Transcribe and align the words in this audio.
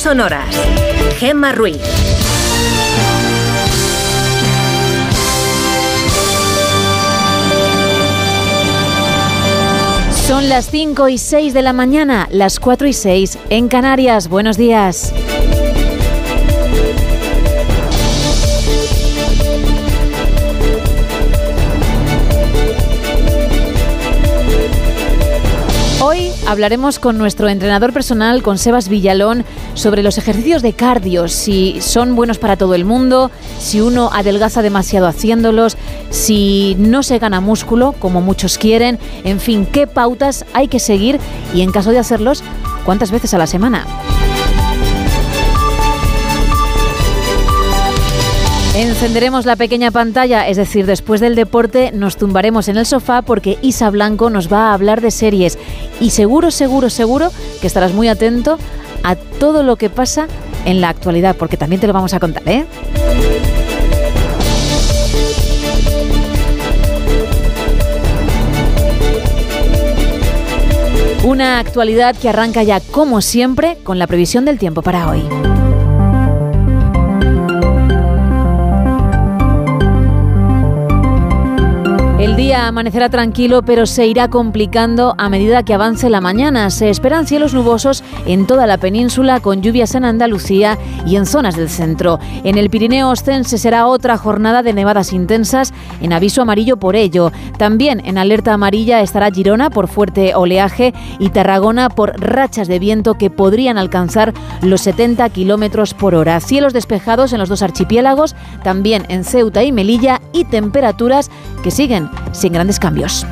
sonoras. 0.00 0.54
Gemma 1.18 1.52
Ruiz. 1.52 1.78
Son 10.26 10.48
las 10.48 10.70
5 10.70 11.08
y 11.08 11.18
6 11.18 11.54
de 11.54 11.62
la 11.62 11.72
mañana, 11.72 12.28
las 12.30 12.60
4 12.60 12.86
y 12.86 12.92
6 12.92 13.38
en 13.50 13.68
Canarias. 13.68 14.28
Buenos 14.28 14.56
días. 14.56 15.12
Hoy 26.00 26.30
hablaremos 26.46 26.98
con 27.00 27.18
nuestro 27.18 27.48
entrenador 27.48 27.92
personal, 27.92 28.42
con 28.42 28.56
Sebas 28.56 28.88
Villalón, 28.88 29.44
sobre 29.78 30.02
los 30.02 30.18
ejercicios 30.18 30.62
de 30.62 30.72
cardio, 30.72 31.28
si 31.28 31.80
son 31.80 32.16
buenos 32.16 32.38
para 32.38 32.56
todo 32.56 32.74
el 32.74 32.84
mundo, 32.84 33.30
si 33.58 33.80
uno 33.80 34.10
adelgaza 34.12 34.60
demasiado 34.60 35.06
haciéndolos, 35.06 35.76
si 36.10 36.76
no 36.78 37.02
se 37.02 37.18
gana 37.18 37.40
músculo, 37.40 37.94
como 37.98 38.20
muchos 38.20 38.58
quieren, 38.58 38.98
en 39.24 39.40
fin, 39.40 39.66
qué 39.66 39.86
pautas 39.86 40.44
hay 40.52 40.68
que 40.68 40.80
seguir 40.80 41.20
y 41.54 41.62
en 41.62 41.70
caso 41.70 41.92
de 41.92 41.98
hacerlos, 41.98 42.42
cuántas 42.84 43.10
veces 43.10 43.34
a 43.34 43.38
la 43.38 43.46
semana. 43.46 43.86
Encenderemos 48.74 49.44
la 49.44 49.56
pequeña 49.56 49.90
pantalla, 49.90 50.46
es 50.46 50.56
decir, 50.56 50.86
después 50.86 51.20
del 51.20 51.34
deporte 51.34 51.90
nos 51.92 52.16
tumbaremos 52.16 52.68
en 52.68 52.76
el 52.76 52.86
sofá 52.86 53.22
porque 53.22 53.58
Isa 53.60 53.90
Blanco 53.90 54.30
nos 54.30 54.52
va 54.52 54.70
a 54.70 54.74
hablar 54.74 55.00
de 55.00 55.10
series 55.10 55.58
y 56.00 56.10
seguro, 56.10 56.52
seguro, 56.52 56.88
seguro 56.88 57.30
que 57.60 57.66
estarás 57.66 57.92
muy 57.92 58.06
atento 58.06 58.56
a 59.02 59.16
todo 59.16 59.62
lo 59.62 59.76
que 59.76 59.90
pasa 59.90 60.28
en 60.64 60.80
la 60.80 60.88
actualidad, 60.88 61.36
porque 61.36 61.56
también 61.56 61.80
te 61.80 61.86
lo 61.86 61.92
vamos 61.92 62.14
a 62.14 62.20
contar, 62.20 62.42
¿eh? 62.46 62.66
Una 71.24 71.58
actualidad 71.58 72.16
que 72.16 72.28
arranca 72.28 72.62
ya, 72.62 72.80
como 72.80 73.20
siempre, 73.20 73.76
con 73.82 73.98
la 73.98 74.06
previsión 74.06 74.44
del 74.44 74.58
tiempo 74.58 74.82
para 74.82 75.08
hoy. 75.10 75.22
Día 82.38 82.68
amanecerá 82.68 83.08
tranquilo, 83.08 83.62
pero 83.62 83.84
se 83.84 84.06
irá 84.06 84.28
complicando 84.28 85.16
a 85.18 85.28
medida 85.28 85.64
que 85.64 85.74
avance 85.74 86.08
la 86.08 86.20
mañana. 86.20 86.70
Se 86.70 86.88
esperan 86.88 87.26
cielos 87.26 87.52
nubosos 87.52 88.04
en 88.26 88.46
toda 88.46 88.68
la 88.68 88.78
península, 88.78 89.40
con 89.40 89.60
lluvias 89.60 89.96
en 89.96 90.04
Andalucía 90.04 90.78
y 91.04 91.16
en 91.16 91.26
zonas 91.26 91.56
del 91.56 91.68
centro. 91.68 92.20
En 92.44 92.56
el 92.56 92.70
Pirineo 92.70 93.08
Ostense 93.08 93.58
será 93.58 93.88
otra 93.88 94.16
jornada 94.18 94.62
de 94.62 94.72
nevadas 94.72 95.12
intensas, 95.12 95.74
en 96.00 96.12
aviso 96.12 96.40
amarillo 96.40 96.76
por 96.76 96.94
ello. 96.94 97.32
También 97.58 98.00
en 98.06 98.18
alerta 98.18 98.52
amarilla 98.52 99.00
estará 99.00 99.32
Girona 99.32 99.70
por 99.70 99.88
fuerte 99.88 100.36
oleaje 100.36 100.94
y 101.18 101.30
Tarragona 101.30 101.88
por 101.90 102.20
rachas 102.20 102.68
de 102.68 102.78
viento 102.78 103.14
que 103.14 103.30
podrían 103.30 103.78
alcanzar 103.78 104.32
los 104.62 104.82
70 104.82 105.28
kilómetros 105.30 105.92
por 105.92 106.14
hora. 106.14 106.38
Cielos 106.38 106.72
despejados 106.72 107.32
en 107.32 107.40
los 107.40 107.48
dos 107.48 107.62
archipiélagos, 107.62 108.36
también 108.62 109.06
en 109.08 109.24
Ceuta 109.24 109.64
y 109.64 109.72
Melilla 109.72 110.20
y 110.32 110.44
temperaturas 110.44 111.32
que 111.64 111.72
siguen 111.72 112.08
sin 112.32 112.52
grandes 112.52 112.78
cambios. 112.78 113.26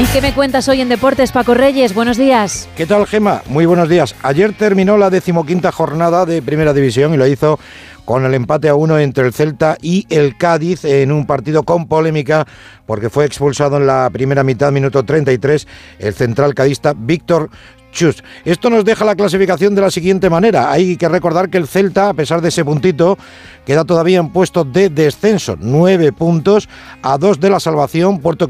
¿Y 0.00 0.06
qué 0.12 0.22
me 0.22 0.32
cuentas 0.32 0.68
hoy 0.68 0.80
en 0.80 0.88
Deportes, 0.88 1.32
Paco 1.32 1.54
Reyes? 1.54 1.92
Buenos 1.92 2.16
días. 2.16 2.68
¿Qué 2.76 2.86
tal, 2.86 3.04
Gema? 3.04 3.42
Muy 3.46 3.66
buenos 3.66 3.88
días. 3.88 4.14
Ayer 4.22 4.52
terminó 4.52 4.96
la 4.96 5.10
decimoquinta 5.10 5.72
jornada 5.72 6.24
de 6.24 6.40
Primera 6.40 6.72
División 6.72 7.14
y 7.14 7.16
lo 7.16 7.26
hizo 7.26 7.58
con 8.04 8.24
el 8.24 8.32
empate 8.32 8.68
a 8.68 8.76
uno 8.76 8.98
entre 8.98 9.26
el 9.26 9.34
Celta 9.34 9.76
y 9.82 10.06
el 10.08 10.38
Cádiz 10.38 10.84
en 10.84 11.10
un 11.10 11.26
partido 11.26 11.64
con 11.64 11.88
polémica 11.88 12.46
porque 12.86 13.10
fue 13.10 13.26
expulsado 13.26 13.76
en 13.76 13.86
la 13.86 14.08
primera 14.10 14.44
mitad, 14.44 14.72
minuto 14.72 15.04
33, 15.04 15.66
el 15.98 16.14
central 16.14 16.54
cadista 16.54 16.94
Víctor 16.96 17.50
Chus. 17.92 18.22
Esto 18.44 18.70
nos 18.70 18.84
deja 18.84 19.04
la 19.04 19.16
clasificación 19.16 19.74
de 19.74 19.80
la 19.80 19.90
siguiente 19.90 20.30
manera. 20.30 20.70
Hay 20.70 20.96
que 20.96 21.08
recordar 21.08 21.48
que 21.48 21.58
el 21.58 21.66
Celta, 21.66 22.10
a 22.10 22.14
pesar 22.14 22.40
de 22.40 22.48
ese 22.48 22.64
puntito, 22.64 23.18
queda 23.64 23.84
todavía 23.84 24.18
en 24.18 24.30
puesto 24.30 24.64
de 24.64 24.90
descenso. 24.90 25.56
Nueve 25.58 26.12
puntos 26.12 26.68
a 27.02 27.18
dos 27.18 27.40
de 27.40 27.50
la 27.50 27.60
salvación, 27.60 28.20
puesto 28.20 28.46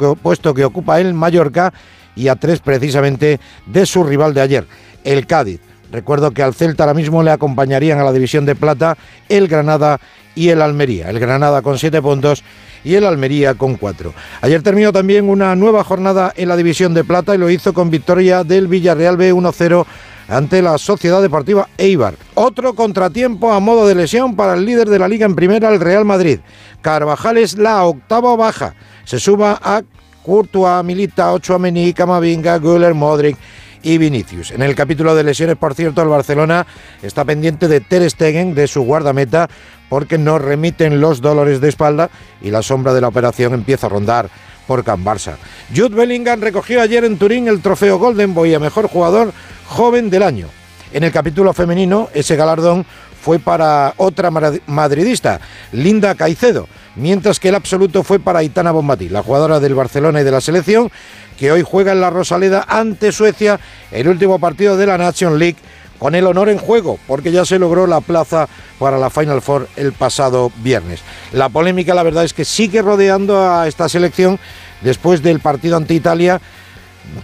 que 0.55 0.65
ocupa 0.65 1.01
el 1.01 1.15
Mallorca 1.15 1.73
y 2.17 2.29
a 2.29 2.37
tres 2.37 2.61
precisamente 2.61 3.41
de 3.67 3.87
su 3.87 4.03
rival 4.03 4.35
de 4.35 4.41
ayer, 4.41 4.67
el 5.05 5.27
Cádiz. 5.27 5.61
Recuerdo 5.91 6.33
que 6.33 6.43
al 6.43 6.55
Celta 6.55 6.83
ahora 6.83 6.95
mismo 6.95 7.23
le 7.23 7.31
acompañarían 7.31 7.99
a 7.99 8.05
la 8.05 8.13
división 8.13 8.45
de 8.45 8.55
plata 8.55 8.99
el 9.29 9.49
Granada 9.49 10.01
y 10.35 10.51
el 10.51 10.61
Almería. 10.61 11.09
El 11.09 11.19
Granada 11.19 11.63
con 11.63 11.79
siete 11.79 12.03
puntos 12.03 12.45
y 12.85 12.95
el 12.95 13.05
Almería 13.05 13.55
con 13.55 13.77
cuatro. 13.77 14.15
Ayer 14.41 14.63
terminó 14.63 14.93
también 14.93 15.29
una 15.29 15.55
nueva 15.57 15.85
jornada 15.85 16.33
en 16.37 16.49
la 16.49 16.57
división 16.57 16.95
de 16.95 17.05
plata 17.05 17.35
y 17.35 17.39
lo 17.39 17.51
hizo 17.51 17.73
con 17.73 17.91
victoria 17.91 18.45
del 18.45 18.69
Villarreal 18.69 19.17
B 19.17 19.33
1-0 19.33 19.87
ante 20.29 20.63
la 20.63 20.79
Sociedad 20.79 21.23
Deportiva 21.23 21.69
Eibar. 21.79 22.15
Otro 22.35 22.75
contratiempo 22.75 23.53
a 23.53 23.61
modo 23.61 23.87
de 23.87 23.95
lesión 23.95 24.37
para 24.37 24.55
el 24.55 24.65
líder 24.65 24.89
de 24.89 24.99
la 24.99 25.09
liga 25.09 25.27
en 25.27 25.35
primera, 25.35 25.71
el 25.71 25.81
Real 25.81 26.05
Madrid. 26.05 26.41
Carvajal 26.83 27.39
es 27.39 27.57
la 27.57 27.85
octava 27.85 28.37
baja. 28.37 28.75
Se 29.05 29.19
suba 29.19 29.59
a 29.63 29.83
Courtois, 30.23 30.85
Milita, 30.85 31.33
Ochoamení, 31.33 31.93
Camavinga, 31.95 32.59
Güller, 32.59 32.95
Modric 32.95 33.39
y 33.83 33.97
Vinicius. 33.97 34.51
En 34.51 34.63
el 34.63 34.75
capítulo 34.75 35.15
de 35.15 35.25
lesiones, 35.25 35.57
por 35.57 35.75
cierto, 35.75 36.03
el 36.03 36.09
Barcelona 36.09 36.67
está 37.03 37.25
pendiente 37.25 37.69
de 37.69 37.81
Ter 37.81 38.09
Stegen, 38.11 38.55
de 38.55 38.67
su 38.67 38.83
guardameta, 38.83 39.49
porque 39.89 40.19
no 40.19 40.39
remiten 40.39 41.01
los 41.01 41.21
dolores 41.21 41.61
de 41.61 41.69
espalda 41.69 42.11
y 42.41 42.51
la 42.51 42.63
sombra 42.63 42.95
de 42.95 43.01
la 43.01 43.09
operación 43.09 43.55
empieza 43.55 43.87
a 43.87 43.91
rondar 43.91 44.29
por 44.67 44.85
Can 44.85 45.05
Barça. 45.05 45.37
Jude 45.75 45.97
Bellingham 45.97 46.41
recogió 46.41 46.83
ayer 46.83 47.05
en 47.05 47.19
Turín 47.19 47.49
el 47.49 47.63
trofeo 47.63 47.99
Golden 47.99 48.35
Boy 48.35 48.55
a 48.55 48.61
mejor 48.61 48.89
jugador 48.89 49.33
joven 49.67 50.11
del 50.11 50.23
año. 50.23 50.49
En 50.93 51.05
el 51.05 51.13
capítulo 51.13 51.53
femenino, 51.53 52.09
ese 52.15 52.37
galardón 52.37 52.87
fue 53.21 53.39
para 53.39 53.95
otra 53.97 54.31
madridista, 54.31 55.41
Linda 55.73 56.15
Caicedo, 56.15 56.69
mientras 56.97 57.41
que 57.41 57.49
el 57.49 57.57
absoluto 57.57 58.03
fue 58.03 58.19
para 58.21 58.43
Itana 58.43 58.71
Bombati, 58.71 59.09
la 59.09 59.23
jugadora 59.23 59.61
del 59.61 59.75
Barcelona 59.75 60.21
y 60.21 60.25
de 60.25 60.31
la 60.31 60.41
selección, 60.41 60.91
que 61.39 61.53
hoy 61.53 61.63
juega 61.63 61.93
en 61.93 62.01
la 62.01 62.11
Rosaleda 62.11 62.65
ante 62.69 63.13
Suecia, 63.13 63.61
el 63.91 64.09
último 64.09 64.39
partido 64.39 64.77
de 64.77 64.87
la 64.87 64.99
Nation 64.99 65.39
League 65.39 65.59
con 65.99 66.15
el 66.15 66.27
honor 66.27 66.49
en 66.49 66.59
juego, 66.59 66.99
porque 67.07 67.33
ya 67.33 67.45
se 67.45 67.59
logró 67.59 67.87
la 67.87 68.01
plaza 68.01 68.49
para 68.79 68.99
la 68.99 69.11
Final 69.11 69.43
Four 69.43 69.69
el 69.77 69.93
pasado 69.93 70.53
viernes. 70.63 71.01
La 71.33 71.49
polémica, 71.49 71.95
la 71.95 72.03
verdad, 72.03 72.25
es 72.25 72.33
que 72.33 72.45
sigue 72.45 72.83
rodeando 72.83 73.39
a 73.39 73.67
esta 73.69 73.89
selección 73.89 74.39
después 74.81 75.23
del 75.23 75.41
partido 75.41 75.77
ante 75.77 75.95
Italia, 75.95 76.41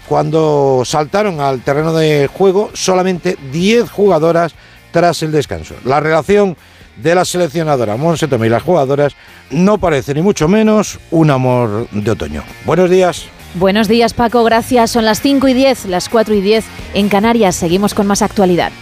cuando 0.08 0.82
saltaron 0.84 1.40
al 1.40 1.60
terreno 1.60 1.92
de 1.92 2.28
juego 2.32 2.70
solamente 2.72 3.36
10 3.52 3.90
jugadoras 3.90 4.54
tras 4.90 5.22
el 5.22 5.32
descanso. 5.32 5.74
La 5.84 6.00
relación 6.00 6.56
de 6.96 7.14
la 7.14 7.24
seleccionadora 7.24 7.96
Monse 7.96 8.28
Tomé 8.28 8.46
y 8.46 8.50
las 8.50 8.62
jugadoras 8.62 9.14
no 9.50 9.78
parece 9.78 10.14
ni 10.14 10.22
mucho 10.22 10.48
menos 10.48 10.98
un 11.10 11.30
amor 11.30 11.88
de 11.90 12.10
otoño. 12.10 12.44
Buenos 12.64 12.88
días. 12.88 13.26
Buenos 13.54 13.86
días 13.86 14.14
Paco, 14.14 14.42
gracias. 14.42 14.90
Son 14.90 15.04
las 15.04 15.20
5 15.20 15.46
y 15.46 15.54
10, 15.54 15.86
las 15.86 16.08
4 16.08 16.34
y 16.34 16.40
10 16.40 16.64
en 16.94 17.08
Canarias. 17.08 17.54
Seguimos 17.54 17.94
con 17.94 18.04
más 18.04 18.20
actualidad. 18.20 18.72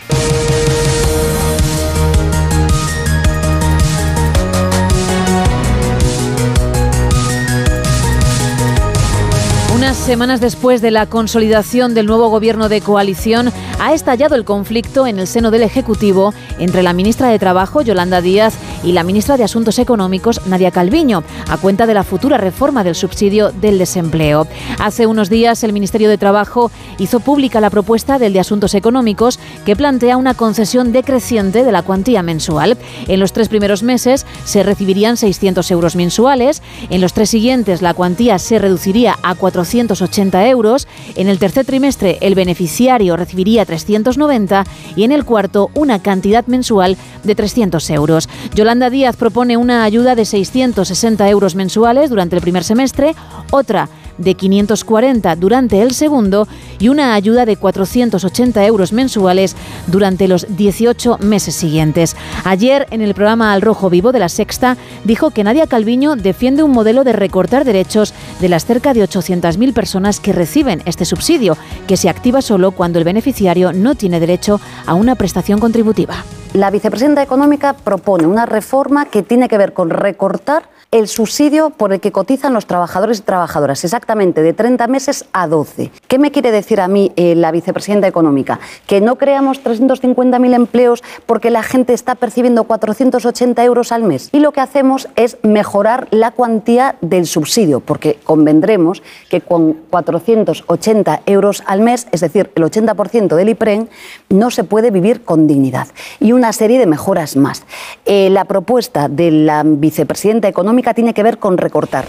Unas 9.74 9.96
semanas 9.98 10.40
después 10.40 10.80
de 10.80 10.90
la 10.90 11.04
consolidación 11.06 11.92
del 11.92 12.06
nuevo 12.06 12.28
gobierno 12.28 12.70
de 12.70 12.80
coalición, 12.80 13.52
ha 13.82 13.94
estallado 13.94 14.36
el 14.36 14.44
conflicto 14.44 15.08
en 15.08 15.18
el 15.18 15.26
seno 15.26 15.50
del 15.50 15.62
Ejecutivo 15.62 16.32
entre 16.60 16.84
la 16.84 16.92
ministra 16.92 17.26
de 17.28 17.40
Trabajo, 17.40 17.82
Yolanda 17.82 18.20
Díaz, 18.20 18.54
y 18.84 18.92
la 18.92 19.02
ministra 19.02 19.36
de 19.36 19.44
Asuntos 19.44 19.78
Económicos, 19.80 20.46
Nadia 20.46 20.70
Calviño, 20.70 21.24
a 21.48 21.56
cuenta 21.56 21.86
de 21.86 21.94
la 21.94 22.04
futura 22.04 22.38
reforma 22.38 22.84
del 22.84 22.94
subsidio 22.94 23.50
del 23.50 23.78
desempleo. 23.78 24.46
Hace 24.78 25.06
unos 25.06 25.30
días 25.30 25.64
el 25.64 25.72
Ministerio 25.72 26.08
de 26.08 26.18
Trabajo 26.18 26.70
hizo 26.98 27.18
pública 27.20 27.60
la 27.60 27.70
propuesta 27.70 28.18
del 28.20 28.32
de 28.32 28.40
Asuntos 28.40 28.74
Económicos 28.74 29.40
que 29.64 29.74
plantea 29.74 30.16
una 30.16 30.34
concesión 30.34 30.92
decreciente 30.92 31.64
de 31.64 31.72
la 31.72 31.82
cuantía 31.82 32.22
mensual. 32.22 32.78
En 33.08 33.18
los 33.18 33.32
tres 33.32 33.48
primeros 33.48 33.82
meses 33.82 34.26
se 34.44 34.62
recibirían 34.62 35.16
600 35.16 35.68
euros 35.72 35.96
mensuales, 35.96 36.62
en 36.88 37.00
los 37.00 37.12
tres 37.12 37.30
siguientes 37.30 37.82
la 37.82 37.94
cuantía 37.94 38.38
se 38.38 38.60
reduciría 38.60 39.18
a 39.22 39.34
480 39.34 40.48
euros, 40.48 40.86
en 41.16 41.28
el 41.28 41.38
tercer 41.38 41.64
trimestre 41.64 42.18
el 42.20 42.34
beneficiario 42.34 43.16
recibiría 43.16 43.64
390 43.72 44.64
y 44.96 45.04
en 45.04 45.12
el 45.12 45.24
cuarto 45.24 45.70
una 45.74 46.02
cantidad 46.02 46.46
mensual 46.46 46.98
de 47.24 47.34
300 47.34 47.88
euros. 47.90 48.28
Yolanda 48.54 48.90
Díaz 48.90 49.16
propone 49.16 49.56
una 49.56 49.84
ayuda 49.84 50.14
de 50.14 50.26
660 50.26 51.28
euros 51.30 51.54
mensuales 51.54 52.10
durante 52.10 52.36
el 52.36 52.42
primer 52.42 52.64
semestre, 52.64 53.14
otra 53.50 53.88
de 54.18 54.34
540 54.34 55.36
durante 55.36 55.82
el 55.82 55.92
segundo 55.92 56.48
y 56.78 56.88
una 56.88 57.14
ayuda 57.14 57.46
de 57.46 57.56
480 57.56 58.64
euros 58.66 58.92
mensuales 58.92 59.56
durante 59.86 60.28
los 60.28 60.46
18 60.56 61.18
meses 61.18 61.54
siguientes. 61.54 62.16
Ayer, 62.44 62.86
en 62.90 63.02
el 63.02 63.14
programa 63.14 63.52
Al 63.52 63.62
Rojo 63.62 63.90
Vivo 63.90 64.12
de 64.12 64.18
la 64.18 64.28
Sexta, 64.28 64.76
dijo 65.04 65.30
que 65.30 65.44
Nadia 65.44 65.66
Calviño 65.66 66.16
defiende 66.16 66.62
un 66.62 66.72
modelo 66.72 67.04
de 67.04 67.12
recortar 67.12 67.64
derechos 67.64 68.14
de 68.40 68.48
las 68.48 68.64
cerca 68.64 68.94
de 68.94 69.04
800.000 69.04 69.72
personas 69.72 70.20
que 70.20 70.32
reciben 70.32 70.82
este 70.86 71.04
subsidio, 71.04 71.56
que 71.86 71.96
se 71.96 72.08
activa 72.08 72.42
solo 72.42 72.72
cuando 72.72 72.98
el 72.98 73.04
beneficiario 73.04 73.72
no 73.72 73.94
tiene 73.94 74.20
derecho 74.20 74.60
a 74.86 74.94
una 74.94 75.14
prestación 75.14 75.60
contributiva. 75.60 76.24
La 76.54 76.70
vicepresidenta 76.70 77.22
económica 77.22 77.72
propone 77.72 78.26
una 78.26 78.44
reforma 78.44 79.06
que 79.06 79.22
tiene 79.22 79.48
que 79.48 79.56
ver 79.56 79.72
con 79.72 79.88
recortar 79.88 80.68
el 80.92 81.08
subsidio 81.08 81.70
por 81.70 81.94
el 81.94 82.00
que 82.00 82.12
cotizan 82.12 82.52
los 82.52 82.66
trabajadores 82.66 83.20
y 83.20 83.22
trabajadoras, 83.22 83.82
exactamente 83.82 84.42
de 84.42 84.52
30 84.52 84.86
meses 84.88 85.24
a 85.32 85.48
12. 85.48 85.90
¿Qué 86.06 86.18
me 86.18 86.30
quiere 86.30 86.50
decir 86.50 86.82
a 86.82 86.86
mí 86.86 87.12
eh, 87.16 87.34
la 87.34 87.50
vicepresidenta 87.50 88.06
económica? 88.06 88.60
Que 88.86 89.00
no 89.00 89.16
creamos 89.16 89.64
350.000 89.64 90.54
empleos 90.54 91.02
porque 91.24 91.50
la 91.50 91.62
gente 91.62 91.94
está 91.94 92.14
percibiendo 92.14 92.64
480 92.64 93.64
euros 93.64 93.90
al 93.90 94.02
mes. 94.02 94.28
Y 94.32 94.40
lo 94.40 94.52
que 94.52 94.60
hacemos 94.60 95.08
es 95.16 95.38
mejorar 95.42 96.08
la 96.10 96.30
cuantía 96.30 96.96
del 97.00 97.26
subsidio, 97.26 97.80
porque 97.80 98.18
convendremos 98.22 99.02
que 99.30 99.40
con 99.40 99.72
480 99.88 101.22
euros 101.24 101.62
al 101.64 101.80
mes, 101.80 102.06
es 102.12 102.20
decir, 102.20 102.50
el 102.54 102.64
80% 102.64 103.34
del 103.34 103.48
IPREN, 103.48 103.88
no 104.28 104.50
se 104.50 104.62
puede 104.62 104.90
vivir 104.90 105.24
con 105.24 105.46
dignidad. 105.46 105.88
Y 106.20 106.32
una 106.32 106.52
serie 106.52 106.78
de 106.78 106.86
mejoras 106.86 107.34
más. 107.34 107.62
Eh, 108.04 108.28
la 108.28 108.44
propuesta 108.44 109.08
de 109.08 109.30
la 109.30 109.62
vicepresidenta 109.64 110.48
económica 110.48 110.81
tiene 110.92 111.14
que 111.14 111.22
ver 111.22 111.38
con 111.38 111.56
recortar. 111.56 112.08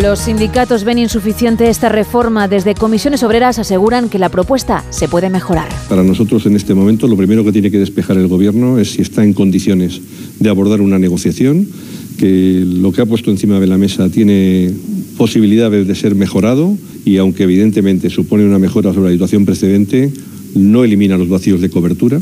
Los 0.00 0.20
sindicatos 0.20 0.84
ven 0.84 0.98
insuficiente 0.98 1.68
esta 1.68 1.88
reforma. 1.88 2.48
Desde 2.48 2.74
comisiones 2.74 3.22
obreras 3.22 3.58
aseguran 3.58 4.08
que 4.08 4.18
la 4.18 4.30
propuesta 4.30 4.84
se 4.90 5.08
puede 5.08 5.28
mejorar. 5.28 5.68
Para 5.88 6.02
nosotros 6.02 6.46
en 6.46 6.56
este 6.56 6.72
momento 6.72 7.08
lo 7.08 7.16
primero 7.16 7.44
que 7.44 7.52
tiene 7.52 7.70
que 7.70 7.78
despejar 7.78 8.16
el 8.16 8.28
Gobierno 8.28 8.78
es 8.78 8.92
si 8.92 9.02
está 9.02 9.22
en 9.22 9.34
condiciones 9.34 10.00
de 10.38 10.48
abordar 10.48 10.80
una 10.80 10.98
negociación, 10.98 11.68
que 12.16 12.62
lo 12.64 12.92
que 12.92 13.02
ha 13.02 13.06
puesto 13.06 13.30
encima 13.30 13.60
de 13.60 13.66
la 13.66 13.76
mesa 13.76 14.08
tiene 14.08 14.72
posibilidades 15.18 15.86
de 15.86 15.94
ser 15.94 16.14
mejorado 16.14 16.74
y 17.04 17.18
aunque 17.18 17.42
evidentemente 17.42 18.08
supone 18.08 18.46
una 18.46 18.58
mejora 18.58 18.94
sobre 18.94 19.10
la 19.10 19.14
situación 19.14 19.44
precedente, 19.44 20.10
no 20.54 20.84
elimina 20.84 21.18
los 21.18 21.28
vacíos 21.28 21.60
de 21.60 21.68
cobertura, 21.68 22.18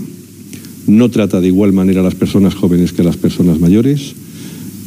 no 0.89 1.09
trata 1.09 1.41
de 1.41 1.49
igual 1.49 1.73
manera 1.73 2.01
a 2.01 2.05
las 2.05 2.15
personas 2.15 2.55
jóvenes 2.55 2.93
que 2.93 3.03
a 3.03 3.05
las 3.05 3.17
personas 3.17 3.61
mayores 3.61 4.15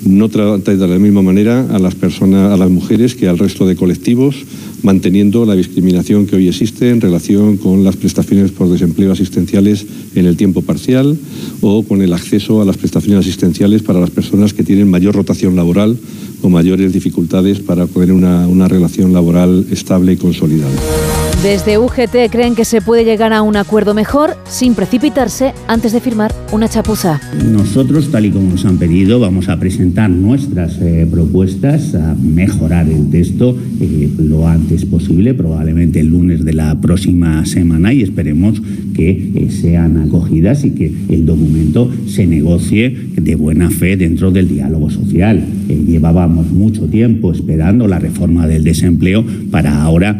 no 0.05 0.29
trata 0.29 0.75
de 0.75 0.87
la 0.87 0.99
misma 0.99 1.21
manera 1.21 1.67
a 1.73 1.79
las 1.79 1.95
personas, 1.95 2.51
a 2.51 2.57
las 2.57 2.69
mujeres 2.69 3.15
que 3.15 3.27
al 3.27 3.37
resto 3.37 3.65
de 3.65 3.75
colectivos, 3.75 4.35
manteniendo 4.81 5.45
la 5.45 5.55
discriminación 5.55 6.25
que 6.25 6.35
hoy 6.35 6.47
existe 6.47 6.89
en 6.89 7.01
relación 7.01 7.57
con 7.57 7.83
las 7.83 7.95
prestaciones 7.95 8.51
por 8.51 8.69
desempleo 8.69 9.11
asistenciales 9.11 9.85
en 10.15 10.25
el 10.25 10.35
tiempo 10.35 10.61
parcial 10.61 11.17
o 11.61 11.83
con 11.83 12.01
el 12.01 12.13
acceso 12.13 12.61
a 12.61 12.65
las 12.65 12.77
prestaciones 12.77 13.19
asistenciales 13.19 13.81
para 13.81 13.99
las 13.99 14.09
personas 14.09 14.53
que 14.53 14.63
tienen 14.63 14.89
mayor 14.89 15.15
rotación 15.15 15.55
laboral 15.55 15.97
o 16.41 16.49
mayores 16.49 16.91
dificultades 16.91 17.59
para 17.59 17.87
poder 17.87 18.11
una, 18.11 18.47
una 18.47 18.67
relación 18.67 19.13
laboral 19.13 19.65
estable 19.71 20.13
y 20.13 20.17
consolidada. 20.17 21.12
Desde 21.43 21.77
UGT 21.77 22.31
creen 22.31 22.55
que 22.55 22.63
se 22.63 22.79
puede 22.79 23.03
llegar 23.03 23.33
a 23.33 23.41
un 23.41 23.57
acuerdo 23.57 23.93
mejor 23.93 24.37
sin 24.47 24.75
precipitarse 24.75 25.51
antes 25.67 25.91
de 25.91 25.99
firmar 25.99 26.33
una 26.53 26.69
chapuza. 26.69 27.19
Nosotros, 27.51 28.09
tal 28.11 28.27
y 28.27 28.31
como 28.31 28.51
nos 28.51 28.63
han 28.63 28.77
pedido, 28.77 29.19
vamos 29.19 29.49
a 29.49 29.59
presentar 29.59 30.09
nuestras 30.09 30.79
eh, 30.79 31.05
propuestas 31.11 31.95
a 31.95 32.15
mejorar 32.15 32.87
el 32.87 33.09
texto 33.09 33.57
eh, 33.81 34.09
lo 34.19 34.47
antes 34.47 34.85
posible, 34.85 35.33
probablemente 35.33 35.99
el 35.99 36.07
lunes 36.07 36.45
de 36.45 36.53
la 36.53 36.79
próxima 36.79 37.45
semana 37.45 37.91
y 37.91 38.03
esperemos 38.03 38.61
que 38.93 39.09
eh, 39.35 39.51
sean 39.51 39.97
acogidas 39.97 40.63
y 40.63 40.71
que 40.71 40.93
el 41.09 41.25
documento 41.25 41.91
se 42.07 42.25
negocie 42.25 43.09
de 43.17 43.35
buena 43.35 43.69
fe 43.69 43.97
dentro 43.97 44.31
del 44.31 44.47
diálogo 44.47 44.89
social. 44.89 45.45
llevábamos 45.67 46.49
mucho 46.51 46.87
tiempo 46.87 47.33
esperando 47.33 47.85
la 47.89 47.99
reforma 47.99 48.47
del 48.47 48.63
desempleo 48.63 49.25
para 49.51 49.81
ahora 49.81 50.17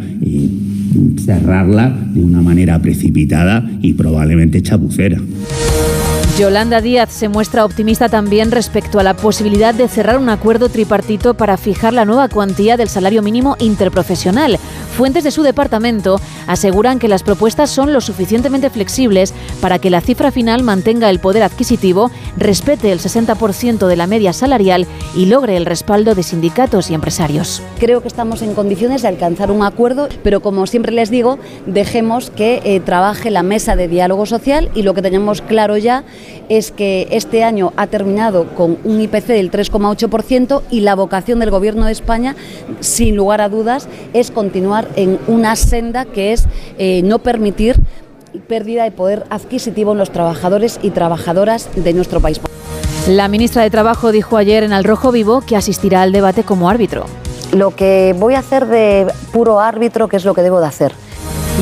cerrarla 1.18 1.90
de 1.90 2.22
una 2.22 2.42
manera 2.42 2.78
precipitada 2.80 3.64
y 3.80 3.94
probablemente 3.94 4.62
chapucera. 4.62 5.18
Yolanda 6.38 6.80
Díaz 6.80 7.12
se 7.12 7.28
muestra 7.28 7.64
optimista 7.64 8.08
también 8.08 8.50
respecto 8.50 8.98
a 8.98 9.04
la 9.04 9.14
posibilidad 9.14 9.72
de 9.72 9.86
cerrar 9.86 10.18
un 10.18 10.28
acuerdo 10.28 10.68
tripartito 10.68 11.34
para 11.34 11.56
fijar 11.56 11.92
la 11.92 12.04
nueva 12.04 12.28
cuantía 12.28 12.76
del 12.76 12.88
salario 12.88 13.22
mínimo 13.22 13.56
interprofesional. 13.60 14.58
Fuentes 14.96 15.24
de 15.24 15.32
su 15.32 15.42
departamento 15.42 16.20
aseguran 16.46 17.00
que 17.00 17.08
las 17.08 17.24
propuestas 17.24 17.68
son 17.68 17.92
lo 17.92 18.00
suficientemente 18.00 18.70
flexibles 18.70 19.34
para 19.60 19.80
que 19.80 19.90
la 19.90 20.00
cifra 20.00 20.30
final 20.30 20.62
mantenga 20.62 21.10
el 21.10 21.18
poder 21.18 21.42
adquisitivo, 21.42 22.12
respete 22.36 22.92
el 22.92 23.00
60% 23.00 23.88
de 23.88 23.96
la 23.96 24.06
media 24.06 24.32
salarial 24.32 24.86
y 25.16 25.26
logre 25.26 25.56
el 25.56 25.66
respaldo 25.66 26.14
de 26.14 26.22
sindicatos 26.22 26.90
y 26.90 26.94
empresarios. 26.94 27.60
Creo 27.80 28.02
que 28.02 28.08
estamos 28.08 28.40
en 28.42 28.54
condiciones 28.54 29.02
de 29.02 29.08
alcanzar 29.08 29.50
un 29.50 29.64
acuerdo, 29.64 30.08
pero 30.22 30.40
como 30.40 30.64
siempre 30.68 30.92
les 30.92 31.10
digo, 31.10 31.40
dejemos 31.66 32.30
que 32.30 32.62
eh, 32.64 32.78
trabaje 32.78 33.32
la 33.32 33.42
mesa 33.42 33.74
de 33.74 33.88
diálogo 33.88 34.26
social 34.26 34.70
y 34.76 34.82
lo 34.82 34.94
que 34.94 35.02
tenemos 35.02 35.42
claro 35.42 35.76
ya 35.76 36.04
es 36.48 36.70
que 36.70 37.08
este 37.10 37.42
año 37.42 37.72
ha 37.76 37.88
terminado 37.88 38.54
con 38.54 38.78
un 38.84 39.00
IPC 39.00 39.26
del 39.26 39.50
3,8% 39.50 40.62
y 40.70 40.80
la 40.80 40.94
vocación 40.94 41.40
del 41.40 41.50
Gobierno 41.50 41.86
de 41.86 41.92
España, 41.92 42.36
sin 42.78 43.16
lugar 43.16 43.40
a 43.40 43.48
dudas, 43.48 43.88
es 44.12 44.30
continuar 44.30 44.83
en 44.96 45.18
una 45.26 45.56
senda 45.56 46.04
que 46.04 46.32
es 46.32 46.46
eh, 46.78 47.02
no 47.04 47.18
permitir 47.18 47.76
pérdida 48.48 48.84
de 48.84 48.90
poder 48.90 49.24
adquisitivo 49.30 49.92
en 49.92 49.98
los 49.98 50.10
trabajadores 50.10 50.80
y 50.82 50.90
trabajadoras 50.90 51.68
de 51.76 51.92
nuestro 51.92 52.20
país. 52.20 52.40
La 53.08 53.28
ministra 53.28 53.62
de 53.62 53.70
Trabajo 53.70 54.12
dijo 54.12 54.36
ayer 54.36 54.62
en 54.62 54.72
Al 54.72 54.84
Rojo 54.84 55.12
Vivo 55.12 55.42
que 55.42 55.56
asistirá 55.56 56.02
al 56.02 56.12
debate 56.12 56.42
como 56.42 56.70
árbitro. 56.70 57.04
Lo 57.52 57.76
que 57.76 58.14
voy 58.18 58.34
a 58.34 58.40
hacer 58.40 58.66
de 58.66 59.06
puro 59.32 59.60
árbitro, 59.60 60.08
que 60.08 60.16
es 60.16 60.24
lo 60.24 60.34
que 60.34 60.42
debo 60.42 60.60
de 60.60 60.66
hacer 60.66 60.92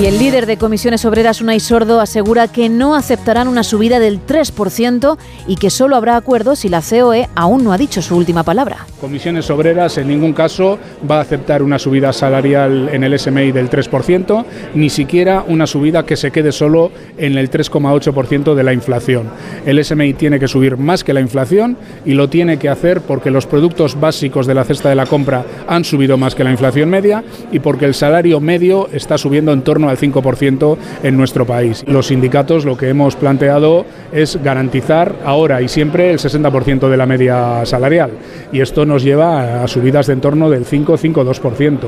y 0.00 0.06
el 0.06 0.18
líder 0.18 0.46
de 0.46 0.56
comisiones 0.56 1.04
obreras, 1.04 1.42
Unai 1.42 1.60
Sordo, 1.60 2.00
asegura 2.00 2.48
que 2.48 2.70
no 2.70 2.94
aceptarán 2.94 3.46
una 3.46 3.62
subida 3.62 4.00
del 4.00 4.24
3% 4.24 5.18
y 5.46 5.56
que 5.56 5.68
solo 5.68 5.96
habrá 5.96 6.16
acuerdo 6.16 6.56
si 6.56 6.70
la 6.70 6.80
COE 6.80 7.28
aún 7.34 7.62
no 7.62 7.72
ha 7.72 7.78
dicho 7.78 8.00
su 8.00 8.16
última 8.16 8.42
palabra. 8.42 8.86
Comisiones 9.00 9.50
obreras 9.50 9.98
en 9.98 10.08
ningún 10.08 10.32
caso 10.32 10.78
va 11.08 11.18
a 11.18 11.20
aceptar 11.20 11.62
una 11.62 11.78
subida 11.78 12.12
salarial 12.12 12.88
en 12.90 13.04
el 13.04 13.18
SMI 13.18 13.52
del 13.52 13.68
3%, 13.68 14.44
ni 14.74 14.88
siquiera 14.88 15.44
una 15.46 15.66
subida 15.66 16.06
que 16.06 16.16
se 16.16 16.30
quede 16.30 16.52
solo 16.52 16.90
en 17.18 17.36
el 17.36 17.50
3,8% 17.50 18.54
de 18.54 18.62
la 18.62 18.72
inflación. 18.72 19.28
El 19.66 19.84
SMI 19.84 20.14
tiene 20.14 20.40
que 20.40 20.48
subir 20.48 20.78
más 20.78 21.04
que 21.04 21.12
la 21.12 21.20
inflación 21.20 21.76
y 22.06 22.14
lo 22.14 22.30
tiene 22.30 22.58
que 22.58 22.70
hacer 22.70 23.02
porque 23.02 23.30
los 23.30 23.46
productos 23.46 24.00
básicos 24.00 24.46
de 24.46 24.54
la 24.54 24.64
cesta 24.64 24.88
de 24.88 24.94
la 24.94 25.06
compra 25.06 25.44
han 25.68 25.84
subido 25.84 26.16
más 26.16 26.34
que 26.34 26.44
la 26.44 26.50
inflación 26.50 26.88
media 26.88 27.22
y 27.52 27.58
porque 27.58 27.84
el 27.84 27.94
salario 27.94 28.40
medio 28.40 28.88
está 28.92 29.18
subiendo 29.18 29.52
en 29.52 29.62
torno 29.62 29.81
al 29.88 29.98
5% 29.98 30.76
en 31.02 31.16
nuestro 31.16 31.46
país. 31.46 31.84
Los 31.86 32.08
sindicatos 32.08 32.64
lo 32.64 32.76
que 32.76 32.88
hemos 32.88 33.16
planteado 33.16 33.84
es 34.12 34.38
garantizar 34.42 35.16
ahora 35.24 35.62
y 35.62 35.68
siempre 35.68 36.10
el 36.10 36.18
60% 36.18 36.88
de 36.88 36.96
la 36.96 37.06
media 37.06 37.64
salarial 37.64 38.12
y 38.52 38.60
esto 38.60 38.84
nos 38.86 39.02
lleva 39.02 39.62
a 39.62 39.68
subidas 39.68 40.06
de 40.06 40.12
en 40.12 40.20
torno 40.20 40.50
del 40.50 40.64
5-5-2%. 40.64 41.78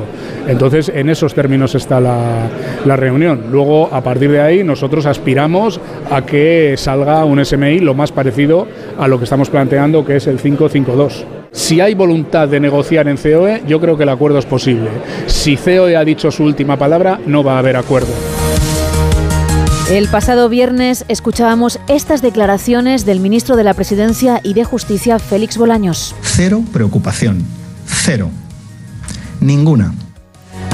Entonces, 0.48 0.90
en 0.92 1.08
esos 1.08 1.34
términos 1.34 1.74
está 1.74 2.00
la, 2.00 2.48
la 2.84 2.96
reunión. 2.96 3.44
Luego, 3.52 3.88
a 3.92 4.00
partir 4.00 4.30
de 4.30 4.40
ahí, 4.40 4.64
nosotros 4.64 5.06
aspiramos 5.06 5.80
a 6.10 6.22
que 6.22 6.74
salga 6.76 7.24
un 7.24 7.44
SMI 7.44 7.80
lo 7.80 7.94
más 7.94 8.10
parecido 8.10 8.66
a 8.98 9.06
lo 9.06 9.18
que 9.18 9.24
estamos 9.24 9.50
planteando, 9.50 10.04
que 10.04 10.16
es 10.16 10.26
el 10.26 10.40
5-5-2. 10.40 11.33
Si 11.54 11.80
hay 11.80 11.94
voluntad 11.94 12.48
de 12.48 12.58
negociar 12.58 13.06
en 13.06 13.16
COE, 13.16 13.62
yo 13.66 13.80
creo 13.80 13.96
que 13.96 14.02
el 14.02 14.08
acuerdo 14.08 14.38
es 14.38 14.44
posible. 14.44 14.90
Si 15.28 15.56
COE 15.56 15.96
ha 15.96 16.04
dicho 16.04 16.30
su 16.32 16.42
última 16.42 16.76
palabra, 16.76 17.20
no 17.26 17.44
va 17.44 17.54
a 17.54 17.58
haber 17.60 17.76
acuerdo. 17.76 18.12
El 19.88 20.08
pasado 20.08 20.48
viernes 20.48 21.04
escuchábamos 21.08 21.78
estas 21.86 22.22
declaraciones 22.22 23.06
del 23.06 23.20
ministro 23.20 23.54
de 23.54 23.62
la 23.62 23.74
Presidencia 23.74 24.40
y 24.42 24.54
de 24.54 24.64
Justicia, 24.64 25.20
Félix 25.20 25.56
Bolaños. 25.56 26.16
Cero 26.22 26.64
preocupación. 26.72 27.44
Cero. 27.86 28.30
Ninguna. 29.40 29.94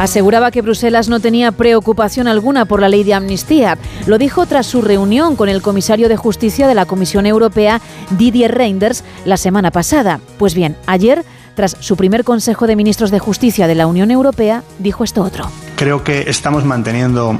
Aseguraba 0.00 0.50
que 0.50 0.62
Bruselas 0.62 1.11
no 1.11 1.21
tenía 1.21 1.52
preocupación 1.52 2.26
alguna 2.26 2.64
por 2.64 2.80
la 2.80 2.88
ley 2.88 3.04
de 3.04 3.12
amnistía. 3.12 3.76
Lo 4.07 4.16
dijo 4.16 4.47
tras 4.47 4.64
su 4.64 4.80
reunión 4.80 5.37
con 5.37 5.50
el 5.50 5.61
comisario 5.61 6.09
de 6.09 6.16
Justicia 6.16 6.66
de 6.66 6.75
la 6.75 6.87
Comisión 6.87 7.26
Europea, 7.26 7.83
Didier 8.16 8.54
Reinders, 8.54 9.04
la 9.26 9.37
semana 9.37 9.71
pasada. 9.71 10.19
Pues 10.38 10.54
bien, 10.54 10.75
ayer 10.87 11.23
tras 11.54 11.76
su 11.80 11.99
primer 11.99 12.25
Consejo 12.25 12.66
de 12.66 12.76
Ministros 12.76 13.11
de 13.11 13.19
Justicia 13.19 13.66
de 13.66 13.75
la 13.75 13.87
Unión 13.87 14.11
Europea, 14.11 14.62
dijo 14.78 15.04
esto 15.04 15.23
otro. 15.23 15.50
Creo 15.76 16.02
que 16.02 16.30
estamos 16.30 16.64
manteniendo 16.64 17.38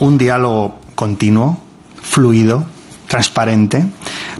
un 0.00 0.16
diálogo 0.16 0.78
continuo, 0.94 1.58
fluido, 2.00 2.64
transparente, 3.06 3.84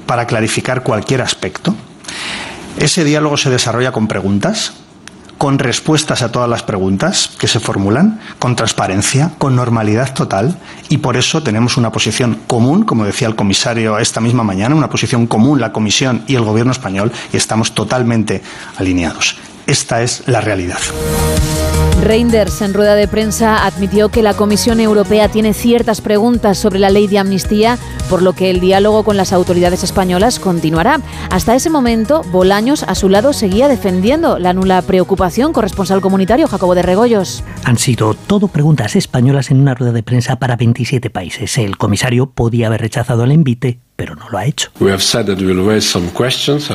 para 0.07 0.27
clarificar 0.27 0.83
cualquier 0.83 1.21
aspecto. 1.21 1.75
Ese 2.79 3.05
diálogo 3.05 3.37
se 3.37 3.51
desarrolla 3.51 3.93
con 3.93 4.09
preguntas, 4.09 4.73
con 5.39 5.59
respuestas 5.59 6.23
a 6.23 6.31
todas 6.31 6.51
las 6.51 6.63
preguntas 6.63 7.31
que 7.39 7.49
se 7.49 7.61
formulan, 7.61 8.21
con 8.39 8.57
transparencia, 8.57 9.31
con 9.39 9.57
normalidad 9.57 10.13
total, 10.13 10.59
y 10.89 10.99
por 10.99 11.17
eso 11.17 11.43
tenemos 11.43 11.77
una 11.77 11.93
posición 11.93 12.41
común, 12.47 12.85
como 12.85 13.05
decía 13.05 13.29
el 13.29 13.37
comisario 13.37 13.99
esta 13.99 14.21
misma 14.21 14.43
mañana, 14.43 14.75
una 14.75 14.91
posición 14.91 15.27
común 15.27 15.61
la 15.61 15.73
Comisión 15.73 16.25
y 16.27 16.35
el 16.35 16.45
Gobierno 16.45 16.73
español, 16.73 17.13
y 17.33 17.37
estamos 17.37 17.73
totalmente 17.73 18.43
alineados. 18.77 19.37
Esta 19.67 20.03
es 20.03 20.25
la 20.27 20.41
realidad. 20.41 20.81
Reinders, 22.03 22.63
en 22.63 22.75
rueda 22.75 22.95
de 22.95 23.09
prensa, 23.09 23.67
admitió 23.67 24.09
que 24.09 24.23
la 24.23 24.35
Comisión 24.35 24.81
Europea 24.81 25.29
tiene 25.29 25.53
ciertas 25.53 26.01
preguntas 26.01 26.57
sobre 26.57 26.79
la 26.79 26.91
ley 26.91 27.07
de 27.07 27.19
amnistía, 27.19 27.79
por 28.09 28.23
lo 28.23 28.33
que 28.33 28.51
el 28.51 28.61
diálogo 28.61 29.05
con 29.05 29.17
las 29.17 29.33
autoridades 29.33 29.83
españolas 29.83 30.39
continuará. 30.39 31.01
Hasta 31.31 31.55
ese 31.55 31.71
momento, 31.71 32.23
Bolaños, 32.31 32.85
a 32.85 32.95
su 32.95 33.09
lado, 33.09 33.33
seguía 33.33 33.69
defendiendo 33.69 34.39
la 34.39 34.53
nula 34.53 34.81
preocupación. 34.83 35.53
Corresponsal 35.53 36.01
comunitario, 36.01 36.47
Jacobo 36.47 36.75
de 36.75 36.83
Regoyos. 36.83 37.43
Han 37.65 37.79
sido 37.79 38.15
todo 38.15 38.49
preguntas 38.49 38.97
españolas 38.97 39.51
en 39.51 39.61
una 39.61 39.75
rueda 39.75 39.93
de 39.93 40.03
prensa 40.03 40.37
para 40.37 40.57
27 40.57 41.11
países. 41.11 41.59
El 41.59 41.77
comisario 41.77 42.31
podía 42.31 42.69
haber 42.69 42.81
rechazado 42.81 43.25
el 43.25 43.33
envite, 43.33 43.81
pero 43.99 44.15
no 44.15 44.29
lo 44.29 44.39
ha 44.39 44.47
hecho. 44.47 44.71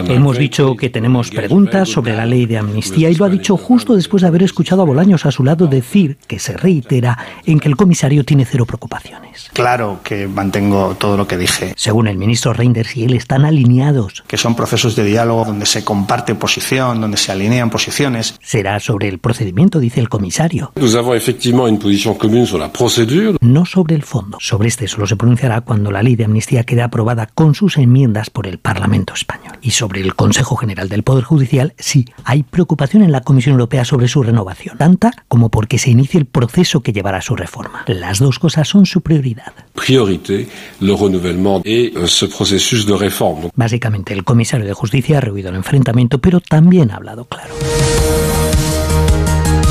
Hemos 0.09 0.37
dicho 0.37 0.75
que 0.75 0.89
tenemos 0.89 1.31
preguntas 1.31 1.87
sobre 1.87 2.17
la 2.17 2.25
ley 2.25 2.45
de 2.45 2.57
amnistía 2.57 3.09
y 3.09 3.15
lo 3.15 3.23
ha 3.23 3.29
dicho 3.29 3.55
justo 3.55 3.95
después 3.95 4.23
de 4.23 4.27
haber 4.27 4.43
escuchado 4.43 4.81
a 4.81 4.85
Bolaños 4.85 5.25
a 5.25 5.31
su 5.31 5.45
lado 5.45 5.67
decir 5.67 6.17
que 6.27 6.37
se 6.37 6.57
reitera 6.57 7.17
en 7.45 7.61
que 7.61 7.69
el 7.69 7.77
comisario 7.77 8.25
tiene 8.25 8.43
cero 8.43 8.65
preocupaciones. 8.65 9.49
Claro 9.53 10.01
que 10.03 10.27
mantengo 10.27 10.97
todo 10.99 11.15
lo 11.15 11.25
que 11.25 11.37
dije. 11.37 11.73
Según 11.77 12.09
el 12.09 12.17
ministro 12.17 12.51
Reinders 12.51 12.97
y 12.97 13.05
él 13.05 13.13
están 13.13 13.45
alineados. 13.45 14.25
Que 14.27 14.35
son 14.35 14.53
procesos 14.53 14.97
de 14.97 15.05
diálogo 15.05 15.45
donde 15.45 15.65
se 15.65 15.85
comparte 15.85 16.35
posición, 16.35 16.99
donde 16.99 17.15
se 17.15 17.31
alinean 17.31 17.69
posiciones. 17.69 18.35
Será 18.41 18.81
sobre 18.81 19.07
el 19.07 19.19
procedimiento, 19.19 19.79
dice 19.79 20.01
el 20.01 20.09
comisario. 20.09 20.73
No 23.39 23.65
sobre 23.65 23.95
el 23.95 24.03
fondo. 24.03 24.37
Sobre 24.41 24.67
este 24.67 24.89
solo 24.89 25.07
se 25.07 25.15
pronunciará 25.15 25.61
cuando 25.61 25.89
la 25.89 26.03
ley 26.03 26.17
de 26.17 26.25
amnistía 26.25 26.65
quede 26.65 26.81
aprobada 26.81 27.12
con 27.33 27.55
sus 27.55 27.77
enmiendas 27.77 28.29
por 28.29 28.47
el 28.47 28.57
Parlamento 28.57 29.13
español. 29.13 29.53
Y 29.61 29.71
sobre 29.71 30.01
el 30.01 30.15
Consejo 30.15 30.55
General 30.55 30.89
del 30.89 31.03
Poder 31.03 31.23
Judicial, 31.23 31.73
sí, 31.77 32.05
hay 32.23 32.43
preocupación 32.43 33.03
en 33.03 33.11
la 33.11 33.21
Comisión 33.21 33.53
Europea 33.53 33.85
sobre 33.85 34.07
su 34.07 34.23
renovación, 34.23 34.77
tanta 34.77 35.11
como 35.27 35.49
porque 35.49 35.77
se 35.77 35.91
inicie 35.91 36.19
el 36.19 36.25
proceso 36.25 36.81
que 36.81 36.93
llevará 36.93 37.19
a 37.19 37.21
su 37.21 37.35
reforma. 37.35 37.85
Las 37.87 38.19
dos 38.19 38.39
cosas 38.39 38.67
son 38.67 38.85
su 38.85 39.01
prioridad. 39.01 39.53
Priorité, 39.73 40.47
le 40.81 40.93
renouvellement 40.93 41.61
et 41.65 41.93
euh, 41.95 42.07
ce 42.07 42.25
processus 42.25 42.85
de 42.85 42.93
réforme. 42.93 43.49
Básicamente, 43.55 44.13
el 44.13 44.23
comisario 44.23 44.65
de 44.65 44.73
Justicia 44.73 45.17
ha 45.17 45.21
rehuido 45.21 45.49
el 45.49 45.55
enfrentamiento, 45.55 46.19
pero 46.19 46.39
también 46.39 46.91
ha 46.91 46.95
hablado 46.95 47.25
claro. 47.25 47.53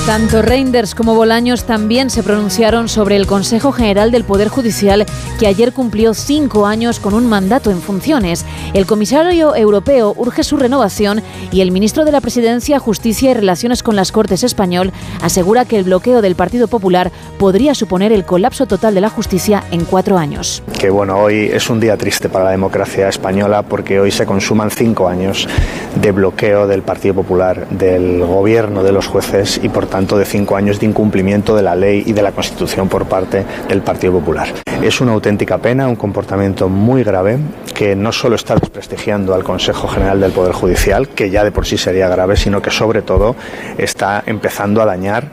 Tanto 0.07 0.43
Reinders 0.43 0.97
como 0.97 1.15
Bolaños 1.15 1.63
también 1.63 2.11
se 2.11 2.25
pronunciaron 2.25 2.89
sobre 2.89 3.15
el 3.15 3.29
Consejo 3.29 3.71
General 3.71 4.11
del 4.11 4.25
Poder 4.25 4.49
Judicial, 4.49 5.07
que 5.39 5.47
ayer 5.47 5.73
cumplió 5.73 6.13
cinco 6.13 6.67
años 6.67 6.99
con 6.99 7.15
un 7.15 7.29
mandato 7.29 7.71
en 7.71 7.81
funciones. 7.81 8.45
El 8.75 8.85
comisario 8.85 9.55
europeo 9.55 10.13
urge 10.17 10.43
su 10.43 10.57
renovación 10.57 11.23
y 11.53 11.61
el 11.61 11.71
ministro 11.71 12.05
de 12.05 12.11
la 12.11 12.21
Presidencia, 12.21 12.81
Justicia 12.81 13.31
y 13.31 13.35
Relaciones 13.35 13.85
con 13.85 13.95
las 13.95 14.11
Cortes 14.11 14.43
español 14.43 14.91
asegura 15.23 15.67
que 15.67 15.79
el 15.79 15.85
bloqueo 15.85 16.21
del 16.21 16.35
Partido 16.35 16.67
Popular 16.67 17.13
podría 17.39 17.77
suponer 17.77 18.11
el 18.11 18.25
colapso 18.25 18.67
total 18.67 18.97
de 18.97 19.03
la 19.03 19.09
justicia 19.09 19.63
en 19.71 19.85
cuatro 19.85 20.19
años. 20.19 20.65
Que 20.81 20.91
bueno, 20.91 21.17
hoy 21.17 21.49
es 21.53 21.71
un 21.71 21.79
día 21.79 21.97
triste 21.97 22.29
para 22.29 22.47
la 22.47 22.51
democracia 22.51 23.09
española 23.09 23.63
porque 23.63 24.01
hoy 24.01 24.11
se 24.11 24.27
consuman 24.27 24.73
cinco 24.73 25.07
años 25.07 25.47
de 25.95 26.11
bloqueo 26.11 26.67
del 26.67 26.83
Partido 26.83 27.15
Popular, 27.15 27.69
del 27.69 28.25
gobierno, 28.25 28.83
de 28.83 28.91
los 28.91 29.07
jueces 29.07 29.61
y 29.63 29.69
por 29.69 29.92
tanto 29.93 30.17
de 30.17 30.25
cinco 30.25 30.57
años 30.57 30.81
de 30.81 30.87
incumplimiento 30.87 31.55
de 31.55 31.63
la 31.63 31.77
ley 31.77 32.03
y 32.07 32.15
de 32.15 32.23
la 32.23 32.33
Constitución 32.33 32.89
por 32.89 33.05
parte 33.05 33.45
del 33.69 33.83
Partido 33.83 34.15
Popular. 34.15 34.49
Es 34.83 35.03
una 35.03 35.13
auténtica 35.13 35.59
pena, 35.59 35.87
un 35.87 35.97
comportamiento 35.97 36.71
muy 36.71 37.05
grave 37.05 37.37
que 37.75 37.95
no 37.95 38.11
solo 38.11 38.37
está 38.37 38.55
desprestigiando 38.55 39.35
al 39.35 39.45
Consejo 39.45 39.89
General 39.89 40.19
del 40.19 40.33
Poder 40.33 40.55
Judicial, 40.55 41.09
que 41.11 41.29
ya 41.29 41.45
de 41.45 41.53
por 41.53 41.67
sí 41.67 41.77
sería 41.77 42.09
grave, 42.09 42.37
sino 42.37 42.63
que 42.63 42.71
sobre 42.71 43.03
todo 43.03 43.37
está 43.77 44.23
empezando 44.25 44.81
a 44.81 44.87
dañar 44.87 45.29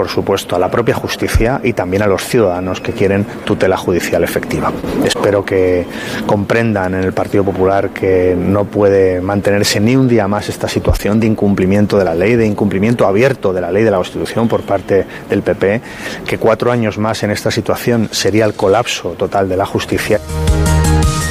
por 0.00 0.08
supuesto, 0.08 0.56
a 0.56 0.58
la 0.58 0.70
propia 0.70 0.94
justicia 0.94 1.60
y 1.62 1.74
también 1.74 2.02
a 2.02 2.06
los 2.06 2.24
ciudadanos 2.24 2.80
que 2.80 2.92
quieren 2.92 3.26
tutela 3.44 3.76
judicial 3.76 4.24
efectiva. 4.24 4.72
Espero 5.04 5.44
que 5.44 5.84
comprendan 6.24 6.94
en 6.94 7.04
el 7.04 7.12
Partido 7.12 7.44
Popular 7.44 7.90
que 7.90 8.34
no 8.34 8.64
puede 8.64 9.20
mantenerse 9.20 9.78
ni 9.78 9.96
un 9.96 10.08
día 10.08 10.26
más 10.26 10.48
esta 10.48 10.68
situación 10.68 11.20
de 11.20 11.26
incumplimiento 11.26 11.98
de 11.98 12.06
la 12.06 12.14
ley, 12.14 12.36
de 12.36 12.46
incumplimiento 12.46 13.06
abierto 13.06 13.52
de 13.52 13.60
la 13.60 13.70
ley 13.70 13.84
de 13.84 13.90
la 13.90 13.98
Constitución 13.98 14.48
por 14.48 14.62
parte 14.62 15.04
del 15.28 15.42
PP, 15.42 15.82
que 16.26 16.38
cuatro 16.38 16.72
años 16.72 16.96
más 16.96 17.22
en 17.22 17.30
esta 17.30 17.50
situación 17.50 18.08
sería 18.10 18.46
el 18.46 18.54
colapso 18.54 19.10
total 19.18 19.50
de 19.50 19.58
la 19.58 19.66
justicia. 19.66 20.18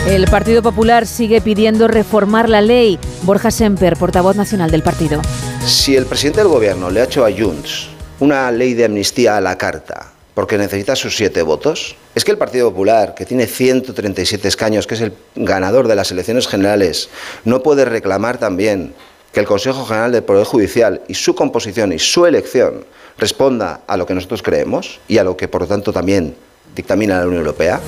El 0.07 0.25
Partido 0.27 0.61
Popular 0.61 1.07
sigue 1.07 1.41
pidiendo 1.41 1.87
reformar 1.87 2.47
la 2.49 2.61
ley. 2.61 2.99
Borja 3.23 3.49
Semper, 3.49 3.97
portavoz 3.97 4.35
nacional 4.35 4.69
del 4.69 4.83
partido. 4.83 5.23
Si 5.65 5.95
el 5.95 6.05
presidente 6.05 6.41
del 6.41 6.49
gobierno 6.49 6.91
le 6.91 7.01
ha 7.01 7.05
hecho 7.05 7.25
a 7.25 7.31
Junts 7.31 7.97
una 8.19 8.51
ley 8.51 8.73
de 8.73 8.85
amnistía 8.85 9.37
a 9.37 9.41
la 9.41 9.57
carta 9.57 10.11
porque 10.33 10.57
necesita 10.57 10.95
sus 10.95 11.17
siete 11.17 11.41
votos? 11.41 11.97
¿Es 12.15 12.23
que 12.23 12.31
el 12.31 12.37
Partido 12.37 12.69
Popular, 12.69 13.13
que 13.13 13.25
tiene 13.25 13.45
137 13.45 14.47
escaños, 14.47 14.87
que 14.87 14.95
es 14.95 15.01
el 15.01 15.11
ganador 15.35 15.89
de 15.89 15.95
las 15.95 16.11
elecciones 16.11 16.47
generales, 16.47 17.09
no 17.43 17.61
puede 17.61 17.83
reclamar 17.83 18.37
también 18.37 18.93
que 19.33 19.41
el 19.41 19.45
Consejo 19.45 19.85
General 19.85 20.13
del 20.13 20.23
Poder 20.23 20.45
Judicial 20.45 21.01
y 21.09 21.13
su 21.15 21.35
composición 21.35 21.91
y 21.91 21.99
su 21.99 22.25
elección 22.25 22.85
responda 23.17 23.81
a 23.85 23.97
lo 23.97 24.05
que 24.05 24.13
nosotros 24.13 24.41
creemos 24.41 25.01
y 25.09 25.17
a 25.17 25.25
lo 25.25 25.35
que, 25.35 25.49
por 25.49 25.61
lo 25.61 25.67
tanto, 25.67 25.91
también 25.91 26.35
dictamina 26.75 27.19
la 27.19 27.25
Unión 27.25 27.41
Europea? 27.41 27.81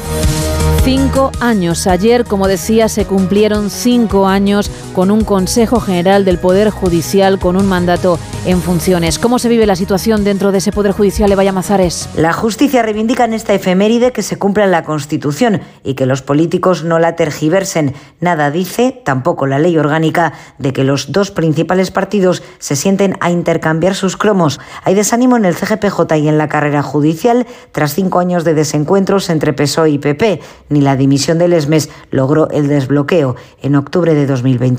Cinco 0.83 1.31
años. 1.39 1.85
Ayer, 1.87 2.25
como 2.25 2.47
decía, 2.47 2.89
se 2.89 3.05
cumplieron 3.05 3.69
cinco 3.69 4.27
años 4.27 4.71
con 4.93 5.11
un 5.11 5.23
Consejo 5.23 5.79
General 5.79 6.25
del 6.25 6.37
Poder 6.37 6.69
Judicial 6.69 7.39
con 7.39 7.55
un 7.55 7.67
mandato 7.67 8.19
en 8.45 8.61
funciones. 8.61 9.19
¿Cómo 9.19 9.39
se 9.39 9.49
vive 9.49 9.65
la 9.65 9.75
situación 9.75 10.23
dentro 10.23 10.51
de 10.51 10.57
ese 10.57 10.71
Poder 10.71 10.91
Judicial, 10.91 11.31
Evaya 11.31 11.51
Mazares? 11.51 12.09
La 12.15 12.33
justicia 12.33 12.81
reivindica 12.81 13.25
en 13.25 13.33
esta 13.33 13.53
efeméride 13.53 14.11
que 14.11 14.21
se 14.21 14.37
cumpla 14.37 14.67
la 14.67 14.83
Constitución 14.83 15.61
y 15.83 15.93
que 15.93 16.05
los 16.05 16.21
políticos 16.21 16.83
no 16.83 16.99
la 16.99 17.15
tergiversen. 17.15 17.93
Nada 18.19 18.51
dice, 18.51 19.01
tampoco 19.05 19.47
la 19.47 19.59
ley 19.59 19.77
orgánica, 19.77 20.33
de 20.57 20.73
que 20.73 20.83
los 20.83 21.11
dos 21.11 21.31
principales 21.31 21.91
partidos 21.91 22.43
se 22.59 22.75
sienten 22.75 23.15
a 23.19 23.31
intercambiar 23.31 23.95
sus 23.95 24.17
cromos. 24.17 24.59
Hay 24.83 24.95
desánimo 24.95 25.37
en 25.37 25.45
el 25.45 25.55
CGPJ 25.55 26.15
y 26.17 26.27
en 26.27 26.37
la 26.37 26.49
carrera 26.49 26.81
judicial 26.81 27.47
tras 27.71 27.93
cinco 27.93 28.19
años 28.19 28.43
de 28.43 28.53
desencuentros 28.53 29.29
entre 29.29 29.53
PSOE 29.53 29.91
y 29.91 29.99
PP 29.99 30.41
ni 30.69 30.81
la 30.81 30.95
dimisión 30.95 31.37
del 31.37 31.53
ESMES 31.53 31.89
logró 32.09 32.49
el 32.49 32.67
desbloqueo. 32.67 33.35
En 33.61 33.75
octubre 33.75 34.13
de 34.13 34.25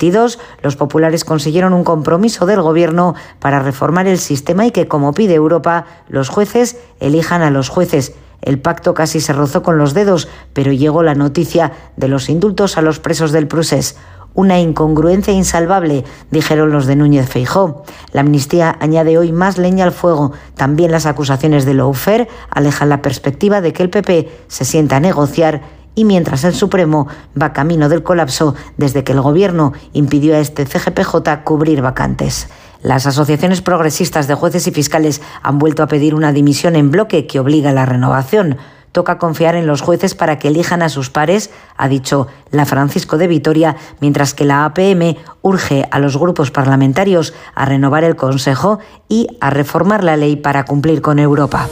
2022, 0.02 0.38
los 0.62 0.76
populares 0.76 1.24
consiguieron 1.24 1.72
un 1.72 1.84
compromiso 1.84 2.46
del 2.46 2.60
Gobierno 2.60 3.14
para 3.38 3.60
reformar 3.60 4.06
el 4.08 4.18
sistema 4.18 4.66
y 4.66 4.72
que, 4.72 4.88
como 4.88 5.14
pide 5.14 5.34
Europa, 5.34 5.86
los 6.08 6.28
jueces 6.28 6.76
elijan 6.98 7.42
a 7.42 7.50
los 7.50 7.68
jueces. 7.68 8.14
El 8.40 8.58
pacto 8.58 8.94
casi 8.94 9.20
se 9.20 9.32
rozó 9.32 9.62
con 9.62 9.78
los 9.78 9.94
dedos, 9.94 10.28
pero 10.52 10.72
llegó 10.72 11.04
la 11.04 11.14
noticia 11.14 11.72
de 11.96 12.08
los 12.08 12.28
indultos 12.28 12.76
a 12.76 12.82
los 12.82 12.98
presos 12.98 13.30
del 13.30 13.46
Prusés. 13.46 13.96
Una 14.34 14.58
incongruencia 14.58 15.32
insalvable, 15.32 16.04
dijeron 16.30 16.72
los 16.72 16.86
de 16.86 16.96
Núñez 16.96 17.28
Feijó. 17.28 17.84
La 18.12 18.22
amnistía 18.22 18.76
añade 18.80 19.18
hoy 19.18 19.30
más 19.30 19.58
leña 19.58 19.84
al 19.84 19.92
fuego. 19.92 20.32
También 20.56 20.90
las 20.90 21.06
acusaciones 21.06 21.66
de 21.66 21.74
Loufer 21.74 22.28
alejan 22.50 22.88
la 22.88 23.02
perspectiva 23.02 23.60
de 23.60 23.72
que 23.72 23.82
el 23.82 23.90
PP 23.90 24.30
se 24.48 24.64
sienta 24.64 24.96
a 24.96 25.00
negociar 25.00 25.81
y 25.94 26.04
mientras 26.04 26.44
el 26.44 26.54
Supremo 26.54 27.08
va 27.40 27.52
camino 27.52 27.88
del 27.88 28.02
colapso 28.02 28.54
desde 28.76 29.04
que 29.04 29.12
el 29.12 29.20
Gobierno 29.20 29.72
impidió 29.92 30.34
a 30.34 30.38
este 30.38 30.66
CGPJ 30.66 31.44
cubrir 31.44 31.82
vacantes. 31.82 32.48
Las 32.82 33.06
asociaciones 33.06 33.62
progresistas 33.62 34.26
de 34.26 34.34
jueces 34.34 34.66
y 34.66 34.72
fiscales 34.72 35.22
han 35.42 35.58
vuelto 35.58 35.82
a 35.82 35.86
pedir 35.86 36.14
una 36.14 36.32
dimisión 36.32 36.74
en 36.74 36.90
bloque 36.90 37.26
que 37.26 37.38
obliga 37.38 37.70
a 37.70 37.74
la 37.74 37.86
renovación. 37.86 38.58
Toca 38.90 39.18
confiar 39.18 39.54
en 39.54 39.66
los 39.66 39.80
jueces 39.80 40.14
para 40.14 40.38
que 40.38 40.48
elijan 40.48 40.82
a 40.82 40.88
sus 40.88 41.08
pares, 41.08 41.50
ha 41.76 41.88
dicho 41.88 42.26
la 42.50 42.66
Francisco 42.66 43.16
de 43.16 43.26
Vitoria, 43.26 43.76
mientras 44.00 44.34
que 44.34 44.44
la 44.44 44.64
APM 44.64 45.16
urge 45.40 45.88
a 45.90 45.98
los 45.98 46.18
grupos 46.18 46.50
parlamentarios 46.50 47.32
a 47.54 47.64
renovar 47.64 48.04
el 48.04 48.16
Consejo 48.16 48.80
y 49.08 49.28
a 49.40 49.48
reformar 49.48 50.04
la 50.04 50.16
ley 50.16 50.36
para 50.36 50.64
cumplir 50.64 51.00
con 51.00 51.18
Europa. 51.18 51.68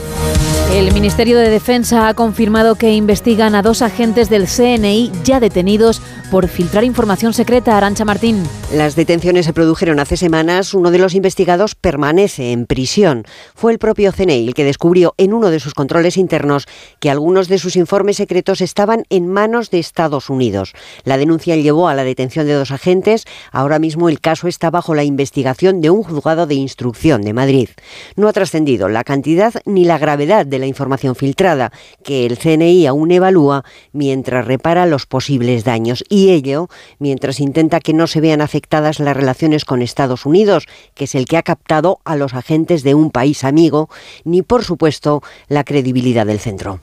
El 0.72 0.94
Ministerio 0.94 1.36
de 1.36 1.50
Defensa 1.50 2.06
ha 2.06 2.14
confirmado 2.14 2.76
que 2.76 2.92
investigan 2.92 3.56
a 3.56 3.62
dos 3.62 3.82
agentes 3.82 4.30
del 4.30 4.46
CNI 4.46 5.10
ya 5.24 5.40
detenidos 5.40 6.00
por 6.30 6.48
filtrar 6.48 6.84
información 6.84 7.32
secreta. 7.32 7.76
Arancha 7.76 8.04
Martín. 8.04 8.42
Las 8.72 8.94
detenciones 8.94 9.46
se 9.46 9.52
produjeron 9.52 9.98
hace 9.98 10.16
semanas. 10.16 10.74
Uno 10.74 10.90
de 10.90 10.98
los 10.98 11.14
investigados 11.14 11.74
permanece 11.74 12.52
en 12.52 12.66
prisión. 12.66 13.24
Fue 13.54 13.72
el 13.72 13.78
propio 13.78 14.12
CNI 14.12 14.46
el 14.46 14.54
que 14.54 14.64
descubrió 14.64 15.14
en 15.18 15.34
uno 15.34 15.50
de 15.50 15.58
sus 15.58 15.74
controles 15.74 16.16
internos 16.16 16.66
que 17.00 17.10
algunos 17.10 17.48
de 17.48 17.58
sus 17.58 17.76
informes 17.76 18.16
secretos 18.16 18.60
estaban 18.60 19.04
en 19.10 19.26
manos 19.26 19.70
de 19.70 19.80
Estados 19.80 20.30
Unidos. 20.30 20.72
La 21.04 21.18
denuncia 21.18 21.56
llevó 21.56 21.88
a 21.88 21.94
la 21.94 22.04
detención 22.04 22.46
de 22.46 22.54
dos 22.54 22.70
agentes. 22.70 23.24
Ahora 23.50 23.78
mismo 23.78 24.08
el 24.08 24.20
caso 24.20 24.46
está 24.46 24.70
bajo 24.70 24.94
la 24.94 25.04
investigación 25.04 25.80
de 25.80 25.90
un 25.90 26.02
juzgado 26.04 26.46
de 26.46 26.54
instrucción 26.54 27.22
de 27.22 27.32
Madrid. 27.32 27.70
No 28.14 28.28
ha 28.28 28.32
trascendido 28.32 28.88
la 28.88 29.02
cantidad 29.02 29.54
ni 29.64 29.84
la 29.84 29.98
gravedad 29.98 30.46
de 30.46 30.58
la 30.60 30.66
información 30.66 31.16
filtrada, 31.16 31.72
que 32.04 32.26
el 32.26 32.38
CNI 32.38 32.86
aún 32.86 33.10
evalúa 33.10 33.64
mientras 33.92 34.46
repara 34.46 34.86
los 34.86 35.06
posibles 35.06 35.64
daños. 35.64 36.04
Y 36.08 36.19
ello 36.28 36.68
mientras 36.98 37.40
intenta 37.40 37.80
que 37.80 37.94
no 37.94 38.06
se 38.06 38.20
vean 38.20 38.42
afectadas 38.42 39.00
las 39.00 39.16
relaciones 39.16 39.64
con 39.64 39.80
Estados 39.80 40.26
Unidos, 40.26 40.66
que 40.94 41.04
es 41.04 41.14
el 41.14 41.24
que 41.24 41.38
ha 41.38 41.42
captado 41.42 42.00
a 42.04 42.16
los 42.16 42.34
agentes 42.34 42.82
de 42.82 42.94
un 42.94 43.10
país 43.10 43.44
amigo, 43.44 43.88
ni 44.24 44.42
por 44.42 44.64
supuesto 44.64 45.22
la 45.48 45.64
credibilidad 45.64 46.26
del 46.26 46.40
centro. 46.40 46.80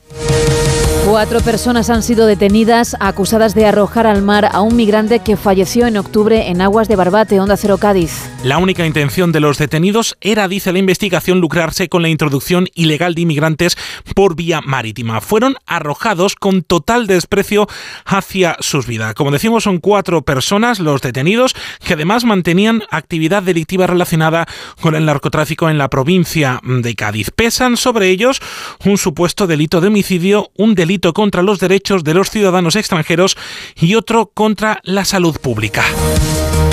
Cuatro 1.10 1.40
personas 1.40 1.88
han 1.88 2.02
sido 2.02 2.26
detenidas 2.26 2.94
acusadas 3.00 3.54
de 3.54 3.64
arrojar 3.64 4.06
al 4.06 4.20
mar 4.20 4.46
a 4.52 4.60
un 4.60 4.76
migrante 4.76 5.20
que 5.20 5.38
falleció 5.38 5.86
en 5.86 5.96
octubre 5.96 6.48
en 6.48 6.60
aguas 6.60 6.86
de 6.86 6.96
Barbate, 6.96 7.40
Onda 7.40 7.56
Cero 7.56 7.78
Cádiz. 7.78 8.28
La 8.44 8.58
única 8.58 8.84
intención 8.84 9.32
de 9.32 9.40
los 9.40 9.56
detenidos 9.56 10.18
era, 10.20 10.46
dice 10.48 10.70
la 10.70 10.80
investigación, 10.80 11.40
lucrarse 11.40 11.88
con 11.88 12.02
la 12.02 12.10
introducción 12.10 12.68
ilegal 12.74 13.14
de 13.14 13.22
inmigrantes 13.22 13.78
por 14.14 14.36
vía 14.36 14.60
marítima. 14.60 15.22
Fueron 15.22 15.56
arrojados 15.66 16.36
con 16.36 16.60
total 16.60 17.06
desprecio 17.06 17.68
hacia 18.04 18.58
sus 18.60 18.86
vidas. 18.86 19.14
Como 19.14 19.30
decimos, 19.30 19.64
son 19.64 19.78
cuatro 19.78 20.20
personas 20.22 20.78
los 20.78 21.00
detenidos 21.00 21.56
que 21.82 21.94
además 21.94 22.26
mantenían 22.26 22.82
actividad 22.90 23.42
delictiva 23.42 23.86
relacionada 23.86 24.46
con 24.82 24.94
el 24.94 25.06
narcotráfico 25.06 25.70
en 25.70 25.78
la 25.78 25.88
provincia 25.88 26.60
de 26.62 26.94
Cádiz. 26.94 27.30
Pesan 27.30 27.78
sobre 27.78 28.10
ellos 28.10 28.42
un 28.84 28.98
supuesto 28.98 29.46
delito 29.46 29.80
de 29.80 29.88
homicidio, 29.88 30.50
un 30.54 30.74
delito 30.74 30.97
contra 31.14 31.42
los 31.42 31.58
derechos 31.58 32.04
de 32.04 32.14
los 32.14 32.30
ciudadanos 32.30 32.76
extranjeros 32.76 33.36
y 33.76 33.94
otro 33.94 34.30
contra 34.34 34.80
la 34.82 35.04
salud 35.04 35.36
pública. 35.40 35.84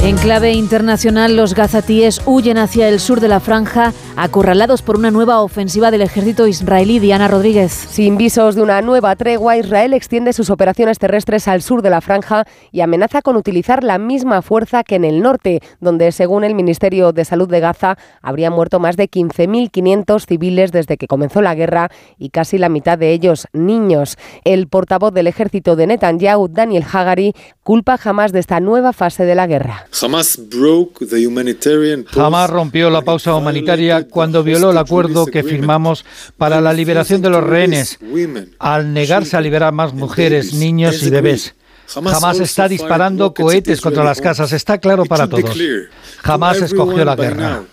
En 0.04 0.18
clave 0.18 0.52
internacional, 0.52 1.36
los 1.36 1.56
gazatíes 1.56 2.22
huyen 2.28 2.60
hacia 2.60 2.90
el 2.90 3.00
sur 3.00 3.20
de 3.22 3.28
la 3.28 3.40
franja, 3.40 3.92
acorralados 4.16 4.84
por 4.84 4.98
una 4.98 5.10
nueva 5.10 5.42
ofensiva 5.42 5.90
del 5.90 6.04
ejército 6.04 6.46
israelí. 6.46 7.00
Diana 7.00 7.28
Rodríguez. 7.28 7.72
Sin 7.72 8.16
visos 8.16 8.54
de 8.54 8.62
una 8.62 8.82
nueva 8.84 9.16
tregua, 9.16 9.58
Israel 9.58 9.94
extiende 9.94 10.34
sus 10.34 10.52
operaciones 10.52 11.00
terrestres 11.00 11.48
al 11.48 11.64
sur 11.64 11.82
de 11.82 11.90
la 11.90 12.02
franja 12.02 12.46
y 12.72 12.82
amenaza 12.82 13.24
con 13.24 13.36
utilizar 13.36 13.84
la 13.84 13.98
misma 13.98 14.44
fuerza 14.44 14.84
que 14.84 14.96
en 14.96 15.06
el 15.06 15.24
norte, 15.24 15.62
donde, 15.80 16.12
según 16.12 16.44
el 16.44 16.54
Ministerio 16.54 17.12
de 17.12 17.26
Salud 17.26 17.50
de 17.50 17.60
Gaza, 17.60 17.98
habrían 18.22 18.54
muerto 18.54 18.80
más 18.80 18.98
de 18.98 19.10
15.500 19.10 20.28
civiles 20.28 20.72
desde 20.72 20.98
que 20.98 21.08
comenzó 21.08 21.42
la 21.42 21.56
guerra 21.56 21.90
y 22.20 22.30
casi 22.30 22.60
la 22.60 22.70
mitad 22.70 23.00
de 23.00 23.12
ellos 23.12 23.48
niños. 23.54 24.18
El 24.44 24.68
portavoz 24.68 25.14
del 25.14 25.26
ejército 25.26 25.76
de 25.76 25.88
Netanyahu, 25.88 26.48
Daniel 26.48 26.86
Hagari, 26.92 27.34
culpa 27.64 27.98
jamás 27.98 28.32
de 28.32 28.40
esta 28.40 28.60
nueva 28.60 28.94
fase 28.94 29.26
de 29.26 29.34
la 29.34 29.48
guerra. 29.48 29.88
Jamás 32.12 32.50
rompió 32.50 32.90
la 32.90 33.02
pausa 33.02 33.34
humanitaria 33.34 34.06
cuando 34.10 34.44
violó 34.44 34.72
el 34.72 34.78
acuerdo 34.78 35.26
que 35.26 35.42
firmamos 35.42 36.04
para 36.38 36.60
la 36.60 36.74
liberación 36.74 37.22
de 37.22 37.30
los 37.30 37.42
rehenes, 37.44 37.98
al 38.60 38.94
negarse 38.94 39.38
a 39.38 39.42
liberar 39.42 39.74
más 39.74 39.94
mujeres, 39.94 40.54
niños 40.54 41.02
y 41.02 41.10
bebés. 41.10 41.56
Jamás 41.88 42.40
está 42.40 42.68
disparando 42.68 43.34
cohetes 43.34 43.82
contra 43.82 44.04
las 44.04 44.22
casas, 44.22 44.52
está 44.52 44.78
claro 44.78 45.06
para 45.06 45.28
todos. 45.28 45.58
Jamás 46.22 46.62
escogió 46.62 47.06
la 47.06 47.16
guerra. 47.16 47.64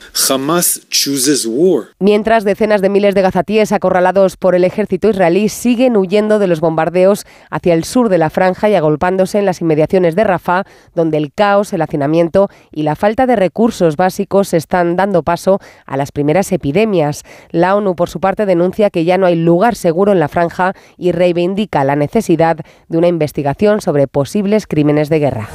Mientras 1.98 2.44
decenas 2.44 2.82
de 2.82 2.88
miles 2.88 3.14
de 3.14 3.22
gazatíes 3.22 3.72
acorralados 3.72 4.36
por 4.36 4.54
el 4.54 4.64
ejército 4.64 5.08
israelí 5.08 5.48
siguen 5.48 5.96
huyendo 5.96 6.38
de 6.38 6.46
los 6.46 6.60
bombardeos 6.60 7.24
hacia 7.50 7.74
el 7.74 7.84
sur 7.84 8.08
de 8.08 8.18
la 8.18 8.30
franja 8.30 8.68
y 8.68 8.74
agolpándose 8.74 9.38
en 9.38 9.46
las 9.46 9.60
inmediaciones 9.60 10.14
de 10.14 10.24
Rafah, 10.24 10.64
donde 10.94 11.16
el 11.16 11.32
caos, 11.32 11.72
el 11.72 11.82
hacinamiento 11.82 12.48
y 12.70 12.82
la 12.82 12.96
falta 12.96 13.26
de 13.26 13.36
recursos 13.36 13.96
básicos 13.96 14.54
están 14.54 14.96
dando 14.96 15.22
paso 15.22 15.60
a 15.86 15.96
las 15.96 16.12
primeras 16.12 16.52
epidemias. 16.52 17.22
La 17.50 17.74
ONU, 17.76 17.94
por 17.94 18.10
su 18.10 18.20
parte, 18.20 18.46
denuncia 18.46 18.90
que 18.90 19.04
ya 19.04 19.18
no 19.18 19.26
hay 19.26 19.36
lugar 19.36 19.74
seguro 19.74 20.12
en 20.12 20.20
la 20.20 20.28
franja 20.28 20.74
y 20.96 21.12
reivindica 21.12 21.84
la 21.84 21.96
necesidad 21.96 22.58
de 22.88 22.98
una 22.98 23.08
investigación 23.08 23.80
sobre 23.80 24.01
posibles 24.08 24.66
crímenes 24.66 25.08
de 25.08 25.18
guerra. 25.18 25.48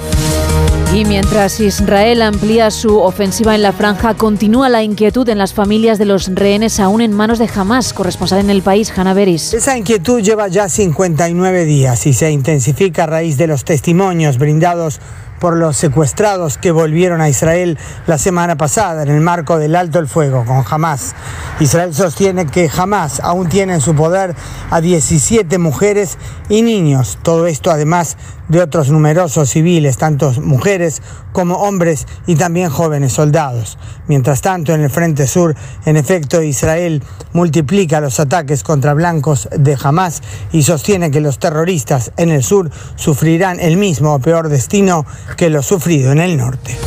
Y 0.93 1.03
mientras 1.05 1.59
Israel 1.59 2.21
amplía 2.21 2.71
su 2.71 2.97
ofensiva 2.97 3.53
en 3.53 3.61
la 3.61 3.73
franja, 3.73 4.13
continúa 4.13 4.69
la 4.69 4.83
inquietud 4.83 5.27
en 5.29 5.37
las 5.37 5.53
familias 5.53 5.99
de 5.99 6.05
los 6.05 6.33
rehenes 6.33 6.79
aún 6.79 7.01
en 7.01 7.11
manos 7.11 7.39
de 7.39 7.49
Hamas, 7.53 7.93
corresponsal 7.93 8.39
en 8.39 8.49
el 8.49 8.61
país, 8.61 8.91
Hanna 8.97 9.13
Beris. 9.13 9.53
Esa 9.53 9.77
inquietud 9.77 10.21
lleva 10.21 10.47
ya 10.47 10.69
59 10.69 11.65
días 11.65 12.07
y 12.07 12.13
se 12.13 12.31
intensifica 12.31 13.03
a 13.03 13.07
raíz 13.07 13.37
de 13.37 13.47
los 13.47 13.65
testimonios 13.65 14.37
brindados 14.37 14.99
por 15.39 15.55
los 15.55 15.77
secuestrados 15.77 16.57
que 16.57 16.71
volvieron 16.71 17.21
a 17.21 17.29
Israel 17.29 17.77
la 18.07 18.17
semana 18.17 18.55
pasada 18.55 19.03
en 19.03 19.09
el 19.09 19.21
marco 19.21 19.57
del 19.57 19.75
alto 19.75 19.99
el 19.99 20.07
fuego 20.07 20.45
con 20.45 20.63
Hamas. 20.67 21.13
Israel 21.59 21.93
sostiene 21.93 22.47
que 22.47 22.69
Hamas 22.75 23.19
aún 23.19 23.49
tiene 23.49 23.75
en 23.75 23.81
su 23.81 23.93
poder 23.93 24.35
a 24.71 24.81
17 24.81 25.57
mujeres 25.57 26.17
y 26.49 26.61
niños. 26.61 27.19
Todo 27.21 27.45
esto 27.47 27.71
además 27.71 28.17
de 28.49 28.61
otros 28.61 28.89
numerosos 28.89 29.49
civiles, 29.49 29.97
tanto 29.97 30.31
mujeres 30.41 31.01
como 31.31 31.55
hombres 31.55 32.07
y 32.25 32.35
también 32.35 32.69
jóvenes 32.69 33.13
soldados. 33.13 33.77
Mientras 34.07 34.41
tanto, 34.41 34.73
en 34.73 34.81
el 34.81 34.89
Frente 34.89 35.27
Sur, 35.27 35.55
en 35.85 35.97
efecto, 35.97 36.41
Israel 36.41 37.03
multiplica 37.33 38.01
los 38.01 38.19
ataques 38.19 38.63
contra 38.63 38.93
blancos 38.93 39.47
de 39.55 39.77
Hamas 39.81 40.21
y 40.51 40.63
sostiene 40.63 41.11
que 41.11 41.21
los 41.21 41.39
terroristas 41.39 42.11
en 42.17 42.29
el 42.29 42.43
sur 42.43 42.69
sufrirán 42.95 43.59
el 43.59 43.77
mismo 43.77 44.13
o 44.13 44.19
peor 44.19 44.49
destino 44.49 45.05
que 45.35 45.49
lo 45.49 45.61
sufrido 45.61 46.11
en 46.11 46.19
el 46.19 46.37
norte. 46.37 46.77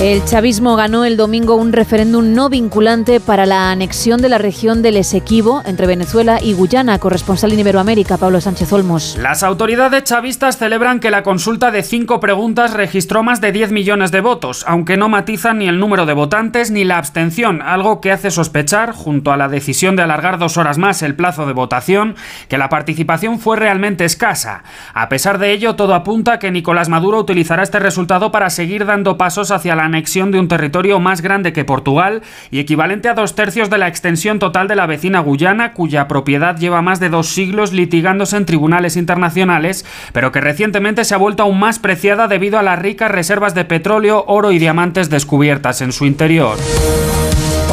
El 0.00 0.22
chavismo 0.26 0.76
ganó 0.76 1.06
el 1.06 1.16
domingo 1.16 1.54
un 1.54 1.72
referéndum 1.72 2.34
no 2.34 2.50
vinculante 2.50 3.18
para 3.18 3.46
la 3.46 3.70
anexión 3.70 4.20
de 4.20 4.28
la 4.28 4.36
región 4.36 4.82
del 4.82 4.98
Esequibo 4.98 5.62
entre 5.64 5.86
Venezuela 5.86 6.38
y 6.38 6.52
Guyana, 6.52 6.98
corresponsal 6.98 7.52
en 7.52 7.60
Iberoamérica, 7.60 8.18
Pablo 8.18 8.42
Sánchez 8.42 8.70
Olmos. 8.74 9.16
Las 9.18 9.42
autoridades 9.42 10.04
chavistas 10.04 10.58
celebran 10.58 10.75
que 10.76 11.10
la 11.10 11.22
consulta 11.22 11.70
de 11.70 11.82
cinco 11.82 12.20
preguntas 12.20 12.74
registró 12.74 13.22
más 13.22 13.40
de 13.40 13.50
10 13.50 13.72
millones 13.72 14.12
de 14.12 14.20
votos, 14.20 14.62
aunque 14.68 14.98
no 14.98 15.08
matizan 15.08 15.58
ni 15.58 15.68
el 15.68 15.80
número 15.80 16.04
de 16.04 16.12
votantes 16.12 16.70
ni 16.70 16.84
la 16.84 16.98
abstención, 16.98 17.62
algo 17.62 18.02
que 18.02 18.12
hace 18.12 18.30
sospechar, 18.30 18.92
junto 18.92 19.32
a 19.32 19.38
la 19.38 19.48
decisión 19.48 19.96
de 19.96 20.02
alargar 20.02 20.38
dos 20.38 20.58
horas 20.58 20.76
más 20.76 21.00
el 21.00 21.14
plazo 21.14 21.46
de 21.46 21.54
votación, 21.54 22.14
que 22.48 22.58
la 22.58 22.68
participación 22.68 23.40
fue 23.40 23.56
realmente 23.56 24.04
escasa. 24.04 24.64
A 24.92 25.08
pesar 25.08 25.38
de 25.38 25.52
ello, 25.52 25.76
todo 25.76 25.94
apunta 25.94 26.38
que 26.38 26.50
Nicolás 26.50 26.90
Maduro 26.90 27.20
utilizará 27.20 27.62
este 27.62 27.78
resultado 27.78 28.30
para 28.30 28.50
seguir 28.50 28.84
dando 28.84 29.16
pasos 29.16 29.50
hacia 29.50 29.76
la 29.76 29.86
anexión 29.86 30.30
de 30.30 30.38
un 30.40 30.48
territorio 30.48 31.00
más 31.00 31.22
grande 31.22 31.54
que 31.54 31.64
Portugal 31.64 32.22
y 32.50 32.58
equivalente 32.58 33.08
a 33.08 33.14
dos 33.14 33.34
tercios 33.34 33.70
de 33.70 33.78
la 33.78 33.88
extensión 33.88 34.38
total 34.38 34.68
de 34.68 34.76
la 34.76 34.86
vecina 34.86 35.20
Guyana, 35.20 35.72
cuya 35.72 36.06
propiedad 36.06 36.58
lleva 36.58 36.82
más 36.82 37.00
de 37.00 37.08
dos 37.08 37.28
siglos 37.28 37.72
litigándose 37.72 38.36
en 38.36 38.44
tribunales 38.44 38.96
internacionales, 38.96 39.86
pero 40.12 40.32
que 40.32 40.42
recientemente 40.66 41.04
se 41.04 41.14
ha 41.14 41.18
vuelto 41.18 41.44
aún 41.44 41.60
más 41.60 41.78
preciada 41.78 42.26
debido 42.26 42.58
a 42.58 42.62
las 42.62 42.76
ricas 42.76 43.08
reservas 43.08 43.54
de 43.54 43.64
petróleo, 43.64 44.24
oro 44.26 44.50
y 44.50 44.58
diamantes 44.58 45.08
descubiertas 45.08 45.80
en 45.80 45.92
su 45.92 46.06
interior. 46.06 46.58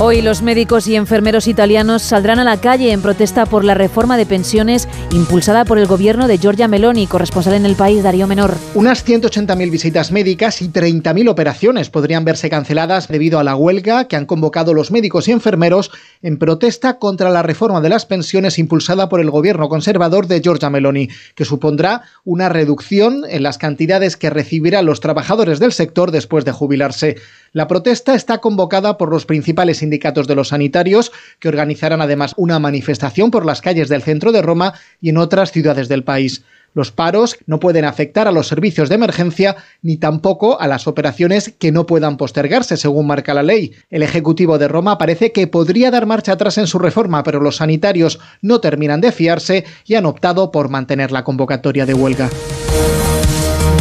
Hoy 0.05 0.21
los 0.21 0.41
médicos 0.41 0.85
y 0.89 0.97
enfermeros 0.97 1.47
italianos 1.47 2.01
saldrán 2.01 2.37
a 2.37 2.43
la 2.43 2.59
calle 2.59 2.91
en 2.91 3.01
protesta 3.01 3.45
por 3.45 3.63
la 3.63 3.73
reforma 3.73 4.17
de 4.17 4.25
pensiones 4.25 4.89
impulsada 5.13 5.63
por 5.63 5.77
el 5.77 5.87
gobierno 5.87 6.27
de 6.27 6.37
Giorgia 6.37 6.67
Meloni, 6.67 7.07
corresponsal 7.07 7.53
en 7.53 7.65
el 7.65 7.77
país 7.77 8.03
Darío 8.03 8.27
Menor. 8.27 8.53
Unas 8.75 9.07
180.000 9.07 9.71
visitas 9.71 10.11
médicas 10.11 10.61
y 10.61 10.67
30.000 10.67 11.29
operaciones 11.29 11.89
podrían 11.89 12.25
verse 12.25 12.49
canceladas 12.49 13.07
debido 13.07 13.39
a 13.39 13.45
la 13.45 13.55
huelga 13.55 14.09
que 14.09 14.17
han 14.17 14.25
convocado 14.25 14.73
los 14.73 14.91
médicos 14.91 15.29
y 15.29 15.31
enfermeros 15.31 15.89
en 16.21 16.37
protesta 16.37 16.99
contra 16.99 17.29
la 17.29 17.41
reforma 17.41 17.79
de 17.79 17.87
las 17.87 18.05
pensiones 18.05 18.59
impulsada 18.59 19.07
por 19.07 19.21
el 19.21 19.31
gobierno 19.31 19.69
conservador 19.69 20.27
de 20.27 20.41
Giorgia 20.41 20.69
Meloni, 20.69 21.07
que 21.33 21.45
supondrá 21.45 22.01
una 22.25 22.49
reducción 22.49 23.23
en 23.29 23.41
las 23.41 23.57
cantidades 23.57 24.17
que 24.17 24.29
recibirán 24.29 24.85
los 24.85 24.99
trabajadores 24.99 25.59
del 25.59 25.71
sector 25.71 26.11
después 26.11 26.43
de 26.43 26.51
jubilarse. 26.51 27.15
La 27.53 27.67
protesta 27.67 28.15
está 28.15 28.39
convocada 28.39 28.97
por 28.97 29.09
los 29.09 29.25
principales 29.25 29.77
sindicatos 29.77 29.92
de 29.99 30.36
los 30.36 30.49
sanitarios, 30.49 31.12
que 31.39 31.47
organizarán 31.47 32.01
además 32.01 32.34
una 32.38 32.60
manifestación 32.60 33.32
por 33.32 33.45
las 33.45 33.62
calles 33.62 33.89
del 33.89 34.01
centro 34.01 34.32
de 34.32 34.41
Roma 34.41 34.73
y 35.01 35.10
en 35.10 35.17
otras 35.17 35.51
ciudades 35.51 35.88
del 35.88 36.03
país. 36.03 36.43
Los 36.73 36.91
paros 36.91 37.38
no 37.45 37.60
pueden 37.60 37.86
afectar 37.86 38.27
a 38.27 38.32
los 38.32 38.47
servicios 38.47 38.89
de 38.89 38.95
emergencia 38.95 39.56
ni 39.82 39.97
tampoco 39.97 40.60
a 40.60 40.67
las 40.67 40.88
operaciones 40.88 41.53
que 41.60 41.71
no 41.71 41.86
puedan 41.86 42.17
postergarse, 42.17 42.77
según 42.77 43.06
marca 43.06 43.34
la 43.34 43.43
ley. 43.43 43.73
El 43.91 44.01
Ejecutivo 44.01 44.58
de 44.58 44.67
Roma 44.67 44.97
parece 44.97 45.32
que 45.32 45.45
podría 45.45 45.91
dar 45.91 46.08
marcha 46.08 46.34
atrás 46.34 46.58
en 46.58 46.67
su 46.67 46.79
reforma, 46.79 47.23
pero 47.23 47.39
los 47.39 47.58
sanitarios 47.58 48.19
no 48.41 48.60
terminan 48.60 49.01
de 49.01 49.12
fiarse 49.12 49.65
y 49.86 49.95
han 49.95 50.08
optado 50.08 50.51
por 50.51 50.69
mantener 50.69 51.12
la 51.12 51.23
convocatoria 51.23 51.86
de 51.86 51.93
huelga. 51.93 52.29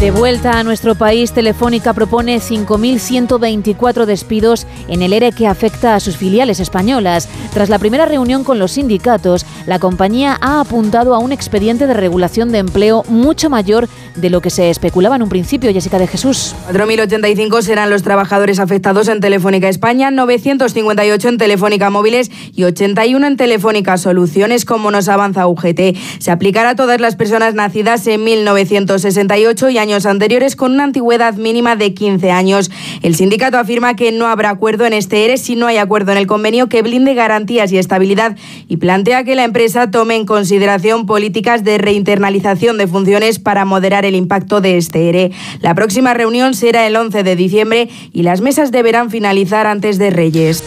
De 0.03 0.11
vuelta 0.11 0.59
a 0.59 0.65
nuestro 0.65 0.97
país, 0.97 1.31
Telefónica 1.31 1.93
propone 1.93 2.39
5.124 2.39 4.05
despidos 4.05 4.67
en 4.89 5.01
el 5.01 5.13
ERE 5.13 5.31
que 5.31 5.47
afecta 5.47 5.95
a 5.95 6.01
sus 6.01 6.17
filiales 6.17 6.59
españolas. 6.59 7.29
Tras 7.55 7.69
la 7.69 7.79
primera 7.79 8.05
reunión 8.05 8.43
con 8.43 8.59
los 8.59 8.73
sindicatos, 8.73 9.47
la 9.65 9.79
compañía 9.79 10.37
ha 10.41 10.59
apuntado 10.59 11.15
a 11.15 11.21
un 11.21 11.31
expediente 11.31 11.87
de 11.87 11.95
regulación 11.95 12.51
de 12.51 12.59
empleo 12.59 13.05
mucho 13.07 13.49
mayor 13.49 13.89
de 14.17 14.29
lo 14.29 14.41
que 14.41 14.51
se 14.51 14.71
especulaba 14.71 15.15
en 15.15 15.23
un 15.23 15.29
principio. 15.29 15.73
Jessica 15.73 16.01
de 16.01 16.09
Jesús. 16.09 16.57
4.085 16.73 17.63
serán 17.63 17.89
los 17.89 18.03
trabajadores 18.03 18.59
afectados 18.59 19.07
en 19.07 19.21
Telefónica 19.21 19.69
España, 19.69 20.11
958 20.11 21.29
en 21.29 21.39
Telefónica 21.39 21.91
Móviles 21.91 22.29
y 22.53 22.65
81 22.65 23.25
en 23.25 23.37
Telefónica 23.37 23.97
Soluciones, 23.99 24.65
como 24.65 24.91
nos 24.91 25.09
avanza 25.09 25.47
UGT. 25.47 25.97
Se 26.19 26.33
aplicará 26.33 26.71
a 26.71 26.75
todas 26.75 27.01
las 27.01 27.15
personas 27.15 27.55
nacidas 27.55 28.05
en 28.09 28.25
1968 28.25 29.71
y 29.71 29.79
años 29.79 29.92
anteriores 29.93 30.57
con 30.57 30.73
una 30.73 30.85
antigüedad 30.85 31.35
mínima 31.35 31.77
de 31.77 31.95
15 31.95 32.31
años. 32.31 32.71
El 33.03 33.15
sindicato 33.15 33.59
afirma 33.59 33.95
que 33.95 34.13
no 34.13 34.27
habrá 34.27 34.51
acuerdo 34.51 34.87
en 34.87 34.93
este 34.93 35.25
ERE 35.25 35.37
si 35.37 35.55
no 35.55 35.67
hay 35.67 35.77
acuerdo 35.77 36.13
en 36.13 36.19
el 36.19 36.27
convenio 36.27 36.69
que 36.69 36.83
blinde 36.83 37.15
garantías 37.15 37.71
y 37.73 37.79
estabilidad 37.79 38.37
y 38.69 38.79
plantea 38.79 39.25
que 39.25 39.35
la 39.35 39.45
empresa 39.45 39.91
tome 39.91 40.17
en 40.17 40.27
consideración 40.27 41.07
políticas 41.07 41.65
de 41.65 41.79
reinternalización 41.79 42.79
de 42.79 42.87
funciones 42.87 43.39
para 43.39 43.65
moderar 43.65 44.05
el 44.05 44.15
impacto 44.15 44.61
de 44.61 44.79
este 44.79 45.09
ERE. 45.09 45.33
La 45.61 45.75
próxima 45.75 46.15
reunión 46.15 46.55
será 46.55 46.87
el 46.87 46.97
11 46.97 47.23
de 47.23 47.37
diciembre 47.37 47.89
y 48.13 48.23
las 48.23 48.41
mesas 48.41 48.73
deberán 48.73 49.11
finalizar 49.11 49.67
antes 49.67 49.99
de 49.99 50.11
Reyes. 50.11 50.65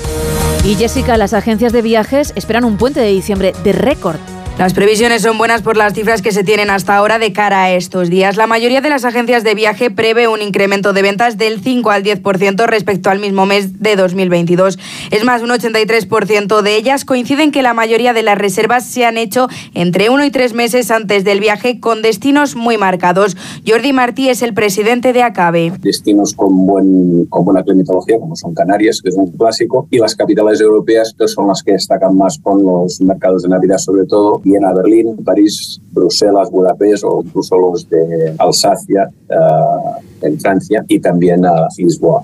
Y 0.63 0.75
Jessica, 0.75 1.17
las 1.17 1.33
agencias 1.33 1.73
de 1.73 1.81
viajes 1.81 2.33
esperan 2.35 2.65
un 2.65 2.77
puente 2.77 2.99
de 2.99 3.11
diciembre 3.11 3.53
de 3.63 3.71
récord. 3.71 4.34
Las 4.57 4.73
previsiones 4.73 5.21
son 5.21 5.37
buenas 5.37 5.61
por 5.61 5.75
las 5.75 5.93
cifras 5.93 6.21
que 6.21 6.31
se 6.31 6.45
tienen 6.45 6.69
hasta 6.69 6.95
ahora 6.95 7.19
de 7.19 7.33
cara 7.33 7.63
a 7.63 7.71
estos 7.73 8.09
días. 8.09 8.37
La 8.37 8.47
mayoría 8.47 8.79
de 8.79 8.89
las 8.89 9.03
agencias 9.03 9.43
de 9.43 9.53
viaje 9.53 9.91
prevé 9.91 10.29
un 10.29 10.41
incremento 10.41 10.93
de 10.93 11.01
ventas 11.01 11.37
del 11.37 11.59
5 11.59 11.91
al 11.91 12.03
10% 12.03 12.65
respecto 12.65 13.09
al 13.09 13.19
mismo 13.19 13.45
mes 13.45 13.81
de 13.81 13.97
2022. 13.97 14.79
Es 15.11 15.25
más, 15.25 15.41
un 15.41 15.49
83% 15.49 16.61
de 16.61 16.77
ellas 16.77 17.03
coinciden 17.03 17.51
que 17.51 17.63
la 17.63 17.73
mayoría 17.73 18.13
de 18.13 18.23
las 18.23 18.37
reservas 18.37 18.85
se 18.85 19.03
han 19.03 19.17
hecho 19.17 19.49
entre 19.73 20.09
uno 20.09 20.23
y 20.23 20.31
tres 20.31 20.53
meses 20.53 20.89
antes 20.89 21.25
del 21.25 21.41
viaje 21.41 21.81
con 21.81 22.01
destinos 22.01 22.55
muy 22.55 22.77
marcados. 22.77 23.35
Jordi 23.67 23.91
Martí 23.91 24.29
es 24.29 24.41
el 24.41 24.53
presidente 24.53 25.11
de 25.11 25.21
ACABE. 25.21 25.73
Destinos 25.81 26.33
con, 26.33 26.65
buen, 26.65 27.25
con 27.25 27.43
buena 27.43 27.61
climatología, 27.61 28.17
como 28.17 28.37
son 28.37 28.53
Canarias, 28.53 29.01
que 29.01 29.09
es 29.09 29.15
un 29.15 29.33
clásico, 29.33 29.89
y 29.91 29.99
las 29.99 30.15
capitales 30.15 30.61
europeas, 30.61 31.13
que 31.19 31.27
son 31.27 31.49
las 31.49 31.61
que 31.61 31.73
destacan 31.73 32.15
más 32.15 32.39
con 32.39 32.63
los 32.63 33.01
mercados 33.01 33.43
de 33.43 33.49
Navidad 33.49 33.79
sobre 33.79 34.05
todo 34.05 34.41
Viena, 34.45 34.71
Berlín, 34.73 35.17
París, 35.25 35.81
Bruselas, 35.91 36.51
Budapest 36.51 37.03
o 37.03 37.23
incluso 37.25 37.57
los 37.57 37.89
de 37.89 38.35
Alsacia 38.37 39.09
uh, 39.29 40.01
en 40.21 40.39
Francia 40.39 40.85
y 40.87 40.99
también 40.99 41.43
a 41.45 41.67
Lisboa. 41.77 42.21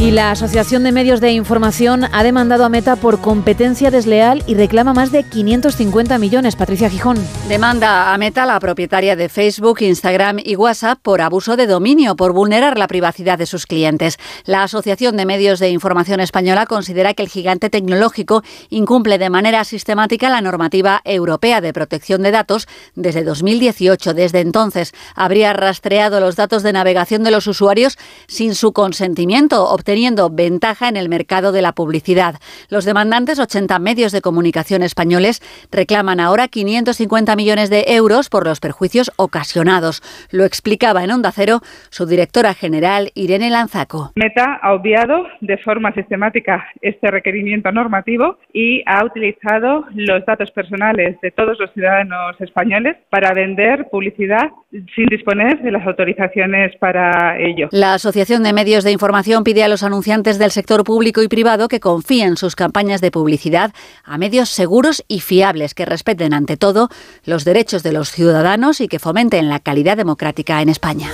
Y 0.00 0.12
la 0.12 0.30
Asociación 0.30 0.84
de 0.84 0.92
Medios 0.92 1.20
de 1.20 1.32
Información 1.32 2.04
ha 2.12 2.22
demandado 2.22 2.64
a 2.64 2.68
Meta 2.68 2.94
por 2.94 3.20
competencia 3.20 3.90
desleal 3.90 4.44
y 4.46 4.54
reclama 4.54 4.94
más 4.94 5.10
de 5.10 5.24
550 5.24 6.18
millones. 6.18 6.54
Patricia 6.54 6.88
Gijón. 6.88 7.18
Demanda 7.48 8.14
a 8.14 8.18
Meta, 8.18 8.46
la 8.46 8.60
propietaria 8.60 9.16
de 9.16 9.28
Facebook, 9.28 9.82
Instagram 9.82 10.38
y 10.38 10.54
WhatsApp, 10.54 11.00
por 11.02 11.20
abuso 11.20 11.56
de 11.56 11.66
dominio, 11.66 12.14
por 12.14 12.32
vulnerar 12.32 12.78
la 12.78 12.86
privacidad 12.86 13.38
de 13.38 13.46
sus 13.46 13.66
clientes. 13.66 14.18
La 14.44 14.62
Asociación 14.62 15.16
de 15.16 15.26
Medios 15.26 15.58
de 15.58 15.70
Información 15.70 16.20
Española 16.20 16.66
considera 16.66 17.12
que 17.12 17.24
el 17.24 17.28
gigante 17.28 17.68
tecnológico 17.68 18.44
incumple 18.70 19.18
de 19.18 19.30
manera 19.30 19.64
sistemática 19.64 20.30
la 20.30 20.40
normativa 20.40 21.00
europea 21.04 21.60
de 21.60 21.72
protección 21.72 22.22
de 22.22 22.30
datos 22.30 22.68
desde 22.94 23.24
2018. 23.24 24.14
Desde 24.14 24.40
entonces 24.40 24.92
habría 25.16 25.54
rastreado 25.54 26.20
los 26.20 26.36
datos 26.36 26.62
de 26.62 26.72
navegación 26.72 27.24
de 27.24 27.32
los 27.32 27.48
usuarios 27.48 27.98
sin 28.28 28.54
su 28.54 28.72
consentimiento 28.72 29.68
teniendo 29.88 30.28
ventaja 30.28 30.90
en 30.90 30.98
el 30.98 31.08
mercado 31.08 31.50
de 31.50 31.62
la 31.62 31.72
publicidad. 31.72 32.34
Los 32.68 32.84
demandantes, 32.84 33.38
80 33.38 33.78
medios 33.78 34.12
de 34.12 34.20
comunicación 34.20 34.82
españoles, 34.82 35.40
reclaman 35.72 36.20
ahora 36.20 36.46
550 36.46 37.34
millones 37.36 37.70
de 37.70 37.84
euros 37.86 38.28
por 38.28 38.44
los 38.44 38.60
perjuicios 38.60 39.10
ocasionados. 39.16 40.02
Lo 40.30 40.44
explicaba 40.44 41.04
en 41.04 41.10
Onda 41.10 41.32
Cero 41.32 41.60
su 41.88 42.04
directora 42.04 42.52
general, 42.52 43.12
Irene 43.14 43.48
Lanzaco. 43.48 44.12
Meta 44.14 44.58
ha 44.60 44.74
obviado 44.74 45.26
de 45.40 45.56
forma 45.56 45.90
sistemática 45.94 46.66
este 46.82 47.10
requerimiento 47.10 47.72
normativo 47.72 48.36
y 48.52 48.82
ha 48.84 49.02
utilizado 49.06 49.86
los 49.94 50.22
datos 50.26 50.50
personales 50.50 51.18
de 51.22 51.30
todos 51.30 51.58
los 51.58 51.72
ciudadanos 51.72 52.38
españoles 52.42 52.98
para 53.08 53.32
vender 53.32 53.88
publicidad 53.90 54.50
sin 54.70 55.06
disponer 55.06 55.62
de 55.62 55.70
las 55.70 55.86
autorizaciones 55.86 56.76
para 56.78 57.38
ello. 57.38 57.68
La 57.72 57.94
Asociación 57.94 58.42
de 58.42 58.52
Medios 58.52 58.84
de 58.84 58.92
Información 58.92 59.42
pide 59.42 59.64
a 59.64 59.68
los 59.68 59.82
anunciantes 59.82 60.38
del 60.38 60.50
sector 60.50 60.84
público 60.84 61.22
y 61.22 61.28
privado 61.28 61.68
que 61.68 61.80
confíen 61.80 62.36
sus 62.36 62.54
campañas 62.54 63.00
de 63.00 63.10
publicidad 63.10 63.72
a 64.04 64.18
medios 64.18 64.50
seguros 64.50 65.02
y 65.08 65.20
fiables 65.20 65.72
que 65.74 65.86
respeten 65.86 66.34
ante 66.34 66.58
todo 66.58 66.90
los 67.24 67.46
derechos 67.46 67.82
de 67.82 67.92
los 67.92 68.10
ciudadanos 68.10 68.82
y 68.82 68.88
que 68.88 68.98
fomenten 68.98 69.48
la 69.48 69.58
calidad 69.58 69.96
democrática 69.96 70.60
en 70.60 70.68
España. 70.68 71.08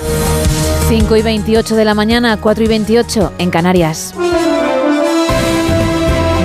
5 0.89 1.15
y 1.15 1.21
28 1.21 1.75
de 1.75 1.85
la 1.85 1.93
mañana, 1.95 2.37
4 2.41 2.63
y 2.65 2.67
28 2.67 3.33
en 3.39 3.49
Canarias. 3.51 4.13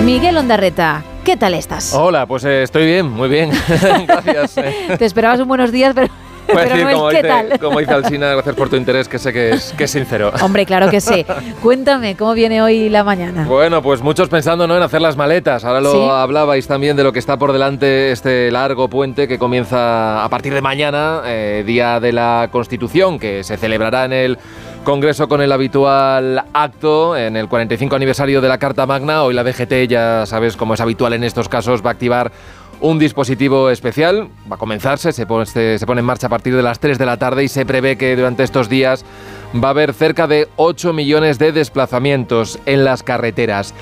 Miguel 0.04 0.36
Ondarreta, 0.36 1.02
¿qué 1.24 1.36
tal 1.36 1.54
estás? 1.54 1.92
Hola, 1.92 2.26
pues 2.26 2.44
eh, 2.44 2.62
estoy 2.62 2.86
bien, 2.86 3.10
muy 3.10 3.28
bien. 3.28 3.50
Gracias. 4.06 4.58
eh. 4.58 4.96
Te 4.96 5.04
esperabas 5.04 5.40
un 5.40 5.48
buenos 5.48 5.72
días, 5.72 5.92
pero, 5.94 6.08
Puedo 6.52 6.66
pero 6.68 6.76
no 6.84 6.88
es 6.90 6.94
como, 6.96 7.10
dice, 7.10 7.22
tal. 7.22 7.58
como 7.58 7.78
dice 7.80 7.92
Alsina, 7.92 8.32
gracias 8.32 8.54
por 8.54 8.68
tu 8.68 8.76
interés, 8.76 9.08
que 9.08 9.18
sé 9.18 9.32
que 9.32 9.50
es, 9.50 9.72
que 9.76 9.84
es 9.84 9.90
sincero. 9.90 10.32
Hombre, 10.42 10.66
claro 10.66 10.90
que 10.90 11.00
sí. 11.00 11.24
Cuéntame, 11.62 12.16
¿cómo 12.16 12.32
viene 12.34 12.62
hoy 12.62 12.88
la 12.88 13.04
mañana? 13.04 13.44
Bueno, 13.46 13.82
pues 13.82 14.02
muchos 14.02 14.28
pensando 14.28 14.66
¿no? 14.66 14.76
en 14.76 14.82
hacer 14.82 15.00
las 15.00 15.16
maletas. 15.16 15.64
Ahora 15.64 15.80
lo 15.80 15.92
Sí. 15.92 16.08
hablabais 16.10 16.66
también 16.66 16.96
de 16.96 17.04
lo 17.04 17.12
que 17.12 17.18
está 17.18 17.36
por 17.36 17.52
delante 17.52 18.12
este 18.12 18.50
largo 18.50 18.88
puente 18.88 19.26
que 19.28 19.38
comienza 19.38 20.24
a 20.24 20.28
partir 20.28 20.54
de 20.54 20.60
mañana, 20.60 21.22
eh, 21.26 21.62
Día 21.66 22.00
de 22.00 22.12
la 22.12 22.48
Constitución, 22.50 23.18
que 23.18 23.44
se 23.44 23.56
celebrará 23.56 24.04
en 24.04 24.12
el 24.12 24.38
Congreso 24.84 25.28
con 25.28 25.42
el 25.42 25.52
habitual 25.52 26.42
acto 26.54 27.14
en 27.14 27.36
el 27.36 27.48
45 27.48 27.94
aniversario 27.96 28.40
de 28.40 28.48
la 28.48 28.56
Carta 28.56 28.86
Magna. 28.86 29.24
Hoy 29.24 29.34
la 29.34 29.44
DGT, 29.44 29.86
ya 29.88 30.24
sabes, 30.24 30.56
como 30.56 30.72
es 30.72 30.80
habitual 30.80 31.12
en 31.12 31.22
estos 31.22 31.50
casos, 31.50 31.84
va 31.84 31.90
a 31.90 31.92
activar 31.92 32.32
un 32.80 32.98
dispositivo 32.98 33.70
especial. 33.70 34.28
Va 34.50 34.56
a 34.56 34.58
comenzarse, 34.58 35.12
se 35.12 35.26
pone, 35.26 35.46
se 35.46 35.84
pone 35.86 36.00
en 36.00 36.04
marcha 36.06 36.26
a 36.26 36.30
partir 36.30 36.54
de 36.56 36.62
las 36.62 36.78
3 36.80 36.98
de 36.98 37.06
la 37.06 37.16
tarde 37.16 37.44
y 37.44 37.48
se 37.48 37.64
prevé 37.66 37.96
que 37.96 38.16
durante 38.16 38.42
estos 38.42 38.68
días 38.68 39.04
va 39.52 39.68
a 39.68 39.70
haber 39.72 39.92
cerca 39.94 40.26
de 40.26 40.48
8 40.56 40.92
millones 40.92 41.38
de 41.38 41.52
desplazamientos 41.52 42.58
en 42.66 42.84
las 42.84 43.02
carreteras. 43.02 43.74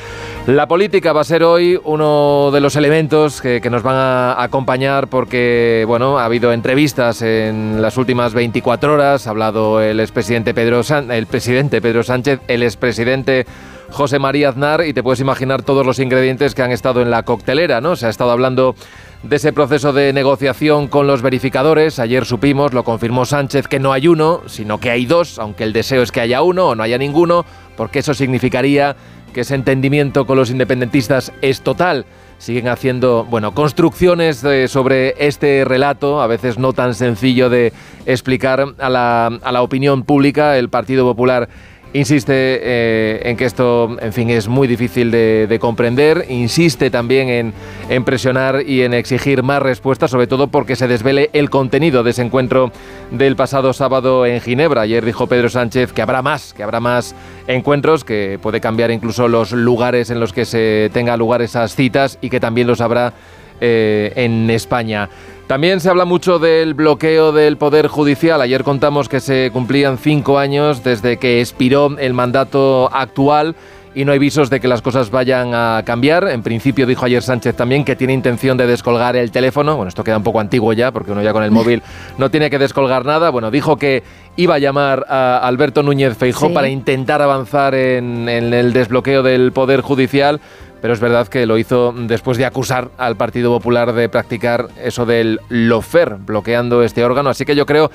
La 0.47 0.67
política 0.67 1.13
va 1.13 1.21
a 1.21 1.25
ser 1.25 1.43
hoy 1.45 1.79
uno 1.85 2.51
de 2.53 2.61
los 2.61 2.75
elementos 2.77 3.41
que, 3.43 3.61
que 3.61 3.69
nos 3.71 3.83
van 3.83 3.97
a 3.97 4.43
acompañar 4.43 5.09
porque, 5.09 5.85
bueno, 5.87 6.19
ha 6.19 6.25
habido 6.25 6.53
entrevistas 6.53 7.21
en 7.23 7.83
las 7.83 7.97
últimas 7.99 8.33
24 8.33 8.95
horas, 8.95 9.27
ha 9.27 9.31
hablado 9.31 9.83
el 9.83 10.01
expresidente 10.01 10.55
Pedro, 10.55 10.83
San- 10.83 11.11
el 11.11 11.27
presidente 11.27 11.81
Pedro 11.83 12.03
Sánchez, 12.03 12.41
el 12.49 12.63
expresidente 12.63 13.45
José 13.91 14.19
María 14.19 14.51
Aznar 14.51 14.85
y 14.87 14.93
te 14.93 15.03
puedes 15.03 15.21
imaginar 15.21 15.63
todos 15.63 15.85
los 15.85 15.99
ingredientes 15.99 16.55
que 16.55 16.63
han 16.63 16.73
estado 16.73 17.01
en 17.01 17.11
la 17.11 17.23
coctelera, 17.23 17.81
¿no? 17.81 17.97
Se 17.97 18.07
ha 18.07 18.11
estado 18.11 18.31
hablando 18.31 18.75
de 19.23 19.37
ese 19.37 19.53
proceso 19.53 19.93
de 19.93 20.13
negociación 20.13 20.89
con 20.89 21.07
los 21.07 21.23
verificadores. 21.23 21.99
Ayer 21.99 22.25
supimos, 22.25 22.75
lo 22.75 22.85
confirmó 22.85 23.25
Sánchez, 23.25 23.67
que 23.67 23.81
no 23.81 23.93
hay 23.93 24.07
uno, 24.07 24.43
sino 24.47 24.79
que 24.79 24.91
hay 24.91 25.07
dos, 25.07 25.39
aunque 25.39 25.65
el 25.65 25.73
deseo 25.73 26.03
es 26.03 26.13
que 26.13 26.21
haya 26.21 26.43
uno 26.43 26.69
o 26.69 26.75
no 26.75 26.83
haya 26.83 26.99
ninguno, 26.99 27.45
porque 27.77 28.01
eso 28.01 28.15
significaría 28.15 28.95
que 29.33 29.41
ese 29.41 29.55
entendimiento 29.55 30.27
con 30.27 30.37
los 30.37 30.51
independentistas 30.51 31.33
es 31.43 31.63
total. 31.63 32.05
Siguen 32.39 32.69
haciendo, 32.69 33.27
bueno, 33.29 33.53
construcciones 33.53 34.45
sobre 34.69 35.15
este 35.19 35.65
relato, 35.65 36.23
a 36.23 36.29
veces 36.29 36.57
no 36.57 36.73
tan 36.73 36.95
sencillo 36.95 37.51
de 37.51 37.73
explicar 38.07 38.65
a 38.79 38.89
la, 38.89 39.27
a 39.27 39.53
la 39.53 39.63
opinión 39.63 40.05
pública. 40.05 40.57
El 40.57 40.69
Partido 40.69 41.05
Popular 41.05 41.49
Insiste 41.95 42.33
eh, 42.35 43.21
en 43.25 43.37
que 43.39 43.47
esto, 43.47 43.97
en 44.01 44.13
fin, 44.13 44.29
es 44.29 44.47
muy 44.47 44.69
difícil 44.69 45.11
de, 45.11 45.47
de 45.49 45.59
comprender. 45.59 46.27
Insiste 46.29 46.91
también 46.91 47.29
en, 47.31 47.55
en 47.89 48.05
presionar 48.05 48.63
y 48.67 48.83
en 48.83 48.93
exigir 48.93 49.43
más 49.43 49.63
respuestas, 49.63 50.11
sobre 50.11 50.27
todo 50.27 50.49
porque 50.49 50.77
se 50.77 50.87
desvele 50.87 51.31
el 51.33 51.49
contenido 51.49 52.03
de 52.03 52.11
ese 52.11 52.21
encuentro 52.23 52.73
del 53.11 53.37
pasado 53.37 53.73
sábado 53.73 54.27
en 54.27 54.41
Ginebra. 54.43 54.83
Ayer 54.83 55.03
dijo 55.03 55.29
Pedro 55.29 55.49
Sánchez 55.49 55.93
que 55.95 56.03
habrá 56.03 56.21
más, 56.21 56.53
que 56.53 56.63
habrá 56.63 56.79
más 56.79 57.15
encuentros, 57.47 58.05
que 58.05 58.39
puede 58.43 58.61
cambiar 58.61 58.91
incluso 58.91 59.27
los 59.27 59.53
lugares 59.53 60.11
en 60.11 60.21
los 60.21 60.35
que 60.35 60.45
se 60.45 60.91
tenga 60.93 61.17
lugar 61.17 61.41
esas 61.41 61.75
citas 61.75 62.19
y 62.21 62.29
que 62.29 62.39
también 62.39 62.67
los 62.67 62.83
habrá 62.83 63.15
eh, 63.63 64.13
en 64.15 64.51
España. 64.51 65.09
También 65.49 65.81
se 65.81 65.89
habla 65.89 66.05
mucho 66.05 66.39
del 66.39 66.75
bloqueo 66.75 67.33
del 67.33 67.57
Poder 67.57 67.87
Judicial. 67.89 68.43
Ayer 68.43 68.65
contamos 68.65 69.09
que 69.09 69.19
se 69.19 69.51
cumplían 69.51 69.97
cinco 69.97 70.39
años 70.39 70.85
desde 70.85 71.17
que 71.17 71.41
expiró 71.41 71.97
el 71.99 72.13
mandato 72.13 72.91
actual 72.93 73.57
y 73.95 74.05
no 74.05 74.13
hay 74.13 74.19
visos 74.19 74.51
de 74.51 74.61
que 74.61 74.69
las 74.69 74.83
cosas 74.83 75.11
vayan 75.11 75.55
a 75.55 75.83
cambiar. 75.87 76.29
En 76.29 76.43
principio 76.43 76.87
dijo 76.87 77.07
ayer 77.07 77.23
Sánchez 77.23 77.57
también 77.57 77.87
que 77.87 77.97
tiene 77.97 78.13
intención 78.13 78.59
de 78.59 78.67
descolgar 78.67 79.17
el 79.17 79.31
teléfono. 79.31 79.75
Bueno, 79.75 79.89
esto 79.89 80.05
queda 80.05 80.19
un 80.19 80.23
poco 80.23 80.39
antiguo 80.39 80.75
ya, 80.75 80.93
porque 80.93 81.13
uno 81.13 81.23
ya 81.23 81.33
con 81.33 81.43
el 81.43 81.51
móvil 81.51 81.83
no 82.19 82.31
tiene 82.31 82.51
que 82.51 82.59
descolgar 82.59 83.07
nada. 83.07 83.31
Bueno, 83.31 83.51
dijo 83.51 83.79
que 83.79 84.03
iba 84.37 84.57
a 84.57 84.59
llamar 84.59 85.07
a 85.09 85.39
Alberto 85.39 85.83
Núñez 85.83 86.15
Feijó 86.15 86.53
para 86.53 86.69
intentar 86.69 87.23
avanzar 87.23 87.75
en, 87.75 88.29
en 88.29 88.53
el 88.53 88.75
desbloqueo 88.75 89.23
del 89.23 89.53
Poder 89.53 89.81
Judicial 89.81 90.43
pero 90.81 90.95
es 90.95 91.01
verdad 91.01 91.29
que 91.29 91.47
lo 91.47 91.59
hizo 91.59 91.93
después 91.93 92.39
de 92.39 92.45
acusar 92.45 92.91
al 92.99 93.17
Partido 93.17 93.51
Popular 93.51 93.93
de 93.93 94.09
practicar 94.09 94.69
eso 94.83 95.07
del 95.07 95.41
lofer, 95.49 96.17
bloqueando 96.17 96.83
este 96.83 97.05
órgano. 97.05 97.31
Así 97.31 97.45
que 97.45 97.57
yo 97.57 97.67
creo 97.67 97.91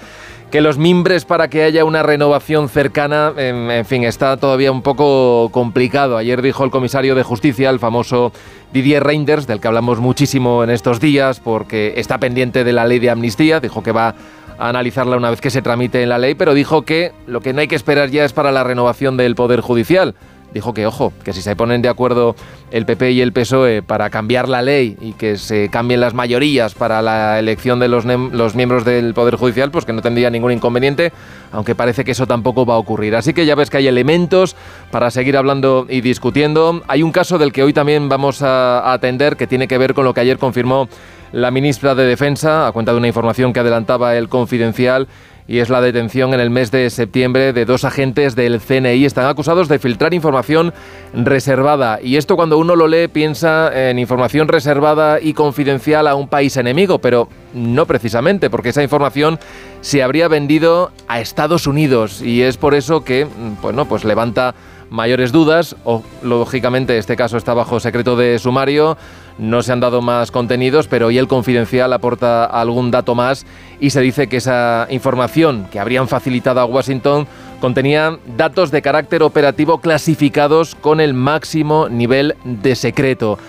que 0.51 0.61
los 0.61 0.77
mimbres 0.77 1.25
para 1.25 1.47
que 1.47 1.63
haya 1.63 1.83
una 1.83 2.03
renovación 2.03 2.69
cercana, 2.69 3.33
en, 3.37 3.85
fin, 3.85 4.03
está 4.03 4.37
todavía 4.37 4.71
un 4.71 4.83
poco 4.83 5.49
complicado. 5.51 6.17
Ayer 6.17 6.41
dijo 6.41 6.63
el 6.63 6.69
comisario 6.69 7.15
de 7.15 7.23
Justicia, 7.23 7.69
el 7.69 7.79
famoso 7.79 8.31
Didier 8.71 9.03
Reinders, 9.03 9.47
del 9.47 9.59
que 9.59 9.67
hablamos 9.67 9.99
muchísimo 9.99 10.63
en 10.63 10.69
estos 10.69 10.99
días, 10.99 11.39
porque 11.39 11.93
está 11.97 12.19
pendiente 12.19 12.63
de 12.63 12.73
la 12.73 12.85
ley 12.85 12.99
de 12.99 13.09
amnistía, 13.09 13.59
dijo 13.59 13.81
que 13.81 13.91
va 13.91 14.13
a 14.59 14.69
analizarla 14.69 15.17
una 15.17 15.31
vez 15.31 15.41
que 15.41 15.49
se 15.49 15.63
tramite 15.63 16.03
en 16.03 16.09
la 16.09 16.19
ley, 16.19 16.35
pero 16.35 16.53
dijo 16.53 16.83
que 16.83 17.13
lo 17.25 17.41
que 17.41 17.53
no 17.53 17.61
hay 17.61 17.67
que 17.67 17.75
esperar 17.75 18.11
ya 18.11 18.23
es 18.23 18.33
para 18.33 18.51
la 18.51 18.63
renovación 18.63 19.17
del 19.17 19.33
Poder 19.33 19.61
Judicial 19.61 20.13
dijo 20.53 20.73
que, 20.73 20.85
ojo, 20.85 21.11
que 21.23 21.33
si 21.33 21.41
se 21.41 21.55
ponen 21.55 21.81
de 21.81 21.89
acuerdo 21.89 22.35
el 22.71 22.85
PP 22.85 23.11
y 23.11 23.21
el 23.21 23.33
PSOE 23.33 23.81
para 23.81 24.09
cambiar 24.09 24.49
la 24.49 24.61
ley 24.61 24.97
y 25.01 25.13
que 25.13 25.37
se 25.37 25.69
cambien 25.69 25.99
las 25.99 26.13
mayorías 26.13 26.73
para 26.73 27.01
la 27.01 27.39
elección 27.39 27.79
de 27.79 27.87
los, 27.87 28.05
los 28.05 28.55
miembros 28.55 28.85
del 28.85 29.13
Poder 29.13 29.35
Judicial, 29.35 29.71
pues 29.71 29.85
que 29.85 29.93
no 29.93 30.01
tendría 30.01 30.29
ningún 30.29 30.51
inconveniente, 30.51 31.11
aunque 31.51 31.75
parece 31.75 32.03
que 32.03 32.11
eso 32.11 32.27
tampoco 32.27 32.65
va 32.65 32.75
a 32.75 32.77
ocurrir. 32.77 33.15
Así 33.15 33.33
que 33.33 33.45
ya 33.45 33.55
ves 33.55 33.69
que 33.69 33.77
hay 33.77 33.87
elementos 33.87 34.55
para 34.91 35.11
seguir 35.11 35.37
hablando 35.37 35.85
y 35.89 36.01
discutiendo. 36.01 36.83
Hay 36.87 37.03
un 37.03 37.11
caso 37.11 37.37
del 37.37 37.51
que 37.51 37.63
hoy 37.63 37.73
también 37.73 38.09
vamos 38.09 38.41
a 38.41 38.91
atender 38.93 39.37
que 39.37 39.47
tiene 39.47 39.67
que 39.67 39.77
ver 39.77 39.93
con 39.93 40.05
lo 40.05 40.13
que 40.13 40.21
ayer 40.21 40.37
confirmó 40.37 40.87
la 41.31 41.49
ministra 41.49 41.95
de 41.95 42.05
Defensa, 42.05 42.67
a 42.67 42.71
cuenta 42.71 42.91
de 42.91 42.99
una 42.99 43.07
información 43.07 43.53
que 43.53 43.59
adelantaba 43.59 44.15
el 44.15 44.29
Confidencial 44.29 45.07
y 45.47 45.59
es 45.59 45.69
la 45.69 45.81
detención 45.81 46.33
en 46.33 46.39
el 46.39 46.49
mes 46.49 46.71
de 46.71 46.89
septiembre 46.89 47.53
de 47.53 47.65
dos 47.65 47.83
agentes 47.83 48.35
del 48.35 48.59
CNI. 48.59 49.05
Están 49.05 49.27
acusados 49.27 49.67
de 49.67 49.79
filtrar 49.79 50.13
información 50.13 50.73
reservada. 51.13 51.99
Y 52.01 52.17
esto 52.17 52.35
cuando 52.35 52.57
uno 52.57 52.75
lo 52.75 52.87
lee 52.87 53.07
piensa 53.07 53.71
en 53.89 53.99
información 53.99 54.47
reservada 54.47 55.19
y 55.19 55.33
confidencial 55.33 56.07
a 56.07 56.15
un 56.15 56.27
país 56.27 56.57
enemigo, 56.57 56.99
pero 56.99 57.27
no 57.53 57.85
precisamente, 57.85 58.49
porque 58.49 58.69
esa 58.69 58.83
información 58.83 59.39
se 59.81 60.01
habría 60.01 60.27
vendido 60.27 60.91
a 61.07 61.19
Estados 61.19 61.67
Unidos 61.67 62.21
y 62.21 62.41
es 62.41 62.57
por 62.57 62.73
eso 62.73 63.03
que, 63.03 63.27
bueno, 63.61 63.85
pues 63.85 64.05
levanta 64.05 64.55
mayores 64.93 65.31
dudas, 65.31 65.75
o 65.85 66.03
lógicamente 66.21 66.99
este 66.99 67.15
caso 67.15 67.35
está 67.35 67.55
bajo 67.55 67.79
secreto 67.79 68.15
de 68.15 68.37
sumario, 68.37 68.95
no 69.39 69.63
se 69.63 69.71
han 69.71 69.79
dado 69.79 70.03
más 70.03 70.29
contenidos, 70.29 70.87
pero 70.87 71.07
hoy 71.07 71.17
el 71.17 71.27
confidencial 71.27 71.91
aporta 71.93 72.45
algún 72.45 72.91
dato 72.91 73.15
más 73.15 73.47
y 73.79 73.89
se 73.89 74.01
dice 74.01 74.29
que 74.29 74.37
esa 74.37 74.85
información 74.91 75.65
que 75.71 75.79
habrían 75.79 76.07
facilitado 76.07 76.59
a 76.59 76.65
Washington 76.65 77.25
contenía 77.59 78.19
datos 78.37 78.69
de 78.69 78.83
carácter 78.83 79.23
operativo 79.23 79.79
clasificados 79.79 80.75
con 80.75 81.01
el 81.01 81.15
máximo 81.15 81.89
nivel 81.89 82.35
de 82.43 82.75
secreto. 82.75 83.39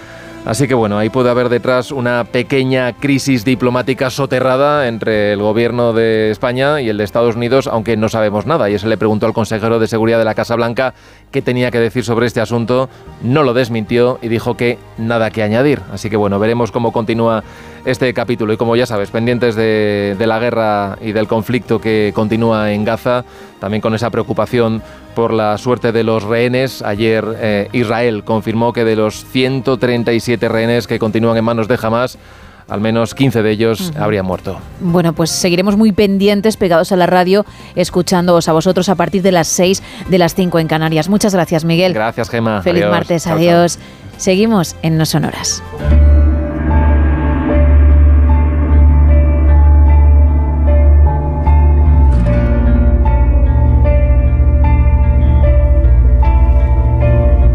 Así 0.45 0.69
que 0.69 0.75
bueno, 0.75 0.99
ahí 0.99 1.09
puede 1.09 1.31
haber 1.31 1.49
detrás 1.49 1.91
una 1.91 2.25
pequeña 2.25 2.93
crisis 2.93 3.47
diplomática 3.47 4.11
soterrada 4.11 4.89
entre 4.89 5.33
el 5.33 5.41
gobierno 5.41 5.95
de 5.95 6.31
España 6.31 6.83
y 6.83 6.91
el 6.91 6.99
de 6.99 7.05
Estados 7.05 7.37
Unidos, 7.37 7.67
aunque 7.67 7.97
no 7.97 8.11
sabemos 8.11 8.45
nada. 8.45 8.69
Y 8.69 8.79
se 8.79 8.87
le 8.87 8.99
preguntó 8.99 9.25
al 9.25 9.33
consejero 9.33 9.79
de 9.79 9.87
seguridad 9.87 10.19
de 10.19 10.27
la 10.27 10.35
Casa 10.35 10.55
Blanca 10.55 10.93
qué 11.31 11.41
tenía 11.41 11.71
que 11.71 11.79
decir 11.81 12.05
sobre 12.05 12.27
este 12.27 12.43
asunto. 12.43 12.91
No 13.23 13.43
lo 13.43 13.55
desmintió 13.55 14.19
y 14.21 14.29
dijo 14.29 14.55
que 14.55 14.77
nada 14.99 15.31
que 15.31 15.43
añadir. 15.43 15.81
Así 15.91 16.11
que 16.11 16.17
bueno, 16.19 16.39
veremos 16.39 16.71
cómo 16.71 16.93
continúa 16.93 17.43
este 17.87 18.13
capítulo. 18.13 18.53
Y 18.53 18.59
como 18.59 18.77
ya 18.77 18.85
sabes, 18.85 19.11
pendientes 19.11 19.55
de, 19.57 20.15
la 20.19 20.39
guerra 20.39 20.99
y 21.01 21.13
del 21.13 21.27
conflicto 21.27 21.81
que 21.81 22.13
continúa 22.15 22.71
en 22.73 22.85
Gaza, 22.85 23.25
también 23.61 23.81
con 23.81 23.95
esa 23.95 24.11
preocupación 24.11 24.83
por 25.15 25.33
la 25.33 25.57
suerte 25.59 25.93
de 25.93 26.05
los 26.05 26.23
rehenes. 26.23 26.83
Ayer 26.83 27.25
eh, 27.37 27.69
Israel 27.73 28.25
confirmó 28.25 28.73
que 28.73 28.85
de 28.85 28.97
los 28.97 29.25
137 29.25 30.49
rehenes 30.49 30.87
que 30.87 30.99
continúan 30.99 31.37
en 31.37 31.45
manos 31.45 31.69
de 31.69 31.79
Hamas, 31.81 32.19
al 32.69 32.81
menos 32.81 33.15
15 33.15 33.43
de 33.43 33.51
ellos 33.51 33.93
habrían 33.99 34.25
muerto. 34.25 34.59
Bueno, 34.81 35.13
pues 35.13 35.31
seguiremos 35.31 35.77
muy 35.77 35.93
pendientes, 35.93 36.57
pegados 36.57 36.93
a 36.93 36.97
la 36.97 37.07
radio, 37.07 37.45
escuchándoos 37.75 38.49
a 38.49 38.53
vosotros 38.53 38.89
a 38.89 38.95
partir 38.95 39.23
de 39.23 39.33
las 39.33 39.49
6 39.49 39.83
de 40.09 40.19
las 40.19 40.35
5 40.35 40.59
en 40.59 40.69
Canarias. 40.69 41.09
Muchas 41.09 41.35
gracias, 41.35 41.65
Miguel. 41.65 41.95
Gracias, 41.95 42.31
Gema. 42.31 42.63
Feliz 42.63 42.87
martes, 42.87 43.27
adiós. 43.27 43.79
Seguimos 44.17 44.77
en 44.83 44.97
No 44.97 45.07
Sonoras. 45.07 45.63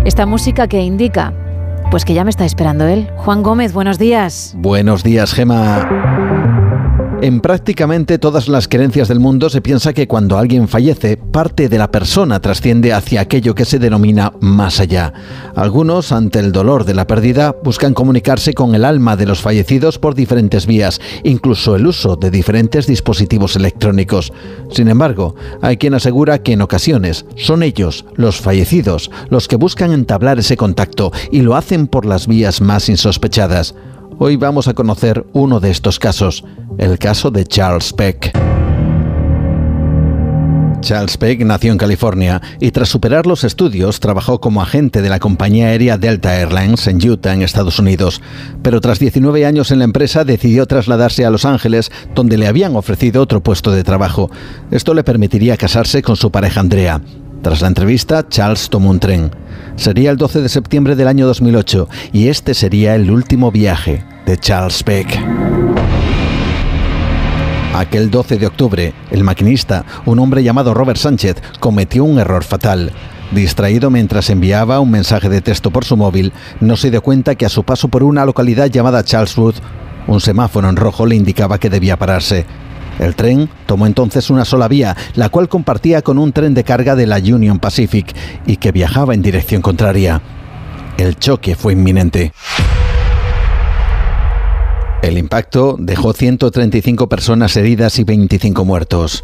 Esta 0.10 0.26
música 0.26 0.68
que 0.68 0.82
indica, 0.82 1.34
pues 1.92 2.04
que 2.04 2.16
ya 2.16 2.24
me 2.24 2.32
está 2.32 2.44
esperando 2.44 2.88
él. 2.88 3.12
Juan 3.18 3.44
Gómez, 3.44 3.74
buenos 3.74 4.00
días. 4.00 4.56
Buenos 4.58 5.04
días, 5.04 5.36
Gema. 5.36 5.88
En 7.22 7.42
prácticamente 7.42 8.18
todas 8.18 8.48
las 8.48 8.70
creencias 8.70 9.10
del 9.10 9.20
mundo 9.20 9.50
se 9.50 9.60
piensa 9.60 9.92
que 9.92 10.08
cuando 10.08 10.38
alguien 10.38 10.70
fallece, 10.70 11.18
parte 11.18 11.68
de 11.68 11.78
la 11.78 11.92
persona 11.92 12.40
trasciende 12.40 12.94
hacia 12.94 13.20
aquello 13.20 13.54
que 13.54 13.66
se 13.66 13.78
denomina 13.78 14.32
más 14.40 14.80
allá. 14.80 15.12
Algunos, 15.54 16.14
ante 16.14 16.40
el 16.40 16.54
dolor 16.54 16.86
de 16.86 16.94
la 16.94 17.08
pérdida, 17.08 17.54
buscan 17.62 17.94
comunicarse 17.94 18.54
con 18.54 18.74
el 18.74 18.86
alma 18.86 19.18
de 19.18 19.26
los 19.26 19.42
fallecidos 19.42 20.00
por 20.00 20.16
diferentes 20.16 20.66
vías, 20.66 21.02
incluso 21.26 21.76
el 21.76 21.88
uso 21.88 22.16
de 22.16 22.32
diferentes 22.32 22.88
dispositivos 22.88 23.58
electrónicos. 23.58 24.32
Sin 24.72 24.88
embargo, 24.88 25.36
hay 25.62 25.76
quien 25.76 25.96
asegura 25.96 26.42
que 26.42 26.54
en 26.54 26.62
ocasiones 26.62 27.26
son 27.36 27.64
ellos, 27.64 28.06
los 28.16 28.40
fallecidos, 28.40 29.12
los 29.30 29.50
que 29.50 29.58
buscan 29.58 29.92
entablar 29.92 30.40
ese 30.40 30.56
contacto 30.56 31.12
y 31.34 31.42
lo 31.42 31.58
hacen 31.58 31.88
por 31.88 32.06
las 32.06 32.28
vías 32.28 32.62
más 32.62 32.88
insospechadas. 32.88 33.76
Hoy 34.22 34.36
vamos 34.36 34.68
a 34.68 34.74
conocer 34.74 35.26
uno 35.32 35.62
de 35.62 35.72
estos 35.72 35.98
casos, 35.98 36.44
el 36.78 37.00
caso 37.00 37.32
de 37.32 37.46
Charles 37.46 37.94
Peck. 37.94 38.38
Charles 40.82 41.16
Peck 41.16 41.40
nació 41.46 41.72
en 41.72 41.78
California 41.78 42.42
y 42.60 42.72
tras 42.72 42.90
superar 42.90 43.26
los 43.26 43.46
estudios 43.46 44.02
trabajó 44.02 44.42
como 44.42 44.62
agente 44.62 45.02
de 45.02 45.08
la 45.08 45.20
compañía 45.20 45.68
aérea 45.68 45.98
Delta 45.98 46.38
Airlines 46.38 46.86
en 46.88 46.98
Utah, 47.10 47.34
en 47.34 47.44
Estados 47.44 47.80
Unidos. 47.80 48.22
Pero 48.62 48.82
tras 48.82 49.00
19 49.00 49.46
años 49.46 49.72
en 49.72 49.80
la 49.80 49.86
empresa 49.86 50.26
decidió 50.26 50.66
trasladarse 50.66 51.26
a 51.26 51.30
Los 51.30 51.46
Ángeles, 51.46 51.90
donde 52.14 52.38
le 52.38 52.48
habían 52.48 52.76
ofrecido 52.76 53.22
otro 53.22 53.42
puesto 53.42 53.72
de 53.72 53.86
trabajo. 53.86 54.30
Esto 54.70 54.94
le 54.94 55.06
permitiría 55.06 55.56
casarse 55.56 56.02
con 56.02 56.18
su 56.18 56.30
pareja 56.30 56.60
Andrea. 56.60 57.00
Tras 57.42 57.62
la 57.62 57.70
entrevista, 57.70 58.28
Charles 58.28 58.70
tomó 58.70 58.90
un 58.90 59.00
tren. 59.00 59.32
Sería 59.80 60.12
el 60.12 60.18
12 60.18 60.42
de 60.42 60.50
septiembre 60.50 60.98
del 60.98 61.08
año 61.08 61.26
2008 61.26 61.88
y 62.12 62.28
este 62.28 62.54
sería 62.54 62.96
el 62.96 63.10
último 63.10 63.50
viaje 63.50 64.04
de 64.26 64.38
Charles 64.38 64.84
Peck. 64.84 65.08
Aquel 67.74 68.12
12 68.12 68.40
de 68.40 68.48
octubre, 68.48 68.94
el 69.10 69.24
maquinista, 69.24 69.86
un 70.06 70.20
hombre 70.20 70.44
llamado 70.44 70.74
Robert 70.74 71.00
Sánchez, 71.00 71.38
cometió 71.62 72.04
un 72.04 72.20
error 72.20 72.44
fatal. 72.44 72.92
Distraído 73.32 73.90
mientras 73.90 74.30
enviaba 74.30 74.82
un 74.82 74.92
mensaje 74.92 75.30
de 75.30 75.40
texto 75.40 75.72
por 75.72 75.86
su 75.86 75.96
móvil, 75.96 76.34
no 76.60 76.76
se 76.76 76.92
dio 76.92 77.02
cuenta 77.02 77.36
que 77.36 77.46
a 77.46 77.50
su 77.50 77.64
paso 77.64 77.88
por 77.88 78.04
una 78.04 78.26
localidad 78.26 78.68
llamada 78.68 79.06
Charleswood, 79.06 79.56
un 80.08 80.20
semáforo 80.20 80.68
en 80.68 80.76
rojo 80.76 81.06
le 81.06 81.16
indicaba 81.16 81.58
que 81.58 81.70
debía 81.70 81.98
pararse. 81.98 82.46
El 83.00 83.16
tren 83.16 83.50
tomó 83.66 83.88
entonces 83.88 84.30
una 84.30 84.46
sola 84.46 84.68
vía, 84.68 84.96
la 85.16 85.30
cual 85.30 85.50
compartía 85.50 86.02
con 86.02 86.20
un 86.20 86.34
tren 86.34 86.54
de 86.54 86.64
carga 86.64 86.96
de 86.96 87.08
la 87.08 87.18
Union 87.18 87.60
Pacific 87.60 88.14
y 88.46 88.58
que 88.58 88.72
viajaba 88.72 89.14
en 89.14 89.22
dirección 89.22 89.62
contraria. 89.62 90.22
El 90.98 91.18
choque 91.18 91.56
fue 91.56 91.74
inminente. 91.74 92.34
El 95.02 95.18
impacto 95.18 95.78
dejó 95.80 96.12
135 96.12 97.08
personas 97.08 97.56
heridas 97.56 98.00
y 98.00 98.04
25 98.04 98.66
muertos. 98.66 99.24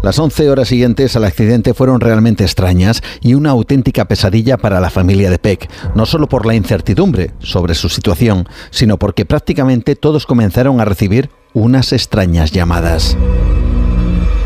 Las 0.00 0.16
11 0.20 0.48
horas 0.48 0.68
siguientes 0.68 1.16
al 1.16 1.24
accidente 1.24 1.74
fueron 1.74 2.00
realmente 2.00 2.44
extrañas 2.44 3.02
y 3.20 3.34
una 3.34 3.50
auténtica 3.50 4.04
pesadilla 4.04 4.56
para 4.56 4.80
la 4.80 4.90
familia 4.90 5.28
de 5.28 5.40
Peck, 5.40 5.68
no 5.96 6.06
solo 6.06 6.28
por 6.28 6.46
la 6.46 6.54
incertidumbre 6.54 7.32
sobre 7.40 7.74
su 7.74 7.88
situación, 7.88 8.48
sino 8.70 8.96
porque 8.96 9.24
prácticamente 9.24 9.96
todos 9.96 10.24
comenzaron 10.24 10.80
a 10.80 10.84
recibir 10.84 11.30
unas 11.54 11.92
extrañas 11.92 12.50
llamadas. 12.50 13.16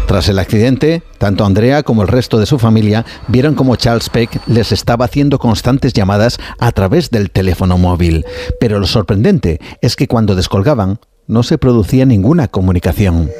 Tras 0.06 0.28
el 0.28 0.38
accidente, 0.38 1.02
tanto 1.18 1.44
Andrea 1.44 1.82
como 1.82 2.02
el 2.02 2.08
resto 2.08 2.38
de 2.38 2.46
su 2.46 2.58
familia 2.58 3.06
vieron 3.28 3.54
como 3.54 3.76
Charles 3.76 4.10
Peck 4.10 4.40
les 4.46 4.72
estaba 4.72 5.06
haciendo 5.06 5.38
constantes 5.38 5.92
llamadas 5.92 6.38
a 6.58 6.70
través 6.72 7.10
del 7.10 7.30
teléfono 7.30 7.78
móvil. 7.78 8.26
Pero 8.60 8.78
lo 8.78 8.86
sorprendente 8.86 9.60
es 9.80 9.96
que 9.96 10.08
cuando 10.08 10.34
descolgaban, 10.34 10.98
no 11.26 11.42
se 11.42 11.56
producía 11.56 12.04
ninguna 12.04 12.48
comunicación. 12.48 13.30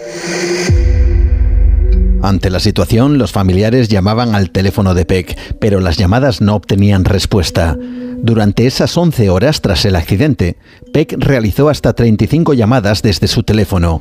Ante 2.22 2.50
la 2.50 2.60
situación, 2.60 3.18
los 3.18 3.32
familiares 3.32 3.88
llamaban 3.88 4.36
al 4.36 4.50
teléfono 4.50 4.94
de 4.94 5.04
Peck, 5.04 5.36
pero 5.58 5.80
las 5.80 5.96
llamadas 5.96 6.40
no 6.40 6.54
obtenían 6.54 7.04
respuesta. 7.04 7.76
Durante 8.16 8.66
esas 8.66 8.96
11 8.96 9.28
horas 9.28 9.60
tras 9.60 9.84
el 9.84 9.96
accidente, 9.96 10.56
Peck 10.92 11.16
realizó 11.18 11.68
hasta 11.68 11.94
35 11.94 12.54
llamadas 12.54 13.02
desde 13.02 13.26
su 13.26 13.42
teléfono. 13.42 14.00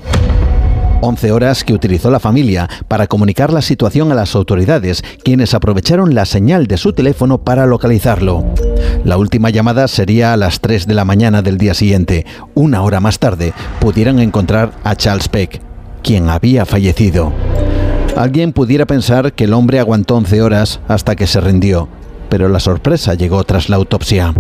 11 1.02 1.32
horas 1.32 1.64
que 1.64 1.74
utilizó 1.74 2.12
la 2.12 2.20
familia 2.20 2.70
para 2.88 3.08
comunicar 3.08 3.52
la 3.52 3.64
situación 3.64 4.12
a 4.12 4.16
las 4.16 4.36
autoridades, 4.36 5.02
quienes 5.24 5.56
aprovecharon 5.56 6.14
la 6.14 6.26
señal 6.26 6.68
de 6.68 6.78
su 6.78 6.94
teléfono 6.94 7.40
para 7.40 7.66
localizarlo. 7.66 8.46
La 9.04 9.18
última 9.18 9.50
llamada 9.50 9.88
sería 9.88 10.32
a 10.32 10.38
las 10.38 10.62
3 10.62 10.86
de 10.86 10.94
la 10.94 11.06
mañana 11.06 11.42
del 11.42 11.58
día 11.58 11.74
siguiente. 11.74 12.28
Una 12.54 12.84
hora 12.84 13.00
más 13.00 13.18
tarde 13.18 13.54
pudieron 13.80 14.20
encontrar 14.20 14.74
a 14.84 14.96
Charles 14.96 15.28
Peck, 15.28 15.60
quien 16.04 16.30
había 16.30 16.68
fallecido. 16.68 17.34
Alguien 18.16 18.52
pudiera 18.52 18.86
pensar 18.86 19.34
que 19.34 19.46
el 19.46 19.54
hombre 19.54 19.80
aguantó 19.80 20.16
11 20.16 20.42
horas 20.42 20.80
hasta 20.88 21.16
que 21.16 21.28
se 21.28 21.42
rindió, 21.42 21.88
pero 22.30 22.50
la 22.50 22.60
sorpresa 22.60 23.14
llegó 23.14 23.44
tras 23.44 23.70
la 23.70 23.78
autopsia. 23.78 24.34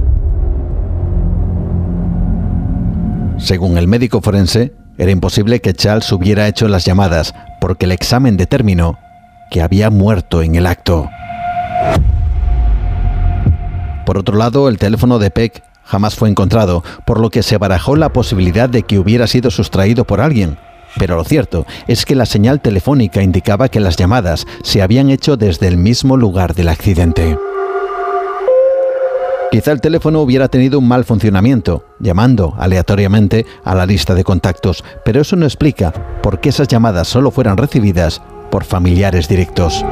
Según 3.37 3.77
el 3.77 3.87
médico 3.87 4.21
forense, 4.21 4.73
era 4.97 5.11
imposible 5.11 5.61
que 5.61 5.73
Charles 5.73 6.11
hubiera 6.11 6.47
hecho 6.47 6.67
las 6.67 6.85
llamadas 6.85 7.33
porque 7.59 7.85
el 7.85 7.91
examen 7.91 8.37
determinó 8.37 8.99
que 9.49 9.61
había 9.61 9.89
muerto 9.89 10.43
en 10.43 10.55
el 10.55 10.67
acto. 10.67 11.09
Por 14.05 14.17
otro 14.17 14.37
lado, 14.37 14.67
el 14.67 14.77
teléfono 14.77 15.17
de 15.17 15.31
Peck 15.31 15.63
jamás 15.83 16.15
fue 16.15 16.29
encontrado, 16.29 16.83
por 17.05 17.19
lo 17.19 17.29
que 17.29 17.43
se 17.43 17.57
barajó 17.57 17.95
la 17.95 18.13
posibilidad 18.13 18.69
de 18.69 18.83
que 18.83 18.99
hubiera 18.99 19.27
sido 19.27 19.49
sustraído 19.49 20.05
por 20.05 20.21
alguien. 20.21 20.57
Pero 20.97 21.15
lo 21.15 21.23
cierto 21.23 21.65
es 21.87 22.05
que 22.05 22.15
la 22.15 22.25
señal 22.25 22.61
telefónica 22.61 23.21
indicaba 23.21 23.69
que 23.69 23.79
las 23.79 23.95
llamadas 23.95 24.45
se 24.63 24.81
habían 24.81 25.09
hecho 25.09 25.37
desde 25.37 25.67
el 25.67 25.77
mismo 25.77 26.17
lugar 26.17 26.53
del 26.53 26.69
accidente. 26.69 27.37
Quizá 29.51 29.73
el 29.73 29.81
teléfono 29.81 30.21
hubiera 30.21 30.47
tenido 30.47 30.79
un 30.79 30.87
mal 30.87 31.03
funcionamiento, 31.03 31.83
llamando 31.99 32.55
aleatoriamente 32.57 33.45
a 33.65 33.75
la 33.75 33.85
lista 33.85 34.15
de 34.15 34.23
contactos, 34.23 34.81
pero 35.03 35.19
eso 35.19 35.35
no 35.35 35.45
explica 35.45 35.91
por 36.23 36.39
qué 36.39 36.49
esas 36.49 36.69
llamadas 36.69 37.09
solo 37.09 37.31
fueran 37.31 37.57
recibidas 37.57 38.21
por 38.49 38.63
familiares 38.63 39.27
directos. 39.27 39.83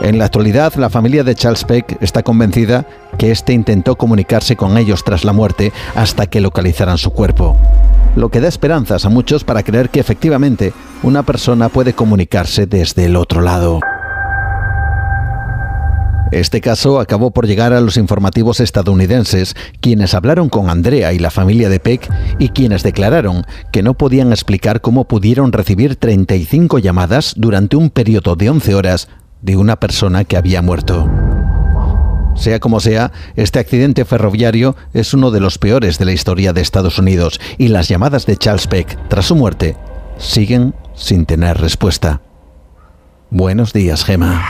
En 0.00 0.18
la 0.18 0.26
actualidad, 0.26 0.74
la 0.76 0.88
familia 0.88 1.24
de 1.24 1.34
Charles 1.34 1.64
Peck 1.64 1.98
está 2.00 2.22
convencida 2.22 2.86
que 3.18 3.32
éste 3.32 3.52
intentó 3.52 3.96
comunicarse 3.96 4.56
con 4.56 4.78
ellos 4.78 5.04
tras 5.04 5.24
la 5.24 5.34
muerte 5.34 5.72
hasta 5.94 6.26
que 6.26 6.40
localizaran 6.40 6.96
su 6.96 7.10
cuerpo. 7.10 7.56
Lo 8.16 8.30
que 8.30 8.40
da 8.40 8.48
esperanzas 8.48 9.04
a 9.04 9.08
muchos 9.08 9.44
para 9.44 9.62
creer 9.62 9.90
que 9.90 10.00
efectivamente 10.00 10.72
una 11.02 11.22
persona 11.22 11.68
puede 11.68 11.92
comunicarse 11.92 12.66
desde 12.66 13.04
el 13.04 13.16
otro 13.16 13.40
lado. 13.40 13.80
Este 16.30 16.60
caso 16.60 17.00
acabó 17.00 17.30
por 17.30 17.46
llegar 17.46 17.72
a 17.72 17.80
los 17.80 17.96
informativos 17.96 18.60
estadounidenses, 18.60 19.56
quienes 19.80 20.12
hablaron 20.12 20.50
con 20.50 20.68
Andrea 20.68 21.14
y 21.14 21.18
la 21.18 21.30
familia 21.30 21.70
de 21.70 21.80
Peck 21.80 22.10
y 22.38 22.50
quienes 22.50 22.82
declararon 22.82 23.44
que 23.72 23.82
no 23.82 23.94
podían 23.94 24.30
explicar 24.32 24.82
cómo 24.82 25.08
pudieron 25.08 25.52
recibir 25.52 25.96
35 25.96 26.80
llamadas 26.80 27.32
durante 27.36 27.76
un 27.76 27.88
periodo 27.88 28.36
de 28.36 28.50
11 28.50 28.74
horas 28.74 29.08
de 29.40 29.56
una 29.56 29.76
persona 29.76 30.24
que 30.24 30.36
había 30.36 30.60
muerto. 30.60 31.08
Sea 32.38 32.60
como 32.60 32.78
sea, 32.78 33.10
este 33.36 33.58
accidente 33.58 34.04
ferroviario 34.04 34.76
es 34.94 35.12
uno 35.12 35.30
de 35.30 35.40
los 35.40 35.58
peores 35.58 35.98
de 35.98 36.04
la 36.04 36.12
historia 36.12 36.52
de 36.52 36.60
Estados 36.60 36.98
Unidos 36.98 37.40
y 37.58 37.68
las 37.68 37.88
llamadas 37.88 38.26
de 38.26 38.36
Charles 38.36 38.68
Peck 38.68 38.96
tras 39.08 39.26
su 39.26 39.34
muerte 39.34 39.76
siguen 40.18 40.74
sin 40.94 41.26
tener 41.26 41.60
respuesta. 41.60 42.20
Buenos 43.30 43.72
días, 43.72 44.04
Gema. 44.04 44.46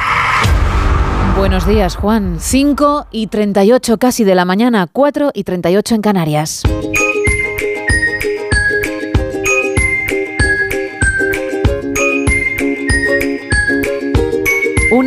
Buenos 1.36 1.66
días, 1.66 1.96
Juan. 1.96 2.36
5 2.40 3.06
y 3.10 3.28
38 3.28 3.98
casi 3.98 4.24
de 4.24 4.34
la 4.34 4.44
mañana, 4.44 4.86
4 4.90 5.30
y 5.34 5.44
38 5.44 5.94
en 5.94 6.02
Canarias. 6.02 6.62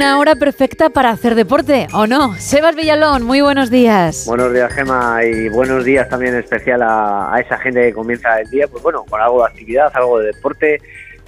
Una 0.02 0.18
hora 0.18 0.34
perfecta 0.34 0.90
para 0.90 1.12
hacer 1.12 1.36
deporte, 1.36 1.86
¿o 1.94 2.08
no? 2.08 2.34
Sebas 2.34 2.76
Villalón, 2.76 3.22
muy 3.22 3.42
buenos 3.42 3.70
días. 3.70 4.26
Buenos 4.26 4.52
días, 4.52 4.74
Gema, 4.74 5.24
y 5.24 5.48
buenos 5.48 5.86
días 5.86 6.10
también 6.10 6.34
especial 6.34 6.82
a, 6.82 7.32
a 7.32 7.40
esa 7.40 7.60
gente 7.60 7.82
que 7.82 7.94
comienza 7.94 8.42
el 8.42 8.50
día, 8.50 8.68
pues 8.68 8.82
bueno, 8.82 9.06
con 9.08 9.22
algo 9.22 9.44
de 9.44 9.50
actividad, 9.52 9.92
algo 9.94 10.18
de 10.18 10.34
deporte 10.34 10.82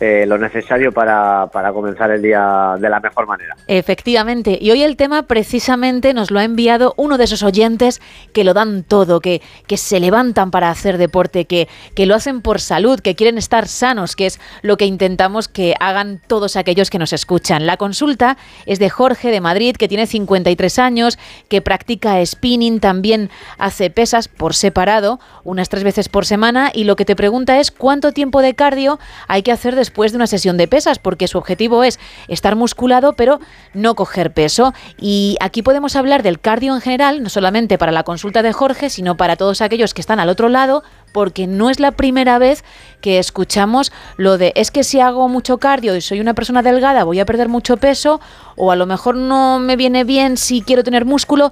eh, 0.05 0.25
lo 0.25 0.37
necesario 0.37 0.91
para, 0.91 1.47
para, 1.47 1.71
comenzar 1.71 2.11
el 2.11 2.21
día 2.21 2.75
de 2.77 2.89
la 2.89 2.99
mejor 2.99 3.25
manera. 3.25 3.55
Efectivamente, 3.67 4.57
y 4.59 4.69
hoy 4.69 4.83
el 4.83 4.97
tema 4.97 5.23
precisamente 5.23 6.13
nos 6.13 6.29
lo 6.29 6.39
ha 6.39 6.43
enviado 6.43 6.93
uno 6.97 7.17
de 7.17 7.23
esos 7.23 7.41
oyentes 7.41 8.01
que 8.33 8.43
lo 8.43 8.53
dan 8.53 8.83
todo, 8.83 9.21
que, 9.21 9.41
que 9.65 9.77
se 9.77 10.01
levantan 10.01 10.51
para 10.51 10.69
hacer 10.69 10.97
deporte, 10.97 11.45
que, 11.45 11.69
que 11.95 12.05
lo 12.05 12.15
hacen 12.15 12.41
por 12.41 12.59
salud, 12.59 12.99
que 12.99 13.15
quieren 13.15 13.37
estar 13.37 13.69
sanos, 13.69 14.17
que 14.17 14.25
es 14.25 14.41
lo 14.61 14.75
que 14.75 14.87
intentamos 14.87 15.47
que 15.47 15.73
hagan 15.79 16.19
todos 16.27 16.57
aquellos 16.57 16.89
que 16.89 16.99
nos 16.99 17.13
escuchan. 17.13 17.65
La 17.65 17.77
consulta 17.77 18.35
es 18.65 18.79
de 18.79 18.89
Jorge 18.89 19.31
de 19.31 19.39
Madrid, 19.39 19.77
que 19.77 19.87
tiene 19.87 20.05
53 20.05 20.79
años, 20.79 21.17
que 21.47 21.61
practica 21.61 22.25
spinning, 22.25 22.81
también 22.81 23.29
hace 23.57 23.89
pesas 23.89 24.27
por 24.27 24.53
separado, 24.53 25.21
unas 25.45 25.69
tres 25.69 25.85
veces 25.85 26.09
por 26.09 26.25
semana, 26.25 26.71
y 26.73 26.83
lo 26.83 26.97
que 26.97 27.05
te 27.05 27.15
pregunta 27.15 27.61
es 27.61 27.71
cuánto 27.71 28.11
tiempo 28.11 28.41
de 28.41 28.53
cardio 28.53 28.99
hay 29.29 29.43
que 29.43 29.53
hacer 29.53 29.77
después 29.77 29.92
de 29.93 30.15
una 30.15 30.27
sesión 30.27 30.57
de 30.57 30.67
pesas, 30.67 30.99
porque 30.99 31.27
su 31.27 31.37
objetivo 31.37 31.83
es 31.83 31.99
estar 32.27 32.55
musculado, 32.55 33.13
pero 33.13 33.39
no 33.73 33.95
coger 33.95 34.33
peso. 34.33 34.73
Y 34.99 35.37
aquí 35.39 35.61
podemos 35.61 35.95
hablar 35.95 36.23
del 36.23 36.39
cardio 36.39 36.75
en 36.75 36.81
general, 36.81 37.23
no 37.23 37.29
solamente 37.29 37.77
para 37.77 37.91
la 37.91 38.03
consulta 38.03 38.41
de 38.41 38.53
Jorge, 38.53 38.89
sino 38.89 39.15
para 39.15 39.35
todos 39.35 39.61
aquellos 39.61 39.93
que 39.93 40.01
están 40.01 40.19
al 40.19 40.29
otro 40.29 40.49
lado, 40.49 40.83
porque 41.13 41.47
no 41.47 41.69
es 41.69 41.79
la 41.79 41.91
primera 41.91 42.39
vez 42.39 42.63
que 43.01 43.19
escuchamos 43.19 43.91
lo 44.17 44.37
de 44.37 44.51
es 44.55 44.71
que 44.71 44.83
si 44.83 44.99
hago 44.99 45.29
mucho 45.29 45.59
cardio 45.59 45.95
y 45.95 46.01
soy 46.01 46.19
una 46.19 46.33
persona 46.33 46.63
delgada 46.63 47.03
voy 47.03 47.19
a 47.19 47.25
perder 47.25 47.49
mucho 47.49 47.77
peso 47.77 48.19
o 48.55 48.71
a 48.71 48.75
lo 48.75 48.85
mejor 48.85 49.15
no 49.15 49.59
me 49.59 49.75
viene 49.75 50.03
bien 50.03 50.37
si 50.37 50.61
quiero 50.61 50.83
tener 50.83 51.05
músculo. 51.05 51.51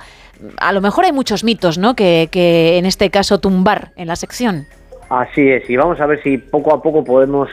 A 0.58 0.72
lo 0.72 0.82
mejor 0.82 1.06
hay 1.06 1.12
muchos 1.12 1.44
mitos, 1.44 1.78
¿no? 1.78 1.96
Que, 1.96 2.30
que 2.32 2.78
en 2.78 2.86
este 2.86 3.12
caso 3.12 3.40
tumbar 3.40 3.92
en 3.96 4.08
la 4.08 4.16
sección. 4.16 4.66
Así 5.10 5.50
es, 5.50 5.70
y 5.70 5.76
vamos 5.76 6.00
a 6.00 6.06
ver 6.06 6.24
si 6.24 6.38
poco 6.38 6.74
a 6.74 6.82
poco 6.82 7.04
podemos 7.04 7.50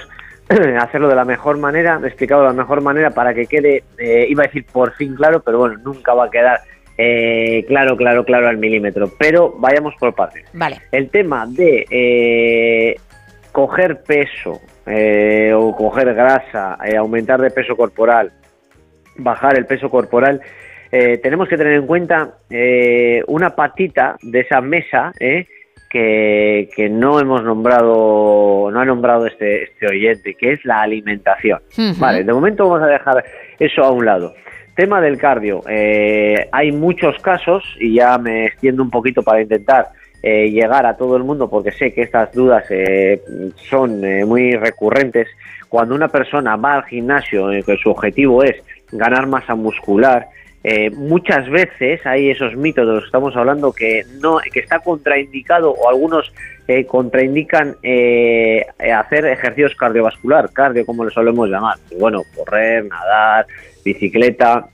hacerlo 0.80 1.08
de 1.08 1.14
la 1.14 1.24
mejor 1.24 1.58
manera, 1.58 2.00
explicado 2.04 2.42
de 2.42 2.48
la 2.48 2.54
mejor 2.54 2.80
manera 2.80 3.10
para 3.10 3.34
que 3.34 3.46
quede, 3.46 3.84
eh, 3.98 4.26
iba 4.28 4.44
a 4.44 4.46
decir 4.46 4.64
por 4.64 4.94
fin 4.94 5.14
claro, 5.14 5.40
pero 5.40 5.58
bueno, 5.58 5.78
nunca 5.84 6.14
va 6.14 6.26
a 6.26 6.30
quedar 6.30 6.60
eh, 6.96 7.64
claro, 7.68 7.96
claro, 7.96 8.24
claro 8.24 8.48
al 8.48 8.56
milímetro. 8.56 9.10
Pero 9.18 9.54
vayamos 9.58 9.94
por 10.00 10.14
partes. 10.14 10.44
Vale. 10.52 10.80
El 10.90 11.10
tema 11.10 11.46
de 11.46 11.86
eh, 11.90 12.96
coger 13.52 14.02
peso 14.02 14.60
o 15.54 15.76
coger 15.76 16.14
grasa, 16.14 16.78
aumentar 16.96 17.42
de 17.42 17.50
peso 17.50 17.76
corporal, 17.76 18.32
bajar 19.16 19.58
el 19.58 19.66
peso 19.66 19.90
corporal, 19.90 20.40
tenemos 20.90 21.46
que 21.46 21.58
tener 21.58 21.74
en 21.74 21.86
cuenta 21.86 22.38
una 23.26 23.50
patita 23.50 24.16
de 24.22 24.40
esa 24.40 24.62
mesa, 24.62 25.12
¿eh? 25.20 25.46
Que, 25.88 26.68
que, 26.74 26.88
no 26.88 27.20
hemos 27.20 27.42
nombrado, 27.42 28.70
no 28.70 28.80
ha 28.80 28.84
nombrado 28.84 29.26
este, 29.26 29.64
este 29.64 29.86
oyente, 29.86 30.34
que 30.34 30.52
es 30.52 30.64
la 30.64 30.82
alimentación. 30.82 31.60
Vale, 31.98 32.24
de 32.24 32.32
momento 32.32 32.68
vamos 32.68 32.86
a 32.86 32.90
dejar 32.90 33.24
eso 33.58 33.82
a 33.82 33.90
un 33.90 34.04
lado. 34.04 34.34
Tema 34.74 35.00
del 35.00 35.18
cardio. 35.18 35.62
Eh, 35.68 36.48
hay 36.52 36.72
muchos 36.72 37.18
casos, 37.20 37.64
y 37.80 37.94
ya 37.94 38.18
me 38.18 38.46
extiendo 38.46 38.82
un 38.82 38.90
poquito 38.90 39.22
para 39.22 39.40
intentar 39.40 39.88
eh, 40.22 40.50
llegar 40.50 40.86
a 40.86 40.96
todo 40.96 41.16
el 41.16 41.24
mundo, 41.24 41.48
porque 41.48 41.72
sé 41.72 41.92
que 41.92 42.02
estas 42.02 42.32
dudas 42.32 42.64
eh, 42.70 43.20
son 43.68 44.00
muy 44.26 44.52
recurrentes. 44.52 45.28
Cuando 45.68 45.94
una 45.94 46.08
persona 46.08 46.56
va 46.56 46.74
al 46.74 46.84
gimnasio, 46.84 47.48
que 47.64 47.76
su 47.76 47.90
objetivo 47.90 48.42
es 48.42 48.56
ganar 48.92 49.26
masa 49.26 49.54
muscular, 49.54 50.28
eh, 50.70 50.90
muchas 50.90 51.48
veces 51.48 52.04
hay 52.04 52.28
esos 52.28 52.54
mitos 52.54 52.86
de 52.86 52.92
los 52.92 53.04
que 53.04 53.06
estamos 53.06 53.34
hablando 53.34 53.72
que 53.72 54.04
no 54.20 54.36
que 54.52 54.60
está 54.60 54.80
contraindicado 54.80 55.70
o 55.70 55.88
algunos 55.88 56.30
eh, 56.66 56.84
contraindican 56.84 57.76
eh, 57.82 58.66
hacer 58.94 59.24
ejercicios 59.24 59.74
cardiovascular, 59.76 60.52
cardio 60.52 60.84
como 60.84 61.06
le 61.06 61.10
solemos 61.10 61.48
llamar. 61.48 61.78
bueno, 61.98 62.20
correr, 62.36 62.84
nadar, 62.84 63.46
bicicleta. 63.82 64.66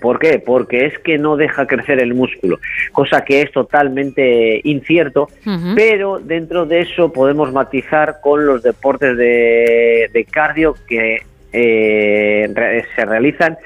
¿Por 0.00 0.20
qué? 0.20 0.38
Porque 0.38 0.86
es 0.86 0.96
que 1.00 1.18
no 1.18 1.36
deja 1.36 1.66
crecer 1.66 2.00
el 2.00 2.14
músculo, 2.14 2.60
cosa 2.92 3.24
que 3.24 3.42
es 3.42 3.50
totalmente 3.50 4.60
incierto, 4.62 5.26
pero 5.74 6.20
dentro 6.20 6.64
de 6.64 6.82
eso 6.82 7.12
podemos 7.12 7.52
matizar 7.52 8.20
con 8.22 8.46
los 8.46 8.62
deportes 8.62 9.16
de, 9.16 10.08
de 10.12 10.24
cardio 10.26 10.76
que 10.86 11.22
se 11.50 13.04
realizan 13.04 13.58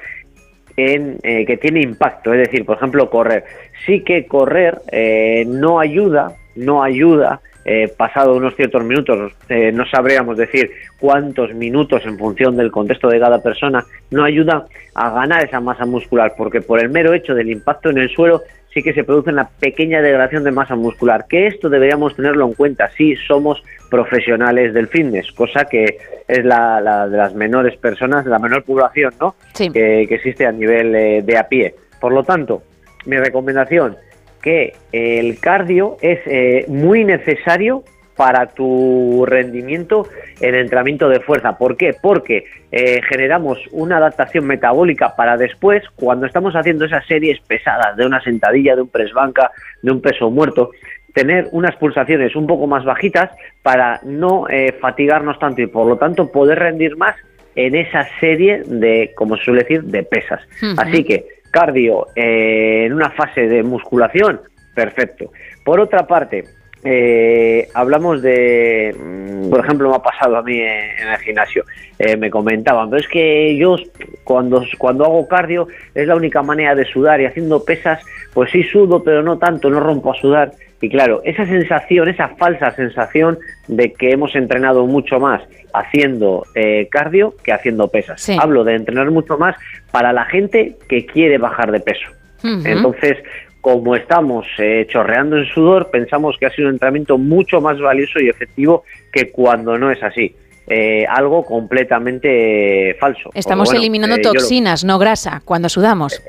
en, 0.76 1.18
eh, 1.22 1.44
que 1.46 1.56
tiene 1.56 1.80
impacto, 1.80 2.32
es 2.32 2.40
decir, 2.48 2.64
por 2.64 2.76
ejemplo, 2.76 3.10
correr. 3.10 3.44
Sí 3.86 4.00
que 4.00 4.26
correr 4.26 4.80
eh, 4.90 5.44
no 5.46 5.78
ayuda, 5.80 6.36
no 6.56 6.82
ayuda 6.82 7.40
eh, 7.66 7.88
pasado 7.96 8.36
unos 8.36 8.54
ciertos 8.56 8.84
minutos, 8.84 9.32
eh, 9.48 9.72
no 9.72 9.86
sabríamos 9.86 10.36
decir 10.36 10.70
cuántos 11.00 11.54
minutos 11.54 12.02
en 12.04 12.18
función 12.18 12.58
del 12.58 12.70
contexto 12.70 13.08
de 13.08 13.18
cada 13.18 13.42
persona, 13.42 13.82
no 14.10 14.22
ayuda 14.22 14.66
a 14.94 15.10
ganar 15.10 15.44
esa 15.44 15.60
masa 15.60 15.86
muscular, 15.86 16.34
porque 16.36 16.60
por 16.60 16.78
el 16.78 16.90
mero 16.90 17.14
hecho 17.14 17.34
del 17.34 17.50
impacto 17.50 17.88
en 17.88 17.98
el 17.98 18.10
suelo 18.10 18.42
sí 18.74 18.82
que 18.82 18.92
se 18.92 19.04
produce 19.04 19.30
una 19.30 19.48
pequeña 19.48 20.02
degradación 20.02 20.42
de 20.42 20.50
masa 20.50 20.74
muscular, 20.74 21.26
que 21.28 21.46
esto 21.46 21.70
deberíamos 21.70 22.16
tenerlo 22.16 22.46
en 22.46 22.54
cuenta 22.54 22.90
si 22.90 23.14
somos 23.16 23.62
profesionales 23.88 24.74
del 24.74 24.88
fitness, 24.88 25.30
cosa 25.32 25.64
que 25.66 25.98
es 26.26 26.44
la, 26.44 27.06
de 27.08 27.16
las 27.16 27.34
menores 27.34 27.76
personas, 27.76 28.26
la 28.26 28.40
menor 28.40 28.64
población 28.64 29.14
¿no? 29.20 29.36
que, 29.72 30.02
existe 30.02 30.44
a 30.44 30.52
nivel 30.52 30.94
eh, 30.94 31.22
de 31.22 31.38
a 31.38 31.48
pie. 31.48 31.74
Por 32.00 32.12
lo 32.12 32.24
tanto, 32.24 32.62
mi 33.06 33.16
recomendación, 33.16 33.96
que 34.42 34.74
el 34.92 35.38
cardio 35.38 35.96
es 36.02 36.18
eh, 36.26 36.66
muy 36.68 37.04
necesario 37.04 37.84
para 38.16 38.46
tu 38.46 39.24
rendimiento 39.26 40.08
en 40.40 40.54
entrenamiento 40.54 41.08
de 41.08 41.20
fuerza. 41.20 41.56
¿Por 41.58 41.76
qué? 41.76 41.94
Porque 42.00 42.44
eh, 42.70 43.00
generamos 43.08 43.58
una 43.72 43.96
adaptación 43.96 44.46
metabólica 44.46 45.14
para 45.16 45.36
después, 45.36 45.82
cuando 45.96 46.26
estamos 46.26 46.54
haciendo 46.54 46.84
esas 46.84 47.06
series 47.06 47.40
pesadas 47.40 47.96
de 47.96 48.06
una 48.06 48.20
sentadilla, 48.22 48.76
de 48.76 48.82
un 48.82 48.88
press 48.88 49.12
banca, 49.12 49.50
de 49.82 49.90
un 49.92 50.00
peso 50.00 50.30
muerto, 50.30 50.70
tener 51.12 51.48
unas 51.52 51.76
pulsaciones 51.76 52.34
un 52.36 52.46
poco 52.46 52.66
más 52.66 52.84
bajitas 52.84 53.30
para 53.62 54.00
no 54.02 54.48
eh, 54.48 54.74
fatigarnos 54.80 55.38
tanto 55.38 55.62
y 55.62 55.66
por 55.66 55.86
lo 55.86 55.96
tanto 55.96 56.30
poder 56.30 56.58
rendir 56.58 56.96
más 56.96 57.14
en 57.54 57.76
esa 57.76 58.06
serie 58.20 58.62
de, 58.66 59.12
como 59.14 59.36
se 59.36 59.44
suele 59.44 59.62
decir, 59.62 59.84
de 59.84 60.02
pesas. 60.02 60.40
Así 60.76 61.04
que 61.04 61.24
cardio 61.50 62.08
eh, 62.16 62.84
en 62.86 62.92
una 62.92 63.10
fase 63.10 63.46
de 63.46 63.62
musculación, 63.62 64.40
perfecto. 64.74 65.30
Por 65.64 65.80
otra 65.80 66.04
parte, 66.06 66.44
eh, 66.84 67.68
hablamos 67.72 68.20
de, 68.20 68.94
mm, 68.94 69.48
por 69.48 69.60
ejemplo, 69.60 69.88
me 69.88 69.96
ha 69.96 70.02
pasado 70.02 70.36
a 70.36 70.42
mí 70.42 70.60
en, 70.60 71.08
el 71.08 71.18
gimnasio, 71.18 71.64
eh, 71.98 72.16
me 72.16 72.28
comentaban, 72.28 72.90
pero 72.90 73.00
es 73.00 73.08
que 73.08 73.56
yo 73.56 73.76
cuando, 74.22 74.62
cuando 74.78 75.04
hago 75.04 75.26
cardio 75.26 75.66
es 75.94 76.06
la 76.06 76.14
única 76.14 76.42
manera 76.42 76.74
de 76.74 76.84
sudar 76.84 77.20
y 77.20 77.24
haciendo 77.24 77.64
pesas, 77.64 78.04
pues 78.34 78.50
sí 78.50 78.62
sudo, 78.64 79.02
pero 79.02 79.22
no 79.22 79.38
tanto, 79.38 79.70
no 79.70 79.80
rompo 79.80 80.12
a 80.12 80.20
sudar. 80.20 80.52
Y 80.80 80.90
claro, 80.90 81.22
esa 81.24 81.46
sensación, 81.46 82.08
esa 82.08 82.28
falsa 82.36 82.70
sensación 82.72 83.38
de 83.68 83.94
que 83.94 84.10
hemos 84.10 84.36
entrenado 84.36 84.86
mucho 84.86 85.18
más 85.18 85.40
haciendo 85.72 86.44
eh, 86.54 86.88
cardio 86.90 87.34
que 87.42 87.52
haciendo 87.52 87.88
pesas. 87.88 88.28
Hablo 88.38 88.64
de 88.64 88.74
entrenar 88.74 89.10
mucho 89.10 89.38
más 89.38 89.56
para 89.90 90.12
la 90.12 90.26
gente 90.26 90.76
que 90.88 91.06
quiere 91.06 91.38
bajar 91.38 91.72
de 91.72 91.80
peso. 91.80 92.10
Entonces, 92.44 93.16
como 93.64 93.96
estamos 93.96 94.44
eh, 94.58 94.86
chorreando 94.90 95.38
en 95.38 95.46
sudor, 95.46 95.90
pensamos 95.90 96.36
que 96.38 96.44
ha 96.44 96.50
sido 96.50 96.68
un 96.68 96.74
entrenamiento 96.74 97.16
mucho 97.16 97.62
más 97.62 97.80
valioso 97.80 98.20
y 98.20 98.28
efectivo 98.28 98.84
que 99.10 99.30
cuando 99.30 99.78
no 99.78 99.90
es 99.90 100.02
así. 100.02 100.36
Eh, 100.66 101.06
algo 101.08 101.46
completamente 101.46 102.94
falso. 103.00 103.30
Estamos 103.32 103.72
eliminando 103.72 104.20
toxinas, 104.20 104.84
no 104.84 104.98
grasa, 104.98 105.40
cuando 105.46 105.70
sudamos. 105.70 106.22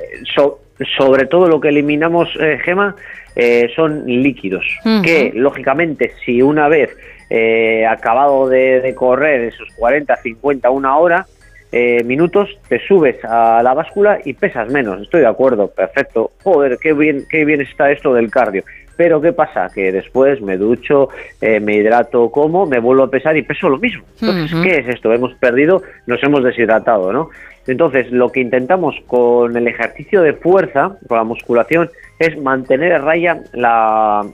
sobre 0.98 1.26
todo 1.26 1.50
lo 1.50 1.60
que 1.60 1.68
eliminamos, 1.68 2.30
Gema, 2.64 2.96
son 3.76 4.06
líquidos, 4.06 4.66
que 5.04 5.34
lógicamente 5.36 6.14
si 6.24 6.42
una 6.42 6.70
vez 6.70 6.96
eh, 7.30 7.86
acabado 7.88 8.48
de, 8.48 8.94
correr 8.96 9.42
esos 9.42 9.68
40, 9.76 10.16
50, 10.16 10.70
una 10.70 10.98
hora, 10.98 11.26
eh, 11.78 12.06
minutos, 12.06 12.48
te 12.70 12.80
subes 12.88 13.18
a 13.26 13.62
la 13.62 13.74
báscula 13.74 14.20
y 14.24 14.32
pesas 14.32 14.72
menos. 14.72 15.02
Estoy 15.02 15.20
de 15.20 15.28
acuerdo, 15.28 15.68
perfecto. 15.68 16.32
Joder, 16.42 16.78
qué 16.82 16.94
bien, 16.94 17.26
qué 17.30 17.44
bien 17.44 17.60
está 17.60 17.92
esto 17.92 18.14
del 18.14 18.32
cardio. 18.32 18.64
Pero 18.96 19.20
¿qué 19.20 19.34
pasa? 19.34 19.68
Que 19.76 19.92
después 19.92 20.42
me 20.42 20.56
ducho, 20.56 21.10
eh, 21.42 21.60
me 21.60 21.76
hidrato, 21.76 22.32
como, 22.32 22.66
me 22.66 22.80
vuelvo 22.80 23.04
a 23.04 23.10
pesar 23.10 23.36
y 23.36 23.42
peso 23.42 23.68
lo 23.68 23.78
mismo. 23.78 24.06
Entonces, 24.22 24.58
¿qué 24.64 24.78
es 24.78 24.88
esto? 24.88 25.12
Hemos 25.12 25.34
perdido, 25.34 25.82
nos 26.08 26.24
hemos 26.24 26.46
deshidratado, 26.46 27.12
¿no? 27.12 27.30
Entonces, 27.68 28.10
lo 28.10 28.32
que 28.32 28.40
intentamos 28.40 28.96
con 29.06 29.58
el 29.58 29.68
ejercicio 29.68 30.22
de 30.22 30.32
fuerza, 30.32 30.96
con 31.10 31.18
la 31.18 31.26
musculación, 31.26 31.90
es 32.20 32.42
mantener 32.42 32.94
a 32.94 33.00
raya 33.00 33.42
la, 33.52 34.26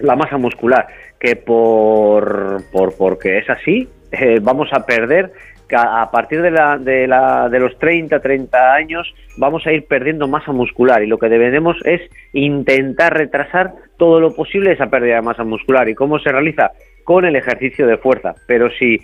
la 0.00 0.16
masa 0.16 0.36
muscular 0.36 0.86
que 1.18 1.34
por, 1.34 2.62
por 2.70 2.94
porque 2.94 3.38
es 3.38 3.48
así, 3.48 3.88
eh, 4.12 4.38
vamos 4.42 4.68
a 4.72 4.84
perder 4.84 5.32
a 5.76 6.10
partir 6.10 6.42
de, 6.42 6.50
la, 6.50 6.78
de, 6.78 7.06
la, 7.06 7.48
de 7.48 7.60
los 7.60 7.78
30, 7.78 8.20
30 8.20 8.74
años 8.74 9.14
vamos 9.36 9.66
a 9.66 9.72
ir 9.72 9.86
perdiendo 9.86 10.28
masa 10.28 10.52
muscular 10.52 11.02
y 11.02 11.06
lo 11.06 11.18
que 11.18 11.28
debemos 11.28 11.76
es 11.84 12.00
intentar 12.32 13.16
retrasar 13.16 13.72
todo 13.96 14.20
lo 14.20 14.34
posible 14.34 14.72
esa 14.72 14.86
pérdida 14.86 15.16
de 15.16 15.22
masa 15.22 15.44
muscular. 15.44 15.88
¿Y 15.88 15.94
cómo 15.94 16.18
se 16.18 16.32
realiza? 16.32 16.72
Con 17.04 17.24
el 17.24 17.36
ejercicio 17.36 17.86
de 17.86 17.98
fuerza. 17.98 18.34
Pero 18.46 18.70
si 18.70 18.98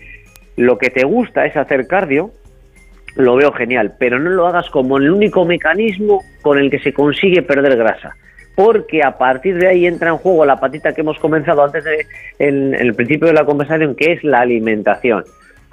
lo 0.56 0.78
que 0.78 0.90
te 0.90 1.04
gusta 1.04 1.46
es 1.46 1.56
hacer 1.56 1.86
cardio, 1.86 2.30
lo 3.16 3.36
veo 3.36 3.52
genial, 3.52 3.94
pero 3.98 4.18
no 4.18 4.30
lo 4.30 4.46
hagas 4.46 4.70
como 4.70 4.98
el 4.98 5.10
único 5.10 5.44
mecanismo 5.44 6.22
con 6.42 6.58
el 6.58 6.70
que 6.70 6.80
se 6.80 6.92
consigue 6.92 7.42
perder 7.42 7.76
grasa 7.76 8.14
porque 8.54 9.02
a 9.02 9.18
partir 9.18 9.58
de 9.58 9.68
ahí 9.68 9.86
entra 9.86 10.10
en 10.10 10.16
juego 10.16 10.44
la 10.44 10.60
patita 10.60 10.92
que 10.92 11.00
hemos 11.00 11.18
comenzado 11.18 11.64
antes 11.64 11.84
de, 11.84 12.06
en, 12.38 12.74
el 12.74 12.94
principio 12.94 13.26
de 13.26 13.34
la 13.34 13.44
conversación, 13.44 13.94
que 13.94 14.12
es 14.12 14.24
la 14.24 14.40
alimentación. 14.40 15.24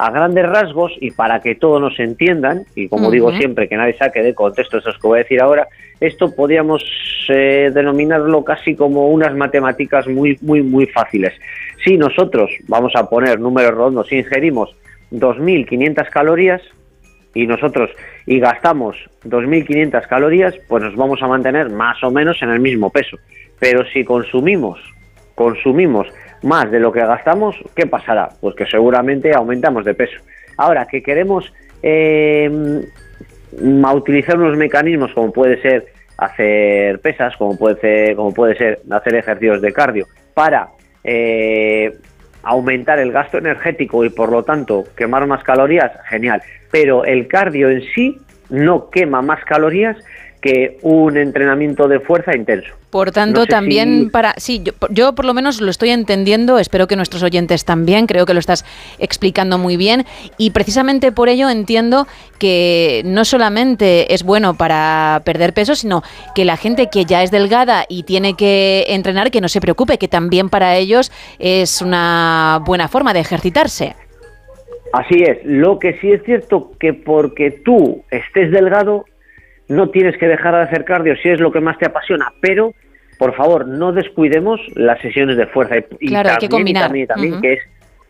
A 0.02 0.10
grandes 0.10 0.44
rasgos, 0.44 0.90
y 1.00 1.12
para 1.12 1.40
que 1.40 1.54
todos 1.54 1.80
nos 1.80 1.96
entiendan, 2.00 2.64
y 2.74 2.88
como 2.88 3.08
digo 3.08 3.30
siempre, 3.34 3.68
que 3.68 3.76
nadie 3.76 3.96
saque 3.96 4.20
de 4.20 4.34
contexto 4.34 4.78
eso 4.78 4.90
que 5.00 5.06
voy 5.06 5.20
a 5.20 5.22
decir 5.22 5.40
ahora, 5.40 5.68
esto 6.00 6.34
podríamos 6.34 6.82
eh, 7.28 7.70
denominarlo 7.72 8.42
casi 8.42 8.74
como 8.74 9.06
unas 9.10 9.32
matemáticas 9.36 10.08
muy, 10.08 10.36
muy, 10.40 10.60
muy 10.60 10.86
fáciles. 10.86 11.32
Si 11.84 11.96
nosotros, 11.96 12.50
vamos 12.66 12.94
a 12.96 13.08
poner 13.08 13.38
números 13.38 13.74
rondos, 13.74 14.10
ingerimos 14.10 14.74
2.500 15.12 16.08
calorías, 16.10 16.62
y 17.32 17.46
nosotros 17.46 17.90
y 18.26 18.40
gastamos 18.40 18.96
2.500 19.24 20.08
calorías, 20.08 20.54
pues 20.68 20.82
nos 20.82 20.96
vamos 20.96 21.22
a 21.22 21.28
mantener 21.28 21.70
más 21.70 22.02
o 22.02 22.10
menos 22.10 22.42
en 22.42 22.50
el 22.50 22.58
mismo 22.58 22.90
peso. 22.90 23.18
Pero 23.60 23.84
si 23.92 24.04
consumimos, 24.04 24.80
consumimos 25.36 26.08
más 26.42 26.70
de 26.70 26.80
lo 26.80 26.92
que 26.92 27.00
gastamos, 27.00 27.56
¿qué 27.74 27.86
pasará? 27.86 28.30
Pues 28.40 28.54
que 28.54 28.66
seguramente 28.66 29.32
aumentamos 29.34 29.84
de 29.84 29.94
peso. 29.94 30.18
Ahora, 30.56 30.86
que 30.86 31.02
queremos 31.02 31.52
eh, 31.82 32.82
utilizar 33.94 34.38
unos 34.38 34.56
mecanismos 34.56 35.12
como 35.12 35.32
puede 35.32 35.60
ser 35.62 35.86
hacer 36.18 37.00
pesas, 37.00 37.36
como 37.36 37.56
puede 37.56 37.80
ser, 37.80 38.16
como 38.16 38.32
puede 38.32 38.56
ser 38.56 38.80
hacer 38.90 39.14
ejercicios 39.14 39.60
de 39.60 39.72
cardio, 39.72 40.06
para 40.34 40.68
eh, 41.04 41.92
aumentar 42.42 42.98
el 42.98 43.12
gasto 43.12 43.38
energético 43.38 44.04
y 44.04 44.10
por 44.10 44.30
lo 44.30 44.42
tanto 44.42 44.84
quemar 44.96 45.26
más 45.26 45.42
calorías, 45.42 45.92
genial. 46.08 46.42
Pero 46.70 47.04
el 47.04 47.26
cardio 47.28 47.70
en 47.70 47.82
sí 47.94 48.18
no 48.50 48.90
quema 48.90 49.22
más 49.22 49.44
calorías 49.44 49.96
que 50.42 50.78
un 50.82 51.16
entrenamiento 51.16 51.88
de 51.88 52.00
fuerza 52.00 52.36
intenso. 52.36 52.74
Por 52.90 53.10
tanto, 53.10 53.46
también 53.46 54.10
para... 54.10 54.34
Sí, 54.36 54.62
yo, 54.90 55.14
por 55.14 55.24
lo 55.24 55.32
menos 55.32 55.62
lo 55.62 55.70
estoy 55.70 55.90
entendiendo, 55.90 56.58
espero 56.58 56.86
que 56.86 56.96
nuestros 56.96 57.22
oyentes 57.22 57.64
también, 57.64 58.06
creo 58.06 58.26
que 58.26 58.34
lo 58.34 58.40
estás 58.40 58.66
explicando 58.98 59.56
muy 59.56 59.78
bien 59.78 60.04
y 60.36 60.50
precisamente 60.50 61.10
por 61.10 61.30
ello 61.30 61.48
entiendo 61.48 62.06
que 62.38 63.00
no 63.06 63.24
solamente 63.24 64.12
es 64.12 64.24
bueno 64.24 64.54
para 64.54 65.22
perder 65.24 65.54
peso, 65.54 65.74
sino 65.74 66.02
que 66.34 66.44
la 66.44 66.58
gente 66.58 66.90
que 66.92 67.06
ya 67.06 67.22
es 67.22 67.30
delgada 67.30 67.86
y 67.88 68.02
tiene 68.02 68.34
que 68.34 68.84
entrenar, 68.88 69.30
que 69.30 69.40
no 69.40 69.48
se 69.48 69.62
preocupe, 69.62 69.96
que 69.96 70.08
también 70.08 70.50
para 70.50 70.76
ellos 70.76 71.10
es 71.38 71.80
una 71.80 72.60
buena 72.66 72.88
forma 72.88 73.14
de 73.14 73.20
ejercitarse. 73.20 73.94
Así 74.92 75.22
es, 75.22 75.38
lo 75.44 75.78
que 75.78 75.98
sí 76.00 76.12
es 76.12 76.22
cierto 76.24 76.72
que 76.78 76.92
porque 76.92 77.50
tú 77.50 78.02
estés 78.10 78.50
delgado 78.50 79.06
no 79.72 79.90
tienes 79.90 80.16
que 80.18 80.28
dejar 80.28 80.54
de 80.54 80.62
hacer 80.62 80.84
cardio 80.84 81.16
si 81.16 81.28
es 81.28 81.40
lo 81.40 81.50
que 81.50 81.60
más 81.60 81.78
te 81.78 81.86
apasiona, 81.86 82.32
pero 82.40 82.74
por 83.18 83.34
favor 83.34 83.66
no 83.66 83.92
descuidemos 83.92 84.60
las 84.74 85.00
sesiones 85.00 85.36
de 85.36 85.46
fuerza 85.46 85.76
y, 86.00 86.08
claro, 86.08 86.30
hay 86.30 86.36
que 86.38 86.48
combinar. 86.48 86.92
también, 87.06 87.40
que 87.40 87.52
es 87.54 87.60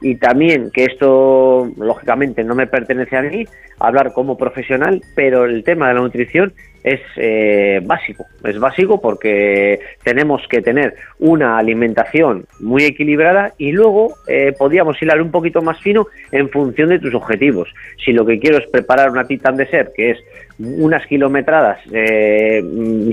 y 0.03 0.17
también 0.17 0.71
que 0.73 0.85
esto 0.85 1.71
lógicamente 1.77 2.43
no 2.43 2.55
me 2.55 2.67
pertenece 2.67 3.17
a 3.17 3.23
mí 3.23 3.45
hablar 3.79 4.13
como 4.13 4.37
profesional, 4.37 5.01
pero 5.15 5.45
el 5.45 5.63
tema 5.63 5.89
de 5.89 5.95
la 5.95 6.01
nutrición 6.01 6.53
es 6.83 7.01
eh, 7.17 7.81
básico, 7.85 8.27
es 8.45 8.59
básico 8.59 9.01
porque 9.01 9.79
tenemos 10.03 10.43
que 10.49 10.61
tener 10.61 10.95
una 11.21 11.57
alimentación 11.57 12.47
muy 12.59 12.83
equilibrada 12.83 13.53
y 13.59 13.71
luego 13.71 14.15
eh, 14.27 14.53
podríamos 14.59 15.01
hilar 15.01 15.23
un 15.23 15.31
poquito 15.31 15.63
más 15.63 15.81
fino 15.81 16.09
en 16.33 16.49
función 16.51 16.89
de 16.89 16.99
tus 16.99 17.15
objetivos. 17.15 17.73
Si 18.05 18.13
lo 18.13 18.27
que 18.27 18.41
quiero 18.41 18.59
es 18.59 18.67
preparar 18.67 19.11
una 19.11 19.25
titan 19.25 19.57
de 19.57 19.69
ser, 19.69 19.93
que 19.97 20.11
es 20.11 20.19
unas 20.59 21.07
kilometradas 21.07 21.79
eh, 21.93 22.63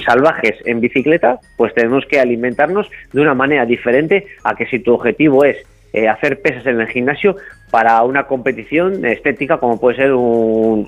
salvajes 0.06 0.56
en 0.66 0.82
bicicleta, 0.82 1.40
pues 1.58 1.74
tenemos 1.74 2.06
que 2.06 2.20
alimentarnos 2.20 2.90
de 3.12 3.22
una 3.22 3.34
manera 3.34 3.66
diferente 3.66 4.28
a 4.44 4.56
que 4.56 4.66
si 4.66 4.80
tu 4.80 4.94
objetivo 4.94 5.44
es 5.46 5.58
eh, 5.94 6.08
hacer 6.08 6.42
pesas 6.42 6.66
en 6.68 6.80
el 6.80 6.88
gimnasio 6.88 7.36
para 7.72 8.04
una 8.04 8.24
competición 8.24 9.06
estética 9.06 9.58
como 9.58 9.80
puede 9.80 9.98
ser 9.98 10.14
un, 10.14 10.88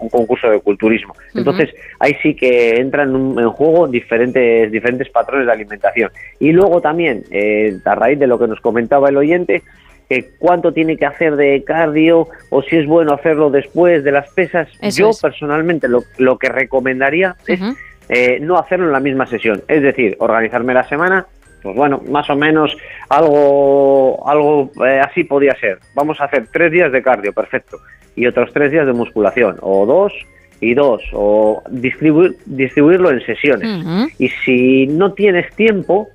un 0.00 0.08
concurso 0.08 0.50
de 0.50 0.60
culturismo. 0.60 1.14
Entonces, 1.34 1.70
ahí 1.98 2.16
sí 2.22 2.34
que 2.34 2.76
entran 2.76 3.14
en, 3.14 3.48
juego 3.50 3.86
diferentes, 3.86 4.70
diferentes 4.72 5.08
patrones 5.10 5.46
de 5.46 5.52
alimentación. 5.52 6.10
Y 6.38 6.52
luego 6.52 6.80
también, 6.80 7.24
eh, 7.30 7.76
a 7.84 7.94
raíz 7.94 8.18
de 8.18 8.26
lo 8.26 8.38
que 8.38 8.48
nos 8.48 8.60
comentaba 8.60 9.08
el 9.08 9.16
oyente, 9.16 9.62
que 10.10 10.32
cuánto 10.40 10.72
tiene 10.72 10.96
que 10.96 11.06
hacer 11.06 11.36
de 11.36 11.62
cardio 11.62 12.26
o 12.50 12.62
si 12.62 12.76
es 12.76 12.86
bueno 12.86 13.14
hacerlo 13.14 13.48
después 13.48 14.02
de 14.02 14.10
las 14.10 14.28
pesas. 14.32 14.68
Yo 14.96 15.12
personalmente 15.22 15.86
lo, 15.86 16.02
lo, 16.18 16.36
que 16.36 16.48
recomendaría 16.48 17.36
es 17.46 17.60
eh, 18.08 18.40
no 18.40 18.58
hacerlo 18.58 18.86
en 18.86 18.92
la 18.92 18.98
misma 18.98 19.26
sesión. 19.26 19.62
Es 19.68 19.82
decir, 19.82 20.16
organizarme 20.18 20.74
la 20.74 20.82
semana, 20.88 21.26
pues 21.62 21.76
bueno, 21.76 22.02
más 22.10 22.28
o 22.28 22.34
menos 22.34 22.76
algo, 23.08 24.28
algo 24.28 24.72
eh, 24.84 24.98
así 25.00 25.22
podía 25.22 25.54
ser. 25.60 25.78
Vamos 25.94 26.20
a 26.20 26.24
hacer 26.24 26.48
tres 26.52 26.72
días 26.72 26.90
de 26.90 27.02
cardio, 27.02 27.32
perfecto, 27.32 27.78
y 28.16 28.26
otros 28.26 28.52
tres 28.52 28.72
días 28.72 28.86
de 28.86 28.92
musculación, 28.92 29.58
o 29.60 29.86
dos 29.86 30.12
y 30.60 30.74
dos, 30.74 31.02
o 31.12 31.62
distribuir, 31.70 32.36
distribuirlo 32.46 33.12
en 33.12 33.24
sesiones. 33.24 34.10
Y 34.18 34.28
si 34.44 34.88
no 34.88 35.12
tienes 35.12 35.54
tiempo, 35.54 36.08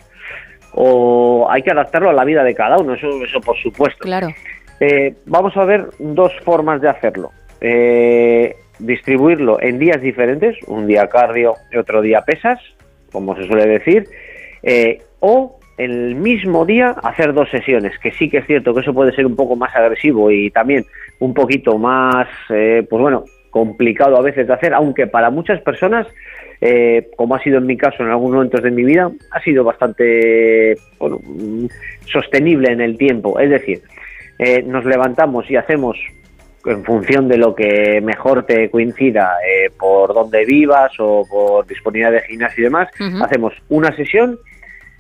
o 0.75 1.47
hay 1.49 1.61
que 1.61 1.71
adaptarlo 1.71 2.09
a 2.09 2.13
la 2.13 2.25
vida 2.25 2.43
de 2.43 2.53
cada 2.53 2.77
uno, 2.77 2.93
eso, 2.93 3.07
eso 3.23 3.39
por 3.41 3.57
supuesto. 3.57 3.99
Claro. 3.99 4.27
Eh, 4.79 5.15
vamos 5.25 5.55
a 5.57 5.65
ver 5.65 5.87
dos 5.99 6.33
formas 6.43 6.81
de 6.81 6.89
hacerlo. 6.89 7.31
Eh, 7.61 8.55
distribuirlo 8.79 9.61
en 9.61 9.79
días 9.79 10.01
diferentes, 10.01 10.57
un 10.67 10.85
día 10.85 11.07
cardio 11.07 11.55
y 11.71 11.77
otro 11.77 12.01
día 12.01 12.21
pesas, 12.21 12.59
como 13.11 13.35
se 13.35 13.47
suele 13.47 13.65
decir, 13.65 14.07
eh, 14.63 15.01
o 15.21 15.59
el 15.77 16.15
mismo 16.15 16.65
día 16.65 16.95
hacer 17.03 17.33
dos 17.33 17.49
sesiones, 17.49 17.97
que 17.99 18.11
sí 18.11 18.29
que 18.29 18.39
es 18.39 18.47
cierto 18.47 18.73
que 18.73 18.81
eso 18.81 18.93
puede 18.93 19.13
ser 19.13 19.25
un 19.25 19.35
poco 19.35 19.55
más 19.55 19.75
agresivo 19.75 20.31
y 20.31 20.49
también 20.51 20.85
un 21.19 21.33
poquito 21.33 21.77
más, 21.77 22.27
eh, 22.49 22.85
pues 22.89 23.01
bueno, 23.01 23.23
complicado 23.49 24.17
a 24.17 24.21
veces 24.21 24.47
de 24.47 24.53
hacer, 24.53 24.73
aunque 24.73 25.07
para 25.07 25.29
muchas 25.29 25.61
personas, 25.61 26.07
eh, 26.61 27.09
como 27.15 27.35
ha 27.35 27.43
sido 27.43 27.57
en 27.57 27.65
mi 27.65 27.77
caso 27.77 28.03
en 28.03 28.09
algunos 28.09 28.35
momentos 28.35 28.63
de 28.63 28.71
mi 28.71 28.83
vida, 28.83 29.11
ha 29.31 29.41
sido 29.41 29.63
bastante 29.63 30.75
bueno, 30.99 31.19
sostenible 32.11 32.71
en 32.71 32.81
el 32.81 32.97
tiempo. 32.97 33.39
Es 33.39 33.49
decir, 33.49 33.81
nos 34.65 34.83
levantamos 34.83 35.49
y 35.49 35.55
hacemos 35.55 35.97
en 36.65 36.83
función 36.83 37.27
de 37.27 37.37
lo 37.37 37.55
que 37.55 38.01
mejor 38.01 38.45
te 38.45 38.69
coincida 38.69 39.31
por 39.79 40.13
donde 40.13 40.43
vivas 40.45 40.91
o 40.99 41.25
por 41.29 41.65
disponibilidad 41.67 42.11
de 42.11 42.27
gimnasio 42.27 42.61
y 42.61 42.65
demás, 42.65 42.89
hacemos 43.21 43.53
una 43.69 43.95
sesión 43.95 44.37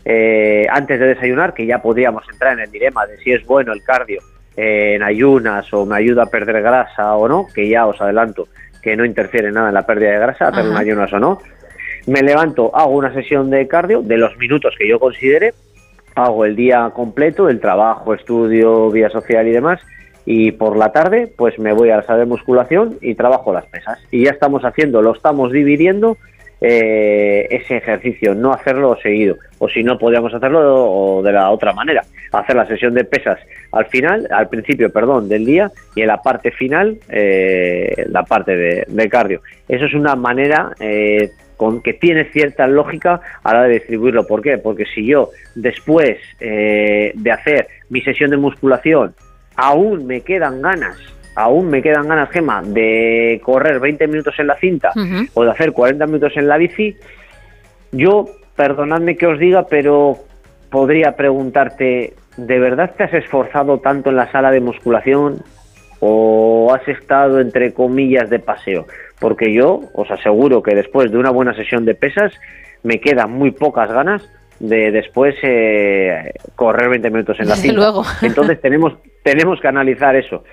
eh, 0.07 0.67
antes 0.69 0.99
de 0.99 1.07
desayunar, 1.07 1.55
que 1.55 1.65
ya 1.65 1.81
podríamos 1.81 2.23
entrar 2.31 2.53
en 2.53 2.59
el 2.59 2.71
dilema 2.71 3.07
de 3.07 3.17
si 3.17 3.31
es 3.31 3.43
bueno 3.45 3.73
el 3.73 3.83
cardio 3.83 4.21
en 4.55 5.03
ayunas 5.03 5.73
o 5.73 5.85
me 5.85 5.97
ayuda 5.97 6.23
a 6.23 6.25
perder 6.27 6.61
grasa 6.61 7.15
o 7.17 7.27
no, 7.27 7.47
que 7.53 7.67
ya 7.67 7.87
os 7.87 7.99
adelanto 7.99 8.47
que 8.85 8.95
no 8.95 9.03
interfiere 9.03 9.51
nada 9.51 9.69
en 9.69 9.73
la 9.73 9.87
pérdida 9.87 10.11
de 10.11 10.19
grasa, 10.19 10.49
hacer 10.49 10.69
un 10.69 10.77
ayunas 10.77 11.11
o 11.11 11.17
no. 11.17 11.39
Me 12.05 12.21
levanto, 12.21 12.69
hago 12.75 12.91
una 12.91 13.11
sesión 13.11 13.49
de 13.49 13.67
cardio 13.67 14.03
de 14.03 14.15
los 14.15 14.37
minutos 14.37 14.75
que 14.77 14.87
yo 14.87 14.99
considere, 14.99 15.55
hago 16.13 16.45
el 16.45 16.55
día 16.55 16.91
completo, 16.93 17.49
el 17.49 17.59
trabajo, 17.59 18.13
estudio, 18.13 18.91
vía 18.91 19.09
social 19.09 19.47
y 19.47 19.51
demás, 19.51 19.81
y 20.23 20.51
por 20.51 20.77
la 20.77 20.91
tarde 20.91 21.33
pues 21.35 21.57
me 21.57 21.73
voy 21.73 21.89
a 21.89 21.97
la 21.97 22.03
sala 22.03 22.19
de 22.19 22.25
musculación 22.27 22.99
y 23.01 23.15
trabajo 23.15 23.51
las 23.51 23.65
pesas. 23.65 23.97
Y 24.11 24.25
ya 24.25 24.29
estamos 24.29 24.63
haciendo, 24.63 25.01
lo 25.01 25.15
estamos 25.15 25.51
dividiendo 25.51 26.17
eh, 26.67 27.45
ese 27.51 27.77
ejercicio, 27.77 28.33
no 28.33 28.51
hacerlo 28.51 28.97
seguido, 28.99 29.37
o 29.59 29.69
si 29.69 29.83
no 29.83 29.99
podríamos 29.99 30.33
hacerlo 30.33 31.21
de 31.21 31.31
la 31.31 31.51
otra 31.51 31.73
manera, 31.73 32.03
hacer 32.31 32.55
la 32.55 32.65
sesión 32.65 32.95
de 32.95 33.03
pesas 33.03 33.37
al 33.71 33.85
final, 33.85 34.27
al 34.31 34.49
principio, 34.49 34.91
perdón, 34.91 35.29
del 35.29 35.45
día 35.45 35.71
y 35.95 36.01
en 36.01 36.07
la 36.07 36.23
parte 36.23 36.49
final, 36.49 36.97
eh, 37.09 38.05
la 38.07 38.23
parte 38.23 38.55
de, 38.55 39.09
cardio. 39.09 39.41
Eso 39.69 39.85
es 39.85 39.93
una 39.93 40.15
manera 40.15 40.71
eh, 40.79 41.29
con 41.55 41.83
que 41.83 41.93
tiene 41.93 42.31
cierta 42.31 42.65
lógica 42.65 43.21
a 43.43 43.53
la 43.53 43.63
de 43.65 43.73
distribuirlo. 43.75 44.25
¿Por 44.25 44.41
qué? 44.41 44.57
Porque 44.57 44.85
si 44.85 45.05
yo 45.05 45.29
después 45.53 46.17
de 46.39 47.31
hacer 47.31 47.67
mi 47.89 48.01
sesión 48.01 48.31
de 48.31 48.37
musculación 48.37 49.13
aún 49.55 50.07
me 50.07 50.21
quedan 50.21 50.63
ganas 50.63 50.97
aún 51.35 51.69
me 51.69 51.81
quedan 51.81 52.07
ganas, 52.07 52.29
Gema, 52.29 52.61
de 52.63 53.41
correr 53.43 53.79
20 53.79 54.07
minutos 54.07 54.33
en 54.39 54.47
la 54.47 54.55
cinta 54.55 54.91
o 55.33 55.43
de 55.43 55.51
hacer 55.51 55.73
40 55.73 56.05
minutos 56.07 56.33
en 56.35 56.47
la 56.47 56.57
bici, 56.57 56.95
yo, 57.91 58.25
perdonadme 58.55 59.15
que 59.15 59.27
os 59.27 59.37
diga, 59.37 59.67
pero 59.67 60.17
podría 60.69 61.15
preguntarte, 61.15 62.13
¿de 62.37 62.59
verdad 62.59 62.93
te 62.97 63.03
has 63.03 63.13
esforzado 63.13 63.79
tanto 63.79 64.09
en 64.09 64.15
la 64.15 64.31
sala 64.31 64.51
de 64.51 64.61
musculación 64.61 65.43
o 65.99 66.73
has 66.73 66.87
estado, 66.87 67.39
entre 67.39 67.73
comillas, 67.73 68.29
de 68.29 68.39
paseo? 68.39 68.85
Porque 69.19 69.53
yo 69.53 69.81
os 69.93 70.09
aseguro 70.09 70.63
que 70.63 70.75
después 70.75 71.11
de 71.11 71.17
una 71.17 71.31
buena 71.31 71.53
sesión 71.53 71.85
de 71.85 71.95
pesas 71.95 72.33
me 72.83 72.99
quedan 72.99 73.31
muy 73.31 73.51
pocas 73.51 73.91
ganas 73.91 74.29
de 74.59 74.91
después 74.91 75.35
eh, 75.43 76.33
correr 76.55 76.89
20 76.89 77.09
minutos 77.09 77.37
en 77.39 77.49
la 77.49 77.55
cinta. 77.55 77.75
Luego. 77.75 78.03
Entonces 78.21 78.59
tenemos, 78.61 78.93
tenemos 79.23 79.59
que 79.59 79.67
analizar 79.67 80.15
eso 80.15 80.43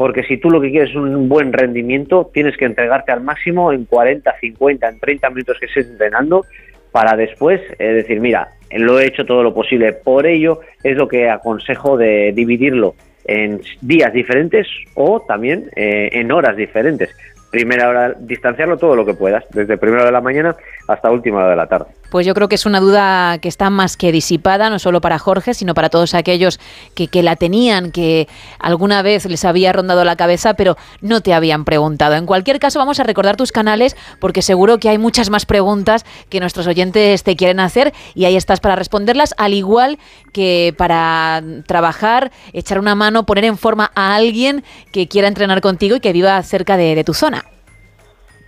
porque 0.00 0.22
si 0.22 0.38
tú 0.38 0.48
lo 0.48 0.62
que 0.62 0.70
quieres 0.70 0.88
es 0.88 0.96
un 0.96 1.28
buen 1.28 1.52
rendimiento, 1.52 2.30
tienes 2.32 2.56
que 2.56 2.64
entregarte 2.64 3.12
al 3.12 3.20
máximo 3.20 3.70
en 3.70 3.84
40, 3.84 4.34
50, 4.40 4.88
en 4.88 4.98
30 4.98 5.28
minutos 5.28 5.58
que 5.60 5.66
estés 5.66 5.90
entrenando 5.90 6.46
para 6.90 7.18
después 7.18 7.60
eh, 7.78 7.84
decir, 7.92 8.18
mira, 8.18 8.48
lo 8.70 8.98
he 8.98 9.04
hecho 9.04 9.26
todo 9.26 9.42
lo 9.42 9.52
posible. 9.52 9.92
Por 9.92 10.26
ello 10.26 10.60
es 10.82 10.96
lo 10.96 11.06
que 11.06 11.28
aconsejo 11.28 11.98
de 11.98 12.32
dividirlo 12.34 12.94
en 13.26 13.60
días 13.82 14.10
diferentes 14.14 14.66
o 14.94 15.20
también 15.20 15.68
eh, 15.76 16.08
en 16.12 16.32
horas 16.32 16.56
diferentes 16.56 17.14
primera 17.50 17.90
hora, 17.90 18.14
distanciarlo 18.18 18.78
todo 18.78 18.96
lo 18.96 19.04
que 19.04 19.12
puedas, 19.12 19.44
desde 19.50 19.76
primera 19.76 20.02
hora 20.02 20.10
de 20.10 20.12
la 20.12 20.20
mañana 20.22 20.56
hasta 20.88 21.10
última 21.10 21.40
hora 21.40 21.50
de 21.50 21.56
la 21.56 21.66
tarde. 21.66 21.99
Pues 22.10 22.26
yo 22.26 22.34
creo 22.34 22.48
que 22.48 22.56
es 22.56 22.66
una 22.66 22.80
duda 22.80 23.38
que 23.38 23.48
está 23.48 23.70
más 23.70 23.96
que 23.96 24.10
disipada, 24.10 24.68
no 24.68 24.78
solo 24.78 25.00
para 25.00 25.18
Jorge, 25.18 25.54
sino 25.54 25.74
para 25.74 25.88
todos 25.90 26.14
aquellos 26.14 26.58
que, 26.94 27.22
la 27.22 27.36
tenían, 27.36 27.92
que 27.92 28.28
alguna 28.58 29.02
vez 29.02 29.26
les 29.26 29.44
había 29.44 29.72
rondado 29.72 30.04
la 30.04 30.16
cabeza, 30.16 30.54
pero 30.54 30.76
no 31.00 31.20
te 31.20 31.34
habían 31.34 31.64
preguntado. 31.64 32.14
En 32.14 32.26
cualquier 32.26 32.58
caso, 32.58 32.78
vamos 32.78 32.98
a 32.98 33.04
recordar 33.04 33.36
tus 33.36 33.52
canales, 33.52 33.96
porque 34.18 34.42
seguro 34.42 34.78
que 34.78 34.88
hay 34.88 34.98
muchas 34.98 35.30
más 35.30 35.46
preguntas 35.46 36.04
que 36.28 36.40
nuestros 36.40 36.66
oyentes 36.66 37.22
te 37.22 37.36
quieren 37.36 37.60
hacer 37.60 37.92
y 38.14 38.24
ahí 38.24 38.36
estás 38.36 38.60
para 38.60 38.74
responderlas, 38.74 39.34
al 39.38 39.54
igual 39.54 39.98
que 40.32 40.74
para 40.76 41.42
trabajar, 41.66 42.32
echar 42.52 42.78
una 42.78 42.94
mano, 42.94 43.24
poner 43.24 43.44
en 43.44 43.56
forma 43.56 43.92
a 43.94 44.16
alguien 44.16 44.64
que 44.92 45.06
quiera 45.06 45.28
entrenar 45.28 45.60
contigo 45.60 45.96
y 45.96 46.00
que 46.00 46.12
viva 46.12 46.42
cerca 46.42 46.76
de 46.76 47.04
tu 47.04 47.14
zona. 47.14 47.44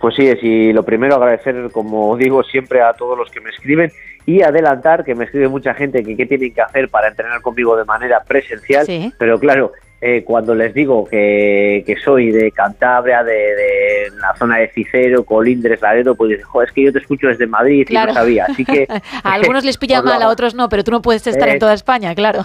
Pues 0.03 0.15
sí, 0.15 0.29
y 0.41 0.73
lo 0.73 0.83
primero 0.83 1.15
agradecer, 1.15 1.69
como 1.71 2.17
digo 2.17 2.43
siempre, 2.43 2.81
a 2.81 2.91
todos 2.91 3.17
los 3.17 3.31
que 3.31 3.39
me 3.39 3.51
escriben 3.51 3.89
y 4.25 4.41
adelantar 4.41 5.05
que 5.05 5.15
me 5.15 5.23
escribe 5.23 5.47
mucha 5.47 5.73
gente 5.73 6.03
que 6.03 6.17
qué 6.17 6.25
tienen 6.25 6.53
que 6.53 6.59
hacer 6.59 6.89
para 6.89 7.07
entrenar 7.07 7.39
conmigo 7.39 7.77
de 7.77 7.85
manera 7.85 8.21
presencial, 8.21 8.85
pero 9.17 9.39
claro, 9.39 9.71
eh, 10.01 10.25
cuando 10.25 10.53
les 10.53 10.73
digo 10.73 11.05
que, 11.05 11.95
soy 12.03 12.31
de 12.31 12.51
Cantabria, 12.51 13.23
de, 13.23 14.09
la 14.19 14.35
zona 14.35 14.57
de 14.57 14.67
Cicero, 14.71 15.23
Colindres, 15.23 15.81
Laredo, 15.81 16.15
pues 16.15 16.31
dicen, 16.31 16.45
es 16.65 16.71
que 16.73 16.83
yo 16.83 16.91
te 16.91 16.99
escucho 16.99 17.27
desde 17.27 17.47
Madrid 17.47 17.87
y 17.89 17.93
no 17.93 18.13
sabía, 18.13 18.47
así 18.49 18.65
que... 18.65 18.85
a 19.23 19.33
algunos 19.33 19.63
les 19.63 19.77
pilla 19.77 20.01
mal, 20.01 20.21
a 20.21 20.27
otros 20.27 20.53
no, 20.53 20.67
pero 20.67 20.83
tú 20.83 20.91
no 20.91 21.01
puedes 21.01 21.25
estar 21.25 21.47
en 21.47 21.59
toda 21.59 21.73
España, 21.73 22.13
claro. 22.13 22.41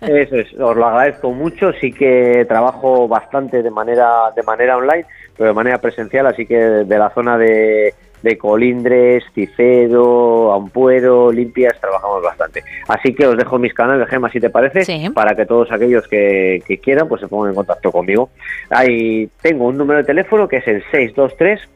eso 0.00 0.36
es, 0.36 0.58
os 0.58 0.74
lo 0.74 0.86
agradezco 0.86 1.30
mucho, 1.30 1.74
sí 1.74 1.92
que 1.92 2.46
trabajo 2.48 3.06
bastante 3.06 3.62
de 3.62 3.70
manera, 3.70 4.30
de 4.34 4.42
manera 4.44 4.78
online, 4.78 5.04
pero 5.36 5.48
de 5.48 5.54
manera 5.54 5.78
presencial, 5.78 6.26
así 6.26 6.46
que 6.46 6.56
de 6.56 6.98
la 6.98 7.10
zona 7.10 7.38
de, 7.38 7.94
de 8.22 8.38
Colindres, 8.38 9.24
Cicedo, 9.34 10.54
Ampuero, 10.54 11.32
Limpias, 11.32 11.78
trabajamos 11.80 12.22
bastante. 12.22 12.62
Así 12.88 13.14
que 13.14 13.26
os 13.26 13.36
dejo 13.36 13.58
mis 13.58 13.74
canales, 13.74 14.08
Gema, 14.08 14.30
si 14.30 14.38
te 14.40 14.48
parece, 14.50 15.10
para 15.10 15.34
que 15.34 15.44
todos 15.44 15.72
aquellos 15.72 16.06
que, 16.08 16.62
quieran 16.82 17.08
pues 17.08 17.20
se 17.20 17.28
pongan 17.28 17.50
en 17.50 17.56
contacto 17.56 17.92
conmigo. 17.92 18.30
Ahí 18.70 19.28
tengo 19.40 19.66
un 19.66 19.76
número 19.76 19.98
de 19.98 20.04
teléfono 20.04 20.48
que 20.48 20.56
es 20.58 20.68
el 20.68 20.84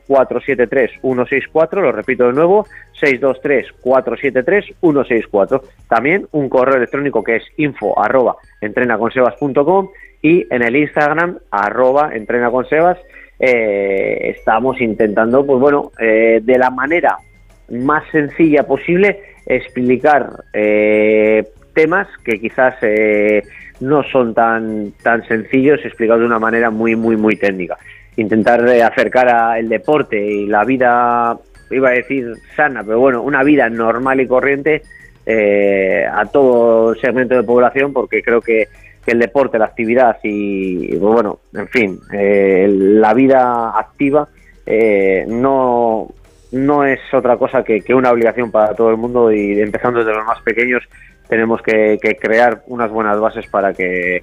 623-473-164, 0.09 1.81
lo 1.81 1.91
repito 1.93 2.27
de 2.27 2.33
nuevo, 2.33 2.67
623-473-164. 3.01 5.63
También 5.89 6.27
un 6.33 6.49
correo 6.49 6.77
electrónico 6.77 7.23
que 7.23 7.37
es 7.37 7.45
info 7.57 7.97
arroba 7.99 8.37
entrenaconsebas.com 8.61 9.91
y 10.23 10.47
en 10.53 10.63
el 10.63 10.75
Instagram 10.77 11.39
arroba 11.51 12.15
entrenaconsebas 12.15 12.99
eh, 13.39 14.33
estamos 14.37 14.81
intentando, 14.81 15.45
pues 15.45 15.61
bueno, 15.61 15.93
eh, 15.99 16.41
de 16.43 16.59
la 16.59 16.71
manera 16.71 17.19
más 17.71 18.05
sencilla 18.11 18.63
posible 18.63 19.21
explicar 19.45 20.45
eh, 20.53 21.45
temas 21.75 22.09
que 22.25 22.41
quizás 22.41 22.75
eh, 22.83 23.43
no 23.81 24.03
son 24.05 24.35
tan, 24.35 24.93
tan 25.03 25.27
sencillos 25.27 25.81
explicados 25.85 26.21
de 26.21 26.27
una 26.27 26.39
manera 26.39 26.71
muy, 26.71 26.97
muy, 26.97 27.17
muy 27.17 27.37
técnica. 27.37 27.77
Intentar 28.17 28.65
acercar 28.65 29.29
a 29.29 29.59
el 29.59 29.69
deporte 29.69 30.19
y 30.19 30.47
la 30.47 30.65
vida, 30.65 31.37
iba 31.71 31.91
a 31.91 31.93
decir 31.93 32.33
sana, 32.57 32.83
pero 32.83 32.99
bueno, 32.99 33.23
una 33.23 33.43
vida 33.43 33.69
normal 33.69 34.21
y 34.21 34.27
corriente 34.27 34.83
a 36.11 36.25
todo 36.27 36.95
segmento 36.95 37.35
de 37.35 37.43
población 37.43 37.93
porque 37.93 38.23
creo 38.23 38.41
que 38.41 38.69
que 39.07 39.13
el 39.13 39.21
deporte, 39.21 39.59
la 39.59 39.67
actividad 39.67 40.19
y, 40.23 40.97
bueno, 40.97 41.39
en 41.55 41.69
fin, 41.69 42.01
eh, 42.13 42.67
la 42.69 43.15
vida 43.15 43.71
activa 43.79 44.29
eh, 44.67 45.25
no, 45.29 46.09
no 46.51 46.85
es 46.85 46.99
otra 47.13 47.37
cosa 47.37 47.63
que, 47.63 47.81
que, 47.81 47.95
una 47.95 48.11
obligación 48.11 48.51
para 48.51 48.75
todo 48.75 48.91
el 48.91 48.97
mundo 48.97 49.33
y 49.33 49.61
empezando 49.61 50.01
desde 50.01 50.13
los 50.13 50.27
más 50.27 50.43
pequeños 50.43 50.83
tenemos 51.29 51.63
que, 51.63 51.99
que 52.03 52.17
crear 52.17 52.63
unas 52.67 52.91
buenas 52.91 53.19
bases 53.21 53.47
para 53.47 53.73
que, 53.73 54.23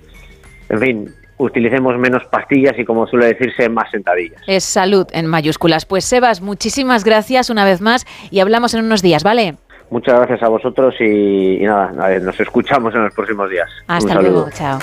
en 0.69 0.79
fin, 0.79 1.09
utilicemos 1.38 1.97
menos 1.97 2.23
pastillas 2.25 2.77
y, 2.77 2.86
como 2.86 3.07
suele 3.07 3.27
decirse, 3.27 3.69
más 3.69 3.89
sentadillas. 3.91 4.41
Es 4.47 4.63
salud 4.63 5.07
en 5.11 5.27
mayúsculas. 5.27 5.86
Pues 5.86 6.05
Sebas, 6.05 6.41
muchísimas 6.41 7.03
gracias 7.03 7.49
una 7.49 7.65
vez 7.65 7.81
más 7.81 8.05
y 8.31 8.39
hablamos 8.39 8.73
en 8.73 8.86
unos 8.86 9.01
días, 9.01 9.23
¿vale? 9.23 9.55
Muchas 9.93 10.15
gracias 10.15 10.41
a 10.41 10.47
vosotros 10.47 10.95
y, 10.99 11.63
y 11.63 11.65
nada, 11.65 12.17
nos 12.19 12.39
escuchamos 12.39 12.95
en 12.95 13.03
los 13.03 13.13
próximos 13.13 13.47
días. 13.47 13.69
Hasta 13.85 14.19
luego, 14.19 14.49
chao. 14.49 14.79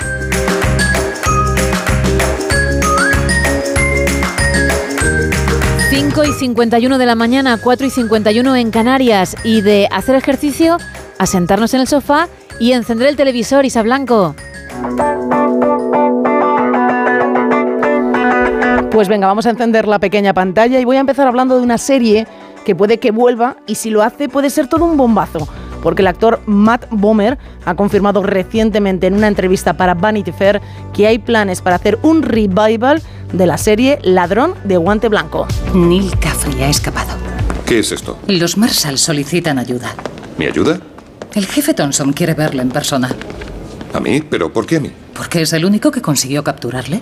Cinco 5.89 6.23
y 6.23 6.31
51 6.31 6.97
de 6.97 7.05
la 7.05 7.15
mañana, 7.15 7.59
4 7.61 7.87
y 7.87 7.89
51 7.89 8.55
en 8.55 8.71
Canarias 8.71 9.35
y 9.43 9.59
de 9.59 9.89
hacer 9.91 10.15
ejercicio 10.15 10.77
a 11.19 11.25
sentarnos 11.25 11.73
en 11.73 11.81
el 11.81 11.87
sofá 11.87 12.29
y 12.61 12.71
encender 12.71 13.09
el 13.09 13.17
televisor, 13.17 13.65
Isa 13.65 13.83
Blanco. 13.83 14.33
Pues 18.91 19.09
venga, 19.09 19.27
vamos 19.27 19.45
a 19.45 19.49
encender 19.49 19.89
la 19.89 19.99
pequeña 19.99 20.33
pantalla 20.33 20.79
y 20.79 20.85
voy 20.85 20.95
a 20.95 21.01
empezar 21.01 21.27
hablando 21.27 21.57
de 21.57 21.63
una 21.63 21.77
serie 21.77 22.27
que 22.65 22.75
puede 22.75 22.99
que 22.99 23.11
vuelva 23.11 23.57
y 23.67 23.75
si 23.75 23.89
lo 23.89 24.03
hace 24.03 24.29
puede 24.29 24.49
ser 24.49 24.67
todo 24.67 24.85
un 24.85 24.97
bombazo. 24.97 25.47
Porque 25.81 26.03
el 26.03 26.07
actor 26.07 26.41
Matt 26.45 26.85
Bomer 26.91 27.39
ha 27.65 27.75
confirmado 27.75 28.21
recientemente 28.21 29.07
en 29.07 29.15
una 29.15 29.27
entrevista 29.27 29.73
para 29.73 29.95
Vanity 29.95 30.31
Fair 30.31 30.61
que 30.93 31.07
hay 31.07 31.17
planes 31.17 31.61
para 31.61 31.77
hacer 31.77 31.97
un 32.03 32.21
revival 32.21 33.01
de 33.33 33.45
la 33.47 33.57
serie 33.57 33.97
Ladrón 34.03 34.53
de 34.63 34.77
Guante 34.77 35.09
Blanco. 35.09 35.47
Neil 35.73 36.11
Caffrey 36.19 36.61
ha 36.61 36.69
escapado. 36.69 37.09
¿Qué 37.65 37.79
es 37.79 37.91
esto? 37.91 38.17
Los 38.27 38.57
Marshall 38.57 38.97
solicitan 38.97 39.57
ayuda. 39.57 39.95
¿Mi 40.37 40.45
ayuda? 40.45 40.79
El 41.33 41.45
jefe 41.45 41.73
Thompson 41.73 42.13
quiere 42.13 42.33
verle 42.33 42.61
en 42.61 42.69
persona. 42.69 43.09
¿A 43.93 43.99
mí? 43.99 44.21
¿Pero 44.21 44.51
por 44.51 44.65
qué 44.65 44.77
a 44.77 44.79
mí? 44.81 44.91
Porque 45.15 45.41
es 45.41 45.53
el 45.53 45.65
único 45.65 45.91
que 45.91 46.01
consiguió 46.01 46.43
capturarle. 46.43 47.01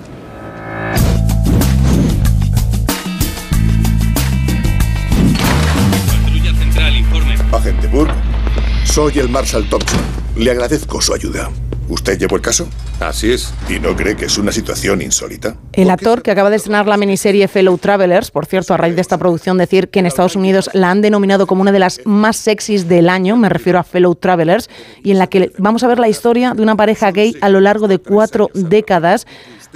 Soy 8.85 9.19
el 9.19 9.29
Marshal 9.29 9.67
Thompson. 9.69 9.99
Le 10.35 10.51
agradezco 10.51 11.01
su 11.01 11.13
ayuda. 11.13 11.49
¿Usted 11.89 12.19
llevó 12.19 12.35
el 12.35 12.41
caso? 12.43 12.69
Así 12.99 13.31
es. 13.31 13.51
¿Y 13.67 13.79
no 13.79 13.95
cree 13.95 14.15
que 14.15 14.25
es 14.25 14.37
una 14.37 14.51
situación 14.51 15.01
insólita? 15.01 15.55
El 15.73 15.89
actor 15.89 16.21
que 16.21 16.29
acaba 16.29 16.51
de 16.51 16.57
estrenar 16.57 16.87
la 16.87 16.97
miniserie 16.97 17.47
Fellow 17.47 17.79
Travelers, 17.79 18.29
por 18.29 18.45
cierto, 18.45 18.75
a 18.75 18.77
raíz 18.77 18.93
de 18.93 19.01
esta 19.01 19.17
producción, 19.17 19.57
decir 19.57 19.89
que 19.89 19.99
en 19.99 20.05
Estados 20.05 20.35
Unidos 20.35 20.69
la 20.73 20.91
han 20.91 21.01
denominado 21.01 21.47
como 21.47 21.63
una 21.63 21.71
de 21.71 21.79
las 21.79 22.01
más 22.05 22.37
sexys 22.37 22.87
del 22.87 23.09
año, 23.09 23.37
me 23.37 23.49
refiero 23.49 23.79
a 23.79 23.83
Fellow 23.83 24.13
Travelers, 24.13 24.69
y 25.03 25.09
en 25.11 25.17
la 25.17 25.27
que 25.27 25.51
vamos 25.57 25.83
a 25.83 25.87
ver 25.87 25.97
la 25.97 26.09
historia 26.09 26.53
de 26.53 26.61
una 26.61 26.75
pareja 26.75 27.11
gay 27.11 27.35
a 27.41 27.49
lo 27.49 27.59
largo 27.59 27.87
de 27.87 27.97
cuatro 27.97 28.49
décadas 28.53 29.25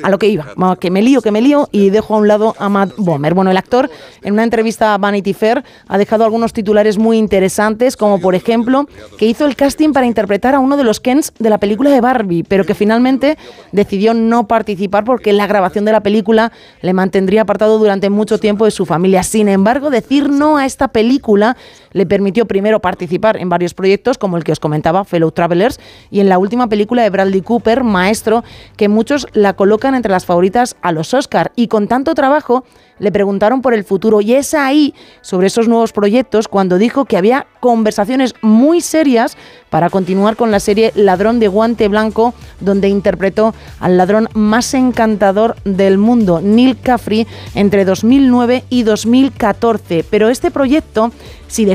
a 0.02 0.10
lo 0.10 0.18
que 0.18 0.28
iba, 0.28 0.48
que 0.80 0.90
me 0.90 1.02
lío, 1.02 1.22
que 1.22 1.32
me 1.32 1.42
lío 1.42 1.70
y 1.72 1.90
dejo 1.92 2.16
a 2.16 2.18
un 2.18 2.28
lado 2.28 2.56
a 2.58 2.70
Matt 2.70 2.94
Bomer. 2.98 3.34
Bueno, 3.34 3.52
el 3.52 3.58
actor 3.58 3.92
en 4.24 4.34
una 4.34 4.44
entrevista 4.44 4.94
a 4.94 4.98
Vanity 4.98 5.34
Fair 5.34 5.64
ha 5.88 5.98
dejado 5.98 6.24
algunos 6.24 6.54
titulares 6.54 6.98
muy 6.98 7.18
interesantes, 7.18 7.96
como 7.96 8.20
por 8.20 8.34
ejemplo 8.34 8.88
que 9.18 9.28
hizo 9.28 9.46
el 9.46 9.56
casting 9.56 9.94
para 9.94 10.08
interpretar 10.08 10.56
a 10.56 10.60
uno 10.60 10.78
de 10.78 10.84
los 10.84 11.00
Kens 11.00 11.34
de 11.38 11.50
la 11.50 11.60
película 11.60 11.92
de 11.92 12.02
Barbie, 12.04 12.44
pero 12.44 12.66
que 12.66 12.76
finalmente 12.76 13.40
decidió 13.72 14.14
no 14.14 14.48
participar 14.48 15.04
porque 15.04 15.34
la 15.34 15.48
grabación 15.48 15.86
de 15.86 15.92
la 15.92 16.04
película 16.04 16.52
le 16.82 16.94
mantendría 16.94 17.42
apartado 17.42 17.80
durante 17.80 18.12
mucho 18.12 18.38
tiempo 18.38 18.66
de 18.66 18.72
su 18.72 18.86
familia. 18.86 19.24
Sin 19.24 19.50
embargo, 19.50 19.90
decir 19.90 20.30
no 20.30 20.58
a 20.58 20.68
esta 20.68 20.90
película 20.90 21.58
le 21.94 22.06
permitió 22.06 22.46
primero 22.46 22.80
participar 22.80 23.38
en 23.38 23.50
varios 23.50 23.74
proyectos, 23.74 24.18
como 24.18 24.38
el 24.38 24.44
que 24.44 24.52
os 24.52 24.60
comentaba, 24.60 25.06
Fellow 25.06 25.32
Travelers, 25.32 25.80
y 26.12 26.20
en 26.20 26.30
la 26.30 26.38
última 26.38 26.68
película 26.68 27.04
de 27.04 27.10
Bradley 27.10 27.42
Cooper, 27.42 27.84
Maestro, 27.84 28.44
que 28.76 28.90
muchos 28.90 29.28
la 29.34 29.54
colocan 29.54 29.96
entre 29.96 30.12
las 30.12 30.26
favoritas 30.26 30.76
a 30.82 30.92
los 30.92 31.14
Oscar. 31.14 31.52
Y 31.56 31.68
con 31.68 31.88
tanto 31.88 32.14
trabajo, 32.16 32.66
le 33.00 33.12
preguntaron 33.12 33.62
por 33.62 33.74
el 33.74 33.84
futuro 33.84 34.22
y 34.22 34.34
es 34.34 34.54
ahí, 34.54 34.94
sobre 35.22 35.48
esos 35.48 35.68
nuevos 35.68 35.92
proyectos, 35.94 36.48
cuando 36.48 36.78
dijo 36.78 37.06
que 37.06 37.18
había 37.18 37.48
conversaciones 37.60 38.36
muy 38.42 38.82
serias 38.82 39.38
para 39.70 39.90
continuar 39.90 40.36
con 40.36 40.52
la 40.52 40.60
serie 40.60 40.92
Ladrón 40.96 41.40
de 41.40 41.48
Guante 41.48 41.88
Blanco, 41.88 42.34
donde 42.60 42.90
interpretó 42.90 43.54
al 43.80 43.98
ladrón 43.98 44.30
más 44.34 44.74
encantador 44.74 45.56
del 45.64 45.98
mundo, 45.98 46.42
Neil 46.42 46.78
Caffrey, 46.80 47.28
entre 47.56 47.86
2009 47.86 48.64
y 48.70 48.84
2014. 48.84 50.06
Pero 50.10 50.30
este 50.30 50.52
proyecto, 50.52 51.12
si, 51.54 51.68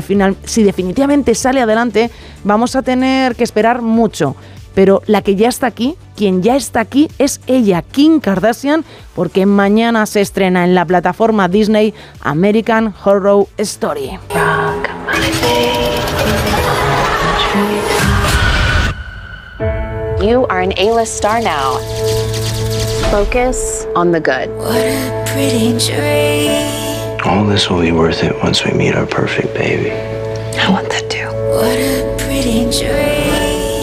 si 0.43 0.63
definitivamente 0.63 1.33
sale 1.35 1.61
adelante, 1.61 2.11
vamos 2.43 2.75
a 2.75 2.81
tener 2.81 3.35
que 3.35 3.43
esperar 3.43 3.81
mucho 3.81 4.35
pero 4.79 5.01
la 5.07 5.21
que 5.21 5.35
ya 5.35 5.49
está 5.49 5.67
aquí, 5.67 5.97
quien 6.15 6.41
ya 6.41 6.55
está 6.55 6.79
aquí 6.79 7.09
es 7.17 7.41
ella, 7.47 7.81
Kim 7.81 8.21
Kardashian, 8.21 8.85
porque 9.13 9.45
mañana 9.45 10.05
se 10.05 10.21
estrena 10.21 10.63
en 10.63 10.73
la 10.73 10.85
plataforma 10.85 11.49
Disney 11.49 11.93
American 12.21 12.93
Horror 13.03 13.45
Story. 13.57 14.17
You 20.21 20.45
are 20.49 20.61
an 20.61 20.73
A-list 20.77 21.17
star 21.17 21.41
now. 21.41 21.79
Focus 23.11 23.85
on 23.95 24.11
the 24.11 24.19
good. 24.21 24.49
What 24.59 24.77
a 24.77 25.23
pretty 25.25 25.77
dream. 25.77 26.88
All 27.25 27.43
this 27.45 27.69
will 27.69 27.81
be 27.81 27.91
worth 27.91 28.23
it 28.23 28.35
once 28.37 28.63
we 28.63 28.71
meet 28.71 28.95
our 28.95 29.05
perfect 29.05 29.53
baby. 29.53 29.91
I 29.91 30.69
want 30.69 30.89
that 30.89 31.09
too. 31.09 31.27
What 31.27 31.77
a 31.77 32.15
pretty 32.17 32.61
dream. 32.71 33.18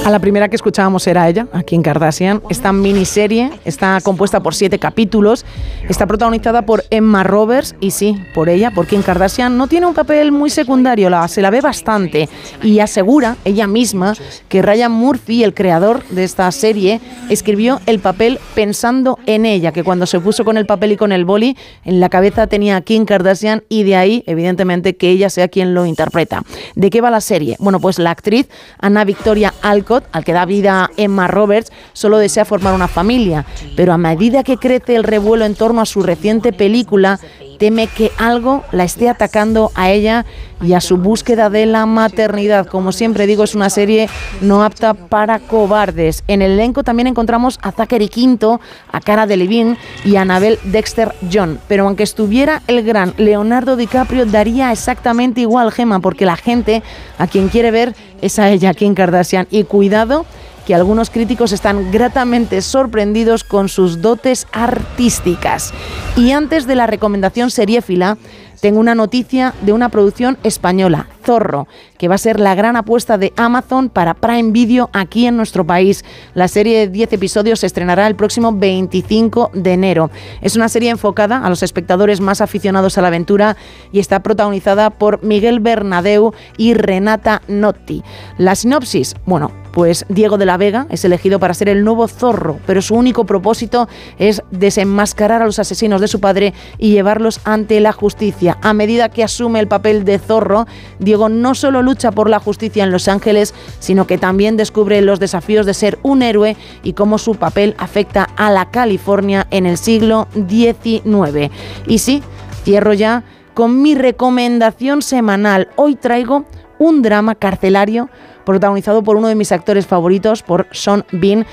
A 0.06 0.10
la 0.10 0.20
primera 0.20 0.48
que 0.48 0.54
escuchábamos 0.54 1.04
era 1.08 1.28
ella, 1.28 1.48
aquí 1.52 1.74
en 1.74 1.82
Kardashian. 1.82 2.40
Esta 2.48 2.72
miniserie 2.72 3.50
está 3.64 3.98
compuesta 4.00 4.38
por 4.38 4.54
siete 4.54 4.78
capítulos. 4.78 5.44
Está 5.88 6.06
protagonizada 6.06 6.62
por 6.62 6.84
Emma 6.90 7.24
Roberts 7.24 7.74
y 7.80 7.90
sí, 7.90 8.16
por 8.32 8.48
ella, 8.48 8.70
porque 8.70 8.94
en 8.94 9.02
Kardashian 9.02 9.58
no 9.58 9.66
tiene 9.66 9.84
un 9.84 9.94
papel 9.94 10.30
muy 10.30 10.48
secundario, 10.48 11.10
la, 11.10 11.26
se 11.26 11.42
la 11.42 11.50
ve 11.50 11.60
bastante. 11.60 12.28
Y 12.62 12.78
asegura 12.78 13.36
ella 13.44 13.66
misma 13.66 14.14
que 14.48 14.62
Ryan 14.62 14.92
Murphy, 14.92 15.42
el 15.42 15.54
creador 15.54 16.04
de 16.10 16.22
esta 16.22 16.52
serie, 16.52 17.00
escribió 17.28 17.80
el 17.86 17.98
papel 17.98 18.38
pensando 18.54 19.18
en 19.26 19.44
ella, 19.44 19.72
que 19.72 19.82
cuando 19.82 20.06
se 20.06 20.20
puso 20.20 20.44
con 20.44 20.56
el 20.56 20.66
papel 20.66 20.92
y 20.92 20.96
con 20.96 21.10
el 21.10 21.24
boli, 21.24 21.56
en 21.84 21.98
la 21.98 22.10
cabeza 22.10 22.46
tenía 22.46 22.76
a 22.76 22.80
Kim 22.80 23.06
Kardashian 23.06 23.64
y 23.68 23.82
de 23.82 23.96
ahí, 23.96 24.22
evidentemente, 24.28 24.94
que 24.94 25.10
ella 25.10 25.30
sea 25.30 25.48
quien 25.48 25.74
lo 25.74 25.84
interpreta. 25.84 26.44
¿De 26.76 26.90
qué 26.90 27.00
va 27.00 27.10
la 27.10 27.20
serie? 27.20 27.56
Bueno, 27.58 27.80
pues 27.80 27.98
la 27.98 28.12
actriz 28.12 28.48
Ana 28.78 29.04
Victoria 29.04 29.52
Alcott 29.62 29.95
al 30.12 30.24
que 30.24 30.32
da 30.32 30.44
vida 30.44 30.90
Emma 30.96 31.28
Roberts, 31.28 31.72
solo 31.92 32.18
desea 32.18 32.44
formar 32.44 32.74
una 32.74 32.88
familia, 32.88 33.44
pero 33.76 33.92
a 33.92 33.98
medida 33.98 34.44
que 34.44 34.56
crece 34.56 34.96
el 34.96 35.04
revuelo 35.04 35.44
en 35.44 35.54
torno 35.54 35.80
a 35.80 35.86
su 35.86 36.02
reciente 36.02 36.52
película, 36.52 37.18
teme 37.58 37.86
que 37.86 38.10
algo 38.18 38.64
la 38.72 38.84
esté 38.84 39.08
atacando 39.08 39.70
a 39.74 39.90
ella 39.90 40.24
y 40.62 40.72
a 40.72 40.80
su 40.80 40.96
búsqueda 40.96 41.50
de 41.50 41.66
la 41.66 41.86
maternidad. 41.86 42.66
Como 42.66 42.92
siempre 42.92 43.26
digo, 43.26 43.44
es 43.44 43.54
una 43.54 43.70
serie 43.70 44.08
no 44.40 44.62
apta 44.62 44.94
para 44.94 45.38
cobardes. 45.38 46.24
En 46.28 46.42
el 46.42 46.52
elenco 46.52 46.82
también 46.82 47.06
encontramos 47.06 47.58
a 47.62 47.72
Zachary 47.72 48.08
Quinto, 48.08 48.60
a 48.90 49.00
Cara 49.00 49.26
Delevingne 49.26 49.76
y 50.04 50.16
a 50.16 50.22
Anabel 50.22 50.58
Dexter 50.64 51.14
John. 51.32 51.58
Pero 51.68 51.86
aunque 51.86 52.02
estuviera 52.02 52.62
el 52.66 52.82
gran 52.82 53.14
Leonardo 53.18 53.76
DiCaprio, 53.76 54.26
daría 54.26 54.72
exactamente 54.72 55.42
igual, 55.42 55.72
Gema, 55.72 56.00
porque 56.00 56.24
la 56.24 56.36
gente 56.36 56.82
a 57.18 57.26
quien 57.26 57.48
quiere 57.48 57.70
ver 57.70 57.94
es 58.22 58.38
a 58.38 58.50
ella, 58.50 58.74
Kim 58.74 58.94
Kardashian. 58.94 59.46
Y 59.50 59.64
cuidado 59.64 60.26
que 60.66 60.74
algunos 60.74 61.10
críticos 61.10 61.52
están 61.52 61.92
gratamente 61.92 62.60
sorprendidos 62.60 63.44
con 63.44 63.68
sus 63.68 64.02
dotes 64.02 64.46
artísticas. 64.52 65.72
Y 66.16 66.32
antes 66.32 66.66
de 66.66 66.74
la 66.74 66.86
recomendación 66.86 67.50
seriéfila, 67.50 68.18
tengo 68.60 68.80
una 68.80 68.94
noticia 68.94 69.54
de 69.62 69.72
una 69.72 69.90
producción 69.90 70.38
española, 70.42 71.06
Zorro, 71.26 71.66
que 71.98 72.06
va 72.06 72.14
a 72.14 72.18
ser 72.18 72.38
la 72.38 72.54
gran 72.54 72.76
apuesta 72.76 73.18
de 73.18 73.32
Amazon 73.36 73.90
para 73.90 74.14
Prime 74.14 74.52
Video 74.52 74.88
aquí 74.92 75.26
en 75.26 75.36
nuestro 75.36 75.66
país. 75.66 76.04
La 76.34 76.46
serie 76.46 76.78
de 76.78 76.88
10 76.88 77.14
episodios 77.14 77.60
se 77.60 77.66
estrenará 77.66 78.06
el 78.06 78.14
próximo 78.14 78.52
25 78.52 79.50
de 79.52 79.72
enero. 79.72 80.10
Es 80.40 80.54
una 80.54 80.68
serie 80.68 80.90
enfocada 80.90 81.44
a 81.44 81.50
los 81.50 81.64
espectadores 81.64 82.20
más 82.20 82.40
aficionados 82.40 82.96
a 82.96 83.02
la 83.02 83.08
aventura 83.08 83.56
y 83.90 83.98
está 83.98 84.20
protagonizada 84.20 84.90
por 84.90 85.22
Miguel 85.24 85.58
Bernadeu 85.58 86.32
y 86.56 86.74
Renata 86.74 87.42
Notti. 87.48 88.04
La 88.38 88.54
sinopsis, 88.54 89.16
bueno, 89.26 89.50
pues 89.72 90.06
Diego 90.08 90.38
de 90.38 90.46
la 90.46 90.56
Vega 90.56 90.86
es 90.88 91.04
elegido 91.04 91.38
para 91.38 91.52
ser 91.52 91.68
el 91.68 91.84
nuevo 91.84 92.08
zorro, 92.08 92.58
pero 92.66 92.80
su 92.80 92.94
único 92.94 93.26
propósito 93.26 93.88
es 94.18 94.42
desenmascarar 94.50 95.42
a 95.42 95.44
los 95.44 95.58
asesinos 95.58 96.00
de 96.00 96.08
su 96.08 96.18
padre 96.18 96.54
y 96.78 96.92
llevarlos 96.92 97.40
ante 97.44 97.80
la 97.80 97.92
justicia. 97.92 98.56
A 98.62 98.72
medida 98.72 99.10
que 99.10 99.22
asume 99.24 99.60
el 99.60 99.68
papel 99.68 100.04
de 100.06 100.18
zorro, 100.18 100.66
Diego 100.98 101.15
no 101.28 101.54
solo 101.54 101.82
lucha 101.82 102.12
por 102.12 102.30
la 102.30 102.38
justicia 102.38 102.84
en 102.84 102.92
Los 102.92 103.08
Ángeles, 103.08 103.54
sino 103.78 104.06
que 104.06 104.18
también 104.18 104.56
descubre 104.56 105.00
los 105.02 105.20
desafíos 105.20 105.66
de 105.66 105.74
ser 105.74 105.98
un 106.02 106.22
héroe 106.22 106.56
y 106.82 106.92
cómo 106.92 107.18
su 107.18 107.34
papel 107.34 107.74
afecta 107.78 108.28
a 108.36 108.50
la 108.50 108.70
California 108.70 109.46
en 109.50 109.66
el 109.66 109.76
siglo 109.76 110.28
XIX. 110.34 111.50
Y 111.86 111.98
sí, 111.98 112.22
Cierro 112.64 112.92
ya 112.94 113.22
con 113.54 113.80
mi 113.80 113.94
recomendación 113.94 115.02
semanal. 115.02 115.68
Hoy 115.76 115.94
traigo 115.96 116.44
un 116.78 117.00
drama 117.02 117.34
carcelario 117.34 118.10
protagonizado 118.44 119.02
por 119.02 119.16
uno 119.16 119.28
de 119.28 119.34
mis 119.34 119.52
actores 119.52 119.86
favoritos, 119.86 120.42
por 120.42 120.66
Sean 120.72 121.04
Bean, 121.10 121.46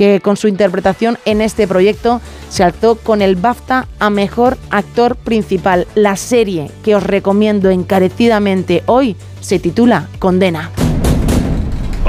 que 0.00 0.22
con 0.22 0.38
su 0.38 0.48
interpretación 0.48 1.18
en 1.26 1.42
este 1.42 1.68
proyecto 1.68 2.22
se 2.48 2.64
alzó 2.64 2.94
con 2.94 3.20
el 3.20 3.36
BAFTA 3.36 3.86
a 3.98 4.08
Mejor 4.08 4.56
Actor 4.70 5.14
Principal. 5.14 5.86
La 5.94 6.16
serie 6.16 6.70
que 6.82 6.94
os 6.94 7.02
recomiendo 7.02 7.68
encarecidamente 7.68 8.82
hoy 8.86 9.14
se 9.42 9.58
titula 9.58 10.08
Condena. 10.18 10.70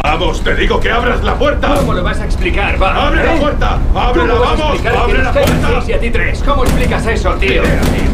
Vamos, 0.02 0.42
te 0.42 0.56
digo 0.56 0.80
que 0.80 0.89
abras 0.89 1.22
la 1.22 1.36
puerta. 1.38 1.76
¿Cómo 1.76 1.94
lo 1.94 2.02
vas 2.02 2.22
a 2.22 2.24
explicar? 2.26 2.82
Va, 2.82 3.08
¡Abre 3.08 3.26
la 3.26 3.36
¿eh? 3.36 3.39
puerta! 3.42 3.78
¡Ábrela, 3.94 4.34
¿Cómo 4.36 4.39
vas 4.39 4.60
a 4.60 4.64
vamos! 4.64 4.86
¡Abre 4.86 5.24
la 5.24 5.32
puerta! 5.34 5.84
y 5.86 5.92
a 5.92 6.00
ti 6.00 6.10
tres? 6.12 6.44
¿Cómo 6.46 6.64
explicas 6.64 7.06
eso, 7.08 7.34
tío? 7.34 7.62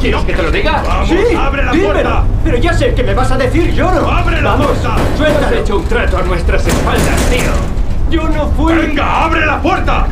¿Quieres 0.02 0.24
que 0.24 0.34
te 0.34 0.42
lo 0.42 0.50
diga? 0.52 0.82
Vamos, 0.88 1.08
sí, 1.08 1.36
abre 1.38 1.64
la 1.64 1.72
dímelo. 1.72 1.94
puerta. 1.94 2.24
Pero 2.44 2.58
ya 2.58 2.74
sé 2.74 2.96
que 2.96 3.04
me 3.04 3.14
vas 3.14 3.30
a 3.32 3.38
decir 3.38 3.72
yo 3.76 3.92
no. 3.92 4.10
¡Abre 4.10 4.42
la 4.42 4.54
Vamos, 4.54 4.70
puerta! 4.70 4.96
Tú 5.16 5.24
has 5.24 5.52
hecho 5.52 5.78
un 5.78 5.86
trato 5.86 6.18
a 6.18 6.24
nuestras 6.24 6.66
espaldas, 6.66 7.30
tío. 7.30 7.87
Yo 8.10 8.24
no 8.30 8.48
fui. 8.52 8.74
¡Venga, 8.74 9.26
abre 9.26 9.46
la 9.46 9.62
puerta! 9.62 10.08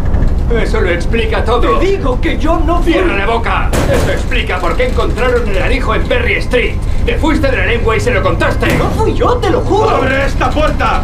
Eso 0.62 0.82
lo 0.82 0.90
explica 0.90 1.44
todo. 1.44 1.80
Te 1.80 1.86
digo 1.86 2.20
que 2.22 2.38
yo 2.38 2.60
no 2.60 2.82
fui. 2.82 2.94
¡Cierra 2.94 3.16
la 3.16 3.26
boca! 3.26 3.70
Eso 3.92 4.12
explica 4.12 4.60
por 4.60 4.76
qué 4.76 4.88
encontraron 4.88 5.48
el 5.48 5.62
alijo 5.62 5.96
en 5.96 6.08
Berry 6.08 6.36
Street. 6.36 6.76
Te 7.06 7.18
fuiste 7.18 7.50
de 7.50 7.58
la 7.58 7.66
lengua 7.66 7.96
y 7.96 8.00
se 8.00 8.12
lo 8.12 8.22
contaste. 8.22 8.78
No 8.78 8.90
fui 8.92 9.14
yo, 9.14 9.38
te 9.38 9.50
lo 9.50 9.62
juro. 9.62 9.90
¡Abre 9.90 10.26
esta 10.26 10.50
puerta! 10.50 11.02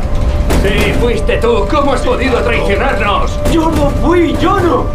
Sí, 0.61 0.93
fuiste 0.99 1.37
tú. 1.37 1.65
¿Cómo 1.71 1.93
has 1.93 2.01
podido 2.01 2.39
traicionarnos? 2.41 3.39
Yo 3.51 3.71
no 3.71 3.89
fui, 3.89 4.35
yo 4.39 4.59
no. 4.59 4.85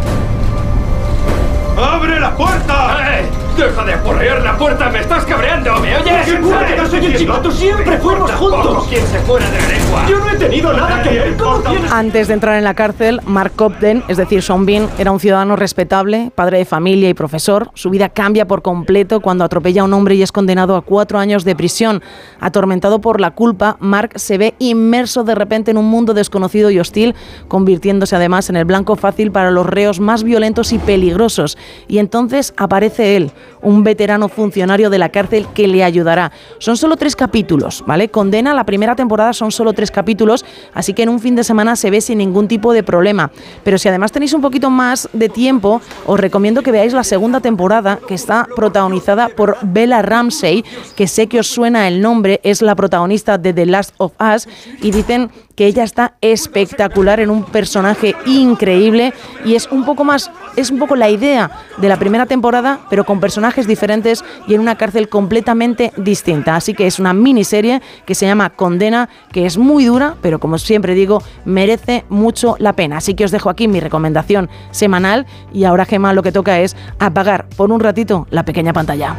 ¡Abre 1.81 2.19
la 2.19 2.35
puerta! 2.35 3.19
¡Eh! 3.19 3.25
¡Deja 3.57 3.83
de 3.83 3.93
aporrear 3.93 4.43
la 4.43 4.55
puerta! 4.55 4.87
¡Me 4.91 4.99
estás 4.99 5.25
cabreando! 5.25 5.79
¿Me 5.79 5.97
oyes? 5.97 6.27
Seguro 6.27 6.59
que 6.67 6.75
no 6.75 6.85
soy 6.85 7.05
el 7.07 7.17
chivato, 7.17 7.51
siempre 7.51 7.97
fuimos 7.97 8.31
juntos. 8.33 8.85
¿Quién 8.87 9.05
se 9.07 9.19
fuera 9.21 9.49
de 9.49 9.59
la 9.59 9.67
lengua? 9.67 10.05
Yo 10.07 10.19
no 10.19 10.29
he 10.29 10.35
tenido 10.37 10.73
nada 10.73 11.01
que 11.01 11.09
ver. 11.09 11.37
¿Cómo 11.37 11.57
tienes? 11.61 11.91
Antes 11.91 12.27
de 12.27 12.35
entrar 12.35 12.55
en 12.59 12.63
la 12.63 12.75
cárcel, 12.75 13.19
Mark 13.25 13.53
Cobden, 13.55 14.03
es 14.07 14.17
decir, 14.17 14.43
Sean 14.43 14.67
Bean, 14.67 14.87
era 14.99 15.11
un 15.11 15.19
ciudadano 15.19 15.55
respetable, 15.55 16.31
padre 16.35 16.59
de 16.59 16.65
familia 16.65 17.09
y 17.09 17.15
profesor. 17.15 17.71
Su 17.73 17.89
vida 17.89 18.09
cambia 18.09 18.45
por 18.45 18.61
completo 18.61 19.21
cuando 19.21 19.43
atropella 19.43 19.81
a 19.81 19.85
un 19.85 19.93
hombre 19.93 20.13
y 20.13 20.21
es 20.21 20.31
condenado 20.31 20.75
a 20.75 20.83
cuatro 20.83 21.17
años 21.17 21.43
de 21.43 21.55
prisión. 21.55 22.03
Atormentado 22.39 23.01
por 23.01 23.19
la 23.19 23.31
culpa, 23.31 23.77
Mark 23.79 24.11
se 24.17 24.37
ve 24.37 24.53
inmerso 24.59 25.23
de 25.23 25.33
repente 25.33 25.71
en 25.71 25.77
un 25.77 25.85
mundo 25.85 26.13
desconocido 26.13 26.69
y 26.69 26.79
hostil, 26.79 27.15
convirtiéndose 27.47 28.15
además 28.15 28.51
en 28.51 28.55
el 28.55 28.65
blanco 28.65 28.95
fácil 28.95 29.31
para 29.31 29.49
los 29.49 29.65
reos 29.65 29.99
más 29.99 30.23
violentos 30.23 30.73
y 30.73 30.77
peligrosos. 30.77 31.57
Y 31.87 31.97
entonces 31.97 32.53
aparece 32.55 33.15
él, 33.15 33.31
un 33.61 33.83
veterano 33.83 34.29
funcionario 34.29 34.89
de 34.89 34.97
la 34.97 35.09
cárcel 35.09 35.47
que 35.53 35.67
le 35.67 35.83
ayudará. 35.83 36.31
Son 36.59 36.77
solo 36.77 36.97
tres 36.97 37.15
capítulos, 37.15 37.83
¿vale? 37.85 38.09
Condena, 38.09 38.53
la 38.53 38.65
primera 38.65 38.95
temporada 38.95 39.33
son 39.33 39.51
solo 39.51 39.73
tres 39.73 39.91
capítulos, 39.91 40.45
así 40.73 40.93
que 40.93 41.03
en 41.03 41.09
un 41.09 41.19
fin 41.19 41.35
de 41.35 41.43
semana 41.43 41.75
se 41.75 41.89
ve 41.89 42.01
sin 42.01 42.19
ningún 42.19 42.47
tipo 42.47 42.73
de 42.73 42.83
problema. 42.83 43.31
Pero 43.63 43.77
si 43.77 43.89
además 43.89 44.11
tenéis 44.11 44.33
un 44.33 44.41
poquito 44.41 44.69
más 44.69 45.09
de 45.13 45.29
tiempo, 45.29 45.81
os 46.05 46.19
recomiendo 46.19 46.61
que 46.61 46.71
veáis 46.71 46.93
la 46.93 47.03
segunda 47.03 47.39
temporada, 47.39 47.99
que 48.07 48.13
está 48.13 48.47
protagonizada 48.55 49.29
por 49.29 49.57
Bella 49.61 50.01
Ramsey, 50.01 50.63
que 50.95 51.07
sé 51.07 51.27
que 51.27 51.39
os 51.39 51.47
suena 51.47 51.87
el 51.87 52.01
nombre, 52.01 52.39
es 52.43 52.61
la 52.61 52.75
protagonista 52.75 53.37
de 53.37 53.53
The 53.53 53.65
Last 53.65 53.95
of 53.97 54.13
Us, 54.19 54.47
y 54.81 54.91
dicen 54.91 55.29
que 55.57 55.65
ella 55.65 55.83
está 55.83 56.13
espectacular 56.21 57.19
en 57.19 57.31
un 57.31 57.43
personaje 57.43 58.15
increíble 58.27 59.11
y 59.43 59.55
es 59.55 59.67
un 59.71 59.85
poco 59.85 60.03
más, 60.03 60.29
es 60.55 60.69
un 60.69 60.77
poco 60.77 60.95
la 60.95 61.09
idea 61.09 61.49
de 61.77 61.89
la 61.89 61.97
primera 61.97 62.27
temporada, 62.27 62.81
pero 62.91 63.05
con 63.05 63.19
personajes 63.37 63.67
diferentes 63.67 64.25
y 64.47 64.55
en 64.55 64.61
una 64.61 64.77
cárcel 64.77 65.09
completamente 65.09 65.91
distinta. 65.95 66.55
Así 66.55 66.73
que 66.73 66.87
es 66.87 66.97
una 66.97 67.13
miniserie 67.13 67.83
que 68.03 68.15
se 68.15 68.25
llama 68.25 68.49
Condena, 68.49 69.09
que 69.31 69.45
es 69.45 69.59
muy 69.59 69.85
dura, 69.85 70.15
pero 70.23 70.39
como 70.39 70.57
siempre 70.57 70.95
digo, 70.95 71.21
merece 71.45 72.03
mucho 72.09 72.55
la 72.57 72.73
pena. 72.73 72.97
Así 72.97 73.13
que 73.13 73.25
os 73.25 73.29
dejo 73.29 73.51
aquí 73.51 73.67
mi 73.67 73.79
recomendación 73.79 74.49
semanal 74.71 75.27
y 75.53 75.65
ahora 75.65 75.85
Gemma 75.85 76.13
lo 76.13 76.23
que 76.23 76.31
toca 76.31 76.59
es 76.61 76.75
apagar 76.97 77.47
por 77.49 77.71
un 77.71 77.79
ratito 77.79 78.25
la 78.31 78.43
pequeña 78.43 78.73
pantalla. 78.73 79.15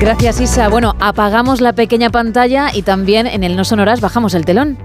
Gracias, 0.00 0.40
Isa. 0.40 0.68
Bueno, 0.68 0.96
apagamos 0.98 1.60
la 1.60 1.74
pequeña 1.74 2.10
pantalla 2.10 2.74
y 2.74 2.82
también 2.82 3.28
en 3.28 3.44
el 3.44 3.54
No 3.54 3.64
Sonoras 3.64 4.00
bajamos 4.00 4.34
el 4.34 4.44
telón. 4.44 4.78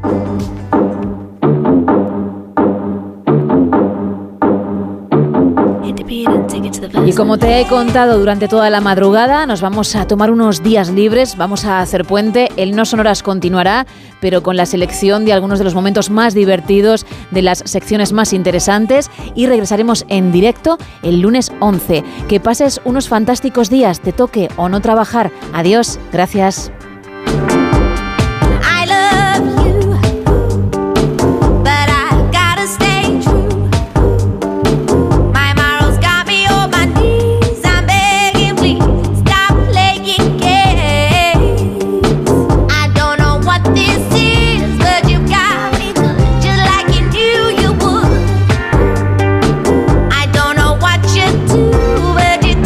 Y 7.06 7.14
como 7.14 7.38
te 7.38 7.60
he 7.60 7.68
contado 7.68 8.20
durante 8.20 8.48
toda 8.48 8.70
la 8.70 8.82
madrugada, 8.82 9.46
nos 9.46 9.62
vamos 9.62 9.96
a 9.96 10.08
tomar 10.08 10.32
unos 10.32 10.64
días 10.64 10.90
libres, 10.90 11.38
vamos 11.38 11.66
a 11.66 11.80
hacer 11.80 12.06
puente, 12.06 12.50
el 12.58 12.76
No 12.76 12.86
Sonoras 12.86 13.24
continuará, 13.24 13.86
pero 14.20 14.44
con 14.44 14.58
la 14.58 14.66
selección 14.66 15.26
de 15.26 15.34
algunos 15.34 15.60
de 15.60 15.66
los 15.66 15.76
momentos 15.76 16.10
más 16.10 16.34
divertidos, 16.34 17.06
de 17.32 17.42
las 17.42 17.60
secciones 17.66 18.14
más 18.14 18.34
interesantes 18.34 19.10
y 19.36 19.48
regresaremos 19.48 20.06
en 20.10 20.32
directo 20.32 20.78
el 21.04 21.22
lunes 21.22 21.52
11. 21.60 22.04
Que 22.28 22.40
pases 22.40 22.82
unos 22.86 23.08
fantásticos 23.08 23.70
días, 23.70 24.00
te 24.00 24.14
toque 24.14 24.50
o 24.58 24.70
no 24.70 24.82
trabajar. 24.82 25.32
Adiós, 25.54 26.00
gracias. 26.12 26.72